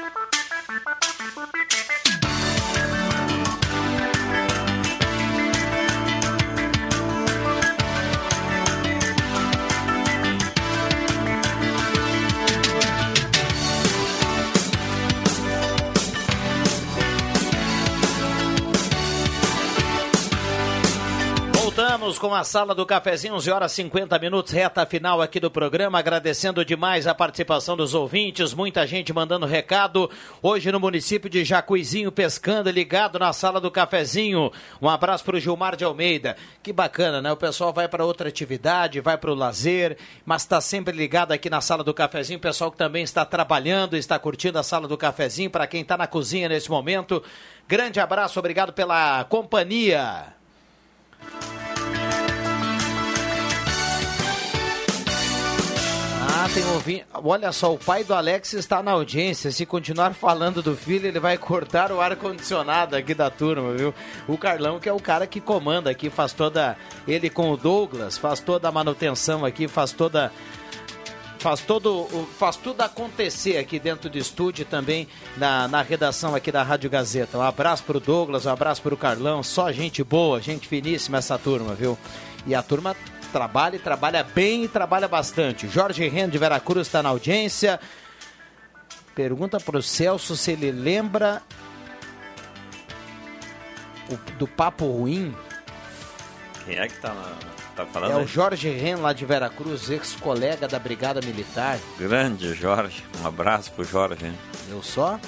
Com 22.21 22.35
a 22.35 22.43
sala 22.43 22.75
do 22.75 22.85
cafezinho, 22.85 23.33
11 23.33 23.49
horas 23.49 23.71
50 23.71 24.19
minutos, 24.19 24.53
reta 24.53 24.85
final 24.85 25.23
aqui 25.23 25.39
do 25.39 25.49
programa. 25.49 25.97
Agradecendo 25.97 26.63
demais 26.63 27.07
a 27.07 27.15
participação 27.15 27.75
dos 27.75 27.95
ouvintes, 27.95 28.53
muita 28.53 28.85
gente 28.85 29.11
mandando 29.11 29.47
recado. 29.47 30.07
Hoje 30.39 30.71
no 30.71 30.79
município 30.79 31.27
de 31.27 31.43
Jacuizinho, 31.43 32.11
pescando, 32.11 32.69
ligado 32.69 33.17
na 33.17 33.33
sala 33.33 33.59
do 33.59 33.71
cafezinho. 33.71 34.51
Um 34.79 34.87
abraço 34.87 35.23
para 35.23 35.35
o 35.35 35.39
Gilmar 35.39 35.75
de 35.75 35.83
Almeida. 35.83 36.37
Que 36.61 36.71
bacana, 36.71 37.23
né? 37.23 37.31
O 37.31 37.37
pessoal 37.37 37.73
vai 37.73 37.87
para 37.87 38.05
outra 38.05 38.29
atividade, 38.29 39.01
vai 39.01 39.17
para 39.17 39.31
o 39.31 39.35
lazer, 39.35 39.97
mas 40.23 40.43
está 40.43 40.61
sempre 40.61 40.95
ligado 40.95 41.31
aqui 41.31 41.49
na 41.49 41.59
sala 41.59 41.83
do 41.83 41.91
cafezinho. 41.91 42.37
O 42.37 42.41
pessoal 42.41 42.71
que 42.71 42.77
também 42.77 43.01
está 43.01 43.25
trabalhando, 43.25 43.97
está 43.97 44.19
curtindo 44.19 44.59
a 44.59 44.63
sala 44.63 44.87
do 44.87 44.95
cafezinho. 44.95 45.49
Para 45.49 45.65
quem 45.65 45.81
está 45.81 45.97
na 45.97 46.05
cozinha 46.05 46.47
nesse 46.47 46.69
momento, 46.69 47.23
grande 47.67 47.99
abraço, 47.99 48.37
obrigado 48.37 48.73
pela 48.73 49.23
companhia. 49.23 50.35
Tem 56.53 56.65
ouvinte. 56.65 57.05
Olha 57.13 57.49
só, 57.53 57.73
o 57.73 57.77
pai 57.77 58.03
do 58.03 58.13
Alex 58.13 58.51
está 58.51 58.83
na 58.83 58.91
audiência. 58.91 59.51
Se 59.51 59.65
continuar 59.65 60.13
falando 60.13 60.61
do 60.61 60.75
filho, 60.75 61.07
ele 61.07 61.19
vai 61.19 61.37
cortar 61.37 61.93
o 61.93 62.01
ar-condicionado 62.01 62.93
aqui 62.93 63.13
da 63.13 63.29
turma, 63.29 63.71
viu? 63.73 63.93
O 64.27 64.37
Carlão, 64.37 64.77
que 64.77 64.89
é 64.89 64.91
o 64.91 64.99
cara 64.99 65.25
que 65.25 65.39
comanda 65.39 65.89
aqui, 65.89 66.09
faz 66.09 66.33
toda. 66.33 66.75
Ele 67.07 67.29
com 67.29 67.51
o 67.51 67.57
Douglas, 67.57 68.17
faz 68.17 68.41
toda 68.41 68.67
a 68.67 68.71
manutenção 68.71 69.45
aqui, 69.45 69.65
faz 69.69 69.93
toda. 69.93 70.29
Faz 71.39 71.61
todo, 71.61 72.05
faz 72.37 72.55
tudo 72.57 72.81
acontecer 72.81 73.57
aqui 73.57 73.79
dentro 73.79 74.09
do 74.09 74.17
estúdio 74.17 74.61
e 74.61 74.65
também 74.65 75.07
na, 75.37 75.67
na 75.67 75.81
redação 75.81 76.35
aqui 76.35 76.51
da 76.51 76.61
Rádio 76.61 76.89
Gazeta. 76.89 77.37
Um 77.37 77.41
abraço 77.41 77.83
pro 77.83 77.99
Douglas, 77.99 78.45
um 78.45 78.51
abraço 78.51 78.81
pro 78.81 78.95
Carlão, 78.95 79.41
só 79.41 79.71
gente 79.71 80.03
boa, 80.03 80.39
gente 80.39 80.67
finíssima 80.67 81.17
essa 81.17 81.39
turma, 81.39 81.73
viu? 81.73 81.97
E 82.45 82.53
a 82.53 82.61
turma 82.61 82.95
trabalha 83.31 83.75
e 83.75 83.79
trabalha 83.79 84.23
bem 84.23 84.63
e 84.63 84.67
trabalha 84.67 85.07
bastante. 85.07 85.67
Jorge 85.67 86.07
Ren 86.07 86.29
de 86.29 86.37
Veracruz 86.37 86.87
está 86.87 87.01
na 87.01 87.09
audiência. 87.09 87.79
Pergunta 89.15 89.59
para 89.59 89.77
o 89.77 89.81
Celso 89.81 90.37
se 90.37 90.51
ele 90.51 90.71
lembra 90.71 91.41
o, 94.09 94.15
do 94.37 94.47
papo 94.47 94.85
ruim. 94.85 95.35
Quem 96.65 96.77
é 96.77 96.87
que 96.87 96.95
tá, 96.99 97.13
na, 97.13 97.35
tá 97.75 97.85
falando? 97.85 98.11
É 98.11 98.15
aí? 98.17 98.23
o 98.23 98.27
Jorge 98.27 98.69
Ren 98.69 98.97
lá 98.97 99.13
de 99.13 99.25
Veracruz, 99.25 99.89
ex-colega 99.89 100.67
da 100.67 100.79
Brigada 100.79 101.19
Militar. 101.21 101.79
Grande 101.97 102.53
Jorge. 102.53 103.03
Um 103.21 103.27
abraço 103.27 103.71
pro 103.71 103.83
Jorge. 103.83 104.25
hein? 104.25 104.37
Eu 104.69 104.81
só? 104.83 105.19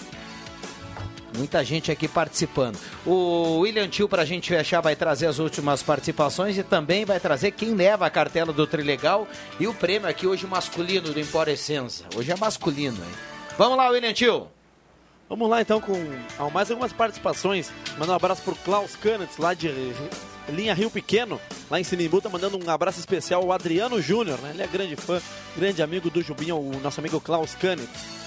Muita 1.35 1.63
gente 1.63 1.91
aqui 1.91 2.07
participando. 2.07 2.77
O 3.05 3.59
William 3.59 3.87
Tio, 3.87 4.07
para 4.07 4.21
a 4.21 4.25
gente 4.25 4.49
fechar, 4.49 4.81
vai 4.81 4.95
trazer 4.95 5.25
as 5.25 5.39
últimas 5.39 5.81
participações 5.81 6.57
e 6.57 6.63
também 6.63 7.05
vai 7.05 7.19
trazer 7.19 7.51
quem 7.51 7.73
leva 7.73 8.05
a 8.05 8.09
cartela 8.09 8.53
do 8.53 8.67
Trilegal 8.67 9.27
e 9.59 9.67
o 9.67 9.73
prêmio 9.73 10.07
aqui 10.07 10.27
hoje 10.27 10.45
masculino 10.45 11.11
do 11.11 11.19
Empor 11.19 11.49
Essenza. 11.49 12.05
Hoje 12.15 12.31
é 12.31 12.35
masculino, 12.35 12.97
hein? 12.97 13.11
Vamos 13.57 13.77
lá, 13.77 13.89
William 13.89 14.13
Tio. 14.13 14.47
Vamos 15.27 15.49
lá 15.49 15.61
então 15.61 15.81
com 15.81 15.95
mais 16.53 16.69
algumas 16.69 16.93
participações. 16.93 17.71
Mandar 17.97 18.13
um 18.13 18.17
abraço 18.17 18.43
pro 18.43 18.55
Klaus 18.55 18.95
Kanitz, 18.95 19.37
lá 19.37 19.55
de 19.55 19.71
Linha 20.49 20.75
Rio 20.75 20.91
Pequeno, 20.91 21.41
lá 21.71 21.79
em 21.79 21.83
Sinimbu. 21.83 22.21
Tá 22.21 22.29
mandando 22.29 22.63
um 22.63 22.69
abraço 22.69 22.99
especial 22.99 23.41
ao 23.41 23.51
Adriano 23.51 23.99
Júnior, 23.99 24.37
né? 24.39 24.51
Ele 24.53 24.61
é 24.61 24.67
grande 24.67 24.95
fã, 24.95 25.19
grande 25.57 25.81
amigo 25.81 26.11
do 26.11 26.21
Jubinho, 26.21 26.59
o 26.59 26.79
nosso 26.79 26.99
amigo 26.99 27.19
Klaus 27.19 27.55
Kanitz. 27.55 28.22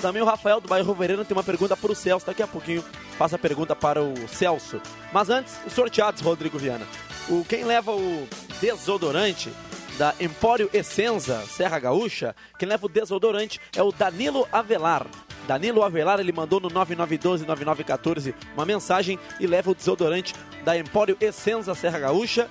Também 0.00 0.22
o 0.22 0.24
Rafael 0.24 0.60
do 0.60 0.68
bairro 0.68 0.94
Verena 0.94 1.24
tem 1.24 1.36
uma 1.36 1.44
pergunta 1.44 1.76
para 1.76 1.92
o 1.92 1.94
Celso. 1.94 2.26
Daqui 2.26 2.42
a 2.42 2.46
pouquinho 2.46 2.84
faça 3.18 3.36
a 3.36 3.38
pergunta 3.38 3.74
para 3.74 4.02
o 4.02 4.28
Celso. 4.28 4.80
Mas 5.12 5.30
antes, 5.30 5.58
os 5.66 5.72
sorteados, 5.72 6.20
Rodrigo 6.20 6.58
Viana. 6.58 6.86
O, 7.28 7.44
quem 7.44 7.64
leva 7.64 7.92
o 7.92 8.28
desodorante 8.60 9.50
da 9.98 10.14
Empório 10.20 10.68
Essenza, 10.72 11.42
Serra 11.46 11.78
Gaúcha, 11.78 12.36
quem 12.58 12.68
leva 12.68 12.86
o 12.86 12.88
desodorante 12.88 13.60
é 13.74 13.82
o 13.82 13.90
Danilo 13.90 14.46
Avelar. 14.52 15.06
Danilo 15.46 15.82
Avelar, 15.82 16.20
ele 16.20 16.32
mandou 16.32 16.60
no 16.60 16.68
9912-9914 16.70 18.34
uma 18.54 18.66
mensagem 18.66 19.18
e 19.40 19.46
leva 19.46 19.70
o 19.70 19.74
desodorante 19.74 20.34
da 20.64 20.76
Empório 20.76 21.16
Essenza, 21.20 21.74
Serra 21.74 22.00
Gaúcha, 22.00 22.50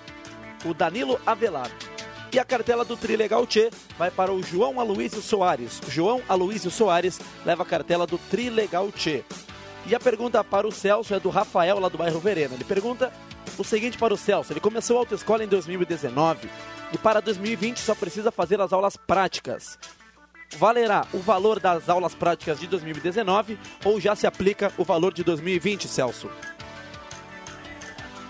o 0.65 0.73
Danilo 0.73 1.19
Avelar. 1.25 1.69
E 2.31 2.39
a 2.39 2.43
cartela 2.43 2.83
do 2.83 2.97
Trilegal 2.97 3.45
Tchê 3.47 3.69
vai 3.97 4.11
para 4.11 4.33
o 4.33 4.43
João 4.43 4.79
Aloísio 4.79 5.21
Soares. 5.21 5.79
João 5.87 6.21
Aloísio 6.27 6.69
Soares 6.69 7.19
leva 7.45 7.63
a 7.63 7.65
cartela 7.65 8.05
do 8.05 8.17
Trilegal 8.17 8.91
Tchê. 8.91 9.23
E 9.87 9.93
a 9.93 9.99
pergunta 9.99 10.43
para 10.43 10.67
o 10.67 10.71
Celso 10.71 11.13
é 11.13 11.19
do 11.19 11.29
Rafael, 11.29 11.79
lá 11.79 11.87
do 11.87 11.97
bairro 11.97 12.19
Verena. 12.19 12.55
Ele 12.55 12.63
pergunta 12.63 13.13
o 13.57 13.63
seguinte 13.63 13.97
para 13.97 14.13
o 14.13 14.17
Celso: 14.17 14.51
ele 14.51 14.59
começou 14.59 14.97
a 14.97 15.01
autoescola 15.01 15.43
em 15.43 15.47
2019 15.47 16.49
e 16.91 16.97
para 16.97 17.21
2020 17.21 17.79
só 17.79 17.93
precisa 17.93 18.31
fazer 18.31 18.59
as 18.59 18.73
aulas 18.73 18.97
práticas. 18.97 19.77
Valerá 20.57 21.05
o 21.13 21.19
valor 21.19 21.59
das 21.59 21.89
aulas 21.89 22.15
práticas 22.15 22.59
de 22.59 22.67
2019 22.67 23.57
ou 23.83 23.99
já 23.99 24.15
se 24.15 24.25
aplica 24.25 24.71
o 24.77 24.83
valor 24.83 25.13
de 25.13 25.23
2020, 25.23 25.87
Celso? 25.87 26.29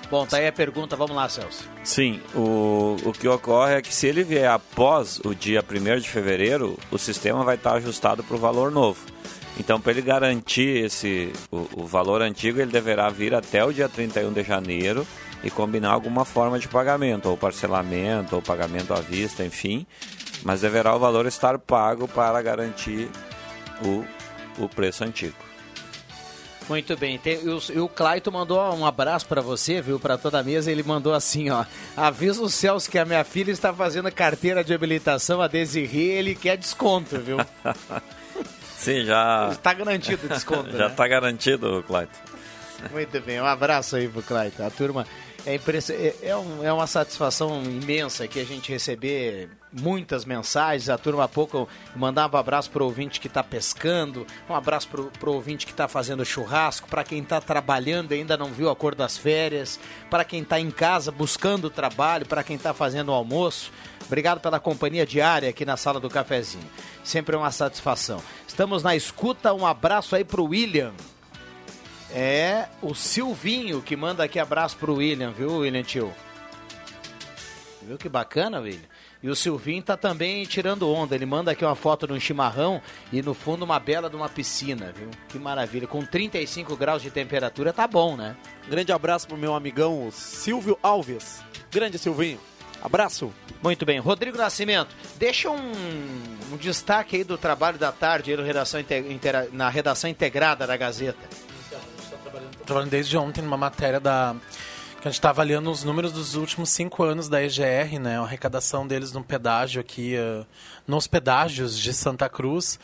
Bom, 0.10 0.26
tá 0.26 0.38
aí 0.38 0.47
a 0.47 0.51
pergunta. 0.51 0.95
Vamos 0.95 1.16
lá, 1.16 1.28
Celso. 1.28 1.70
Sim, 1.84 2.22
o, 2.36 2.95
o 3.03 3.12
que 3.12 3.28
ocorre 3.28 3.76
é 3.76 3.82
que 3.82 3.93
se 3.93 4.08
ele 4.08 4.24
vier 4.24 4.49
após 4.49 5.20
o 5.24 5.34
dia 5.34 5.64
1 5.64 5.99
de 5.99 6.10
fevereiro, 6.10 6.78
o 6.91 6.97
sistema 6.97 7.43
vai 7.43 7.56
estar 7.56 7.74
ajustado 7.74 8.24
para 8.24 8.36
o 8.36 8.39
valor 8.39 8.72
novo. 8.72 9.06
Então, 9.60 9.80
para 9.80 9.93
ele 9.93 10.01
garantir 10.01 10.86
esse, 10.86 11.32
o, 11.51 11.84
o 11.84 11.86
valor 11.86 12.22
antigo, 12.22 12.60
ele 12.60 12.72
deverá 12.72 13.10
vir 13.10 13.34
até 13.34 13.64
o 13.64 13.72
dia 13.72 13.88
31 13.88 14.34
de 14.34 14.43
janeiro 14.43 15.08
e 15.43 15.49
combinar 15.49 15.91
alguma 15.91 16.26
forma 16.26 16.60
de 16.60 16.68
pagamento, 16.68 17.30
ou 17.30 17.38
parcelamento, 17.38 18.36
ou 18.36 18.41
pagamento 18.41 18.93
à 18.93 18.99
vista, 18.99 19.45
enfim. 19.45 19.86
Mas 20.43 20.62
deverá 20.62 20.95
o 20.95 20.99
valor 20.99 21.26
estar 21.26 21.58
pago 21.58 22.08
para 22.08 22.41
garantir 22.41 23.10
o, 23.84 24.03
o 24.64 24.68
preço 24.68 25.03
antigo. 25.03 25.36
Muito 26.68 26.97
bem. 26.97 27.18
Tem, 27.18 27.39
e, 27.43 27.49
o, 27.49 27.84
o 27.84 27.89
Claito 27.89 28.32
mandou 28.32 28.59
um 28.76 28.86
abraço 28.86 29.26
para 29.28 29.41
você, 29.41 29.82
viu? 29.82 29.99
Para 29.99 30.18
toda 30.18 30.39
a 30.39 30.43
mesa. 30.43 30.72
Ele 30.72 30.84
mandou 30.84 31.13
assim, 31.13 31.49
ó. 31.49 31.66
Avisa 31.95 32.41
o 32.41 32.49
Celso 32.49 32.89
que 32.89 32.97
a 32.97 33.05
minha 33.05 33.24
filha 33.24 33.51
está 33.51 33.74
fazendo 33.74 34.11
carteira 34.11 34.63
de 34.63 34.74
habilitação, 34.74 35.41
a 35.41 35.47
Desirê, 35.47 36.18
ele 36.18 36.36
quer 36.36 36.57
desconto, 36.57 37.20
viu? 37.20 37.38
Sim, 38.78 39.05
já. 39.05 39.49
Está 39.51 39.74
garantido 39.74 40.26
o 40.26 40.30
desconto. 40.30 40.72
já 40.72 40.86
né? 40.86 40.88
está 40.88 41.07
garantido, 41.07 41.84
Clayton. 41.88 42.36
Muito 42.91 43.20
bem, 43.22 43.41
um 43.41 43.45
abraço 43.45 43.95
aí 43.95 44.07
pro 44.07 44.22
Claito. 44.22 44.61
A 44.61 44.70
turma 44.70 45.07
é, 45.46 45.56
impress... 45.56 45.89
é, 45.89 46.16
é, 46.22 46.36
um, 46.36 46.64
é 46.64 46.74
uma 46.74 46.88
satisfação 46.88 47.62
imensa 47.64 48.28
que 48.28 48.39
a 48.39 48.46
gente 48.46 48.72
receber 48.72 49.50
muitas 49.72 50.26
mensagens. 50.26 50.89
A 50.89 50.98
turma 50.98 51.26
há 51.26 51.28
pouco 51.28 51.68
mandava 51.96 52.38
um 52.38 52.39
abraço 52.39 52.70
pro 52.72 52.86
ouvinte 52.86 53.20
que 53.20 53.28
está 53.28 53.43
pescando, 53.43 54.26
um 54.50 54.56
abraço 54.56 54.88
pro, 54.88 55.06
pro 55.20 55.34
ouvinte 55.34 55.66
que 55.66 55.72
está 55.72 55.88
fazendo 55.88 56.26
churrasco, 56.26 56.88
para 56.89 57.04
quem 57.04 57.22
está 57.22 57.39
trabalhando 57.39 58.14
e 58.14 58.16
ainda 58.16 58.36
não 58.36 58.52
viu 58.52 58.70
a 58.70 58.76
cor 58.76 58.96
das 58.96 59.18
férias, 59.18 59.80
para 60.10 60.24
quem 60.24 60.41
está 60.41 60.60
em 60.60 60.72
casa 60.72 61.12
buscando 61.12 61.70
trabalho, 61.70 62.26
para 62.26 62.43
quem 62.43 62.56
está 62.56 62.74
fazendo 62.74 63.10
o 63.10 63.14
almoço. 63.14 63.72
Obrigado 64.06 64.39
pela 64.39 64.60
companhia 64.60 65.06
diária 65.06 65.50
aqui 65.50 65.66
na 65.66 65.78
sala 65.78 66.00
do 66.00 66.10
cafezinho. 66.10 66.70
Sempre 67.04 67.36
uma 67.36 67.52
satisfação. 67.52 68.22
Estamos 68.48 68.84
na 68.84 68.96
escuta. 68.96 69.54
Um 69.54 69.66
abraço 69.66 70.16
aí 70.16 70.24
pro 70.24 70.46
William. 70.46 70.93
É 72.18 72.70
o 72.82 72.95
Silvinho 72.95 73.82
que 73.82 73.93
manda 73.93 74.24
aqui 74.24 74.39
abraço 74.39 74.78
pro 74.78 74.95
William, 74.95 75.32
viu, 75.32 75.57
William 75.57 75.84
Tio? 75.84 76.13
Viu 77.82 77.97
que 77.97 78.07
bacana, 78.07 78.61
William? 78.61 78.88
E 79.22 79.30
o 79.30 79.36
Silvinho 79.36 79.84
tá 79.84 79.97
também 79.97 80.45
tirando 80.45 80.89
onda. 80.89 81.13
Ele 81.13 81.26
manda 81.26 81.51
aqui 81.51 81.66
uma 81.66 81.76
foto 81.76 82.07
de 82.07 82.13
um 82.13 82.20
chimarrão 82.20 82.82
e 83.11 83.22
no 83.22 83.34
fundo 83.34 83.66
uma 83.66 83.82
bela 83.82 84.09
de 84.09 84.16
uma 84.16 84.30
piscina, 84.30 84.93
viu? 84.95 85.09
Que 85.28 85.38
maravilha. 85.38 85.88
Com 85.88 86.05
35 86.05 86.78
graus 86.78 87.01
de 87.01 87.11
temperatura 87.11 87.74
tá 87.74 87.86
bom, 87.86 88.16
né? 88.16 88.38
Grande 88.70 88.93
abraço 88.93 89.28
pro 89.28 89.36
meu 89.36 89.53
amigão 89.53 90.09
Silvio 90.09 90.80
Alves. 90.82 91.43
Grande 91.70 91.99
Silvinho. 91.99 92.39
Abraço. 92.82 93.34
Muito 93.61 93.86
bem. 93.86 93.99
Rodrigo 93.99 94.38
Nascimento, 94.38 94.95
deixa 95.18 95.49
um, 95.49 95.72
um 96.53 96.55
destaque 96.55 97.18
aí 97.18 97.24
do 97.26 97.38
trabalho 97.38 97.78
da 97.78 97.91
tarde 97.91 98.32
aí 98.32 98.38
redação 98.41 98.80
na 99.51 99.68
redação 99.68 100.09
integrada 100.09 100.66
da 100.66 100.78
Gazeta. 100.78 101.28
Trabalhando 102.66 102.91
desde 102.91 103.18
ontem 103.18 103.41
numa 103.41 103.57
matéria 103.57 103.99
da 103.99 104.36
A 104.99 105.03
gente 105.05 105.13
está 105.13 105.30
avaliando 105.30 105.70
os 105.70 105.84
números 105.84 106.11
dos 106.11 106.36
últimos 106.36 106.70
cinco 106.70 107.03
anos 107.03 107.30
da 107.30 107.43
EGR, 107.43 107.99
né? 107.99 108.18
A 108.20 108.24
arrecadação 108.24 108.88
deles 108.88 109.11
no 109.11 109.24
pedágio 109.24 109.80
aqui, 109.80 110.16
uh, 110.18 110.45
nos 110.88 111.07
pedágios 111.07 111.78
de 111.78 111.93
Santa 111.93 112.28
Cruz. 112.28 112.80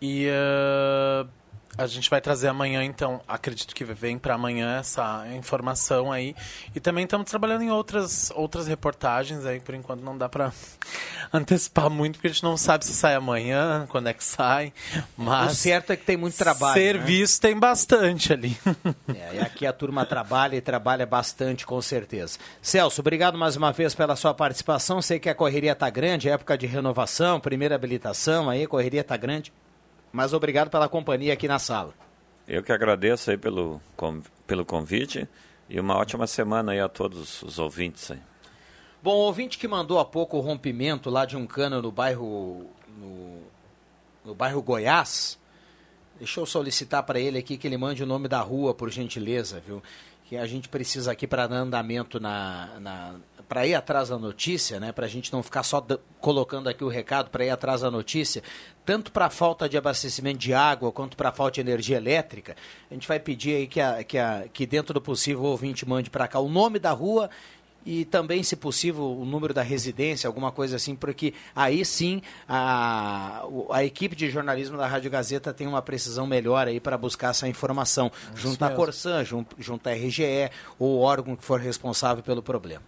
E 0.00 0.28
uh, 0.28 1.28
a 1.76 1.86
gente 1.86 2.08
vai 2.08 2.20
trazer 2.20 2.48
amanhã, 2.48 2.84
então, 2.84 3.20
acredito 3.26 3.74
que 3.74 3.84
vem 3.84 4.18
para 4.18 4.34
amanhã 4.34 4.78
essa 4.78 5.26
informação 5.34 6.12
aí. 6.12 6.34
E 6.74 6.80
também 6.80 7.04
estamos 7.04 7.28
trabalhando 7.28 7.62
em 7.62 7.70
outras, 7.70 8.30
outras 8.34 8.66
reportagens 8.66 9.44
aí, 9.44 9.60
por 9.60 9.74
enquanto 9.74 10.00
não 10.02 10.16
dá 10.16 10.28
para 10.28 10.52
antecipar 11.32 11.90
muito, 11.90 12.14
porque 12.14 12.28
a 12.28 12.30
gente 12.30 12.44
não 12.44 12.56
sabe 12.56 12.84
se 12.84 12.94
sai 12.94 13.14
amanhã, 13.14 13.86
quando 13.88 14.08
é 14.08 14.12
que 14.12 14.22
sai. 14.22 14.72
Mas 15.16 15.52
o 15.52 15.56
certo 15.56 15.92
é 15.92 15.96
que 15.96 16.04
tem 16.04 16.16
muito 16.16 16.36
trabalho. 16.36 16.74
Serviço 16.74 17.40
né? 17.42 17.48
tem 17.48 17.58
bastante 17.58 18.32
ali. 18.32 18.56
É, 19.14 19.36
e 19.36 19.38
aqui 19.38 19.66
a 19.66 19.72
turma 19.72 20.04
trabalha 20.04 20.56
e 20.56 20.60
trabalha 20.60 21.06
bastante, 21.06 21.66
com 21.66 21.80
certeza. 21.80 22.38
Celso, 22.60 23.00
obrigado 23.00 23.38
mais 23.38 23.54
uma 23.56 23.72
vez 23.72 23.94
pela 23.94 24.16
sua 24.16 24.34
participação. 24.34 25.00
Sei 25.00 25.18
que 25.18 25.28
a 25.28 25.34
correria 25.34 25.72
está 25.72 25.88
grande, 25.88 26.28
época 26.28 26.56
de 26.56 26.66
renovação, 26.66 27.38
primeira 27.38 27.74
habilitação 27.74 28.50
aí, 28.50 28.64
a 28.64 28.68
correria 28.68 29.02
está 29.02 29.16
grande 29.16 29.52
mas 30.14 30.32
obrigado 30.32 30.70
pela 30.70 30.88
companhia 30.88 31.32
aqui 31.32 31.48
na 31.48 31.58
sala. 31.58 31.92
Eu 32.46 32.62
que 32.62 32.70
agradeço 32.70 33.32
aí 33.32 33.36
pelo, 33.36 33.80
pelo 34.46 34.64
convite 34.64 35.28
e 35.68 35.80
uma 35.80 35.96
ótima 35.96 36.28
semana 36.28 36.70
aí 36.70 36.78
a 36.78 36.88
todos 36.88 37.42
os 37.42 37.58
ouvintes 37.58 38.12
aí. 38.12 38.20
Bom, 39.02 39.10
o 39.10 39.24
ouvinte 39.26 39.58
que 39.58 39.66
mandou 39.66 39.98
há 39.98 40.04
pouco 40.04 40.36
o 40.36 40.40
rompimento 40.40 41.10
lá 41.10 41.26
de 41.26 41.36
um 41.36 41.44
cano 41.44 41.82
no 41.82 41.90
bairro 41.90 42.64
no, 42.96 43.42
no 44.24 44.34
bairro 44.36 44.62
Goiás, 44.62 45.36
deixa 46.16 46.38
eu 46.38 46.46
solicitar 46.46 47.02
para 47.02 47.18
ele 47.18 47.36
aqui 47.36 47.56
que 47.56 47.66
ele 47.66 47.76
mande 47.76 48.04
o 48.04 48.06
nome 48.06 48.28
da 48.28 48.40
rua, 48.40 48.72
por 48.72 48.92
gentileza, 48.92 49.60
viu? 49.66 49.82
Que 50.26 50.36
a 50.36 50.46
gente 50.46 50.68
precisa 50.68 51.10
aqui 51.10 51.26
para 51.26 51.48
dar 51.48 51.56
andamento 51.56 52.20
na, 52.20 52.78
na 52.78 53.14
para 53.48 53.66
ir 53.66 53.74
atrás 53.74 54.08
da 54.08 54.18
notícia, 54.18 54.80
né, 54.80 54.92
para 54.92 55.06
a 55.06 55.08
gente 55.08 55.32
não 55.32 55.42
ficar 55.42 55.62
só 55.62 55.84
colocando 56.20 56.68
aqui 56.68 56.82
o 56.82 56.88
recado 56.88 57.30
para 57.30 57.44
ir 57.44 57.50
atrás 57.50 57.80
da 57.82 57.90
notícia, 57.90 58.42
tanto 58.84 59.12
para 59.12 59.26
a 59.26 59.30
falta 59.30 59.68
de 59.68 59.76
abastecimento 59.76 60.38
de 60.38 60.54
água 60.54 60.90
quanto 60.92 61.16
para 61.16 61.28
a 61.28 61.32
falta 61.32 61.54
de 61.54 61.60
energia 61.60 61.96
elétrica, 61.96 62.56
a 62.90 62.94
gente 62.94 63.08
vai 63.08 63.20
pedir 63.20 63.56
aí 63.56 63.66
que, 63.66 63.80
a, 63.80 64.04
que, 64.04 64.18
a, 64.18 64.44
que 64.52 64.66
dentro 64.66 64.94
do 64.94 65.00
possível 65.00 65.42
o 65.42 65.46
ouvinte 65.46 65.88
mande 65.88 66.10
para 66.10 66.28
cá 66.28 66.38
o 66.38 66.48
nome 66.48 66.78
da 66.78 66.92
rua 66.92 67.30
e 67.86 68.04
também, 68.06 68.42
se 68.42 68.56
possível, 68.56 69.04
o 69.04 69.24
número 69.24 69.52
da 69.52 69.62
residência, 69.62 70.26
alguma 70.26 70.50
coisa 70.50 70.76
assim, 70.76 70.96
porque 70.96 71.34
aí 71.54 71.84
sim 71.84 72.22
a, 72.48 73.44
a 73.70 73.84
equipe 73.84 74.16
de 74.16 74.30
jornalismo 74.30 74.78
da 74.78 74.86
Rádio 74.86 75.10
Gazeta 75.10 75.52
tem 75.52 75.66
uma 75.66 75.82
precisão 75.82 76.26
melhor 76.26 76.66
aí 76.66 76.80
para 76.80 76.96
buscar 76.96 77.30
essa 77.30 77.46
informação, 77.46 78.10
junto 78.34 78.64
à 78.64 78.70
Corsan, 78.70 79.22
junto, 79.22 79.54
junto 79.58 79.86
à 79.86 79.92
RGE, 79.92 80.50
ou 80.78 80.98
o 80.98 81.00
órgão 81.00 81.36
que 81.36 81.44
for 81.44 81.60
responsável 81.60 82.22
pelo 82.22 82.42
problema. 82.42 82.82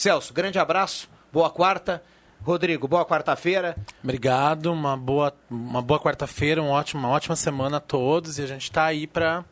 Celso, 0.00 0.32
grande 0.32 0.58
abraço, 0.58 1.10
boa 1.30 1.50
quarta. 1.50 2.02
Rodrigo, 2.42 2.88
boa 2.88 3.04
quarta-feira. 3.04 3.76
Obrigado, 4.02 4.72
uma 4.72 4.96
boa, 4.96 5.30
uma 5.50 5.82
boa 5.82 6.00
quarta-feira, 6.00 6.62
um 6.62 6.70
ótimo, 6.70 7.02
uma 7.02 7.10
ótima 7.10 7.36
semana 7.36 7.76
a 7.76 7.80
todos 7.80 8.38
e 8.38 8.42
a 8.42 8.46
gente 8.46 8.62
está 8.62 8.86
aí 8.86 9.06
para 9.06 9.44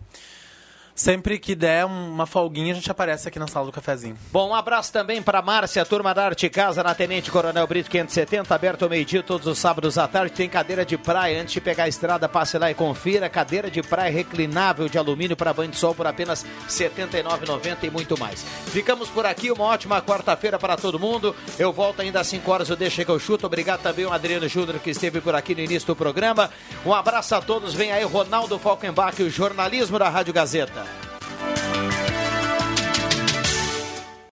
Sempre 0.98 1.38
que 1.38 1.54
der 1.54 1.86
uma 1.86 2.26
folguinha, 2.26 2.72
a 2.72 2.74
gente 2.74 2.90
aparece 2.90 3.28
aqui 3.28 3.38
na 3.38 3.46
sala 3.46 3.66
do 3.66 3.70
cafezinho. 3.70 4.16
Bom, 4.32 4.48
um 4.48 4.54
abraço 4.54 4.92
também 4.92 5.22
para 5.22 5.40
Márcia, 5.40 5.86
turma 5.86 6.12
da 6.12 6.24
Arte 6.24 6.50
Casa, 6.50 6.82
na 6.82 6.92
Tenente 6.92 7.30
Coronel 7.30 7.64
Brito 7.68 7.88
570, 7.88 8.52
aberto 8.52 8.82
ao 8.82 8.88
meio-dia 8.88 9.22
todos 9.22 9.46
os 9.46 9.60
sábados 9.60 9.96
à 9.96 10.08
tarde. 10.08 10.32
Tem 10.32 10.48
cadeira 10.48 10.84
de 10.84 10.98
praia. 10.98 11.40
Antes 11.40 11.54
de 11.54 11.60
pegar 11.60 11.84
a 11.84 11.88
estrada, 11.88 12.28
passe 12.28 12.58
lá 12.58 12.68
e 12.68 12.74
confira. 12.74 13.28
Cadeira 13.28 13.70
de 13.70 13.80
praia 13.80 14.10
reclinável 14.10 14.88
de 14.88 14.98
alumínio 14.98 15.36
para 15.36 15.54
banho 15.54 15.70
de 15.70 15.76
sol 15.76 15.94
por 15.94 16.04
apenas 16.04 16.42
R$ 16.42 16.48
79,90 16.66 17.84
e 17.84 17.90
muito 17.90 18.18
mais. 18.18 18.42
Ficamos 18.66 19.08
por 19.08 19.24
aqui. 19.24 19.52
Uma 19.52 19.66
ótima 19.66 20.02
quarta-feira 20.02 20.58
para 20.58 20.76
todo 20.76 20.98
mundo. 20.98 21.32
Eu 21.60 21.72
volto 21.72 22.02
ainda 22.02 22.18
às 22.18 22.26
5 22.26 22.50
horas. 22.50 22.70
Eu 22.70 22.76
deixo 22.76 23.04
que 23.04 23.08
eu 23.08 23.20
chuto. 23.20 23.46
Obrigado 23.46 23.82
também 23.82 24.04
ao 24.04 24.12
Adriano 24.12 24.48
Júnior 24.48 24.80
que 24.80 24.90
esteve 24.90 25.20
por 25.20 25.36
aqui 25.36 25.54
no 25.54 25.60
início 25.60 25.86
do 25.86 25.94
programa. 25.94 26.50
Um 26.84 26.92
abraço 26.92 27.36
a 27.36 27.40
todos. 27.40 27.72
Vem 27.72 27.92
aí 27.92 28.02
Ronaldo 28.02 28.58
Falkenbach, 28.58 29.22
o 29.22 29.30
jornalismo 29.30 29.96
da 29.96 30.08
Rádio 30.08 30.34
Gazeta. 30.34 30.87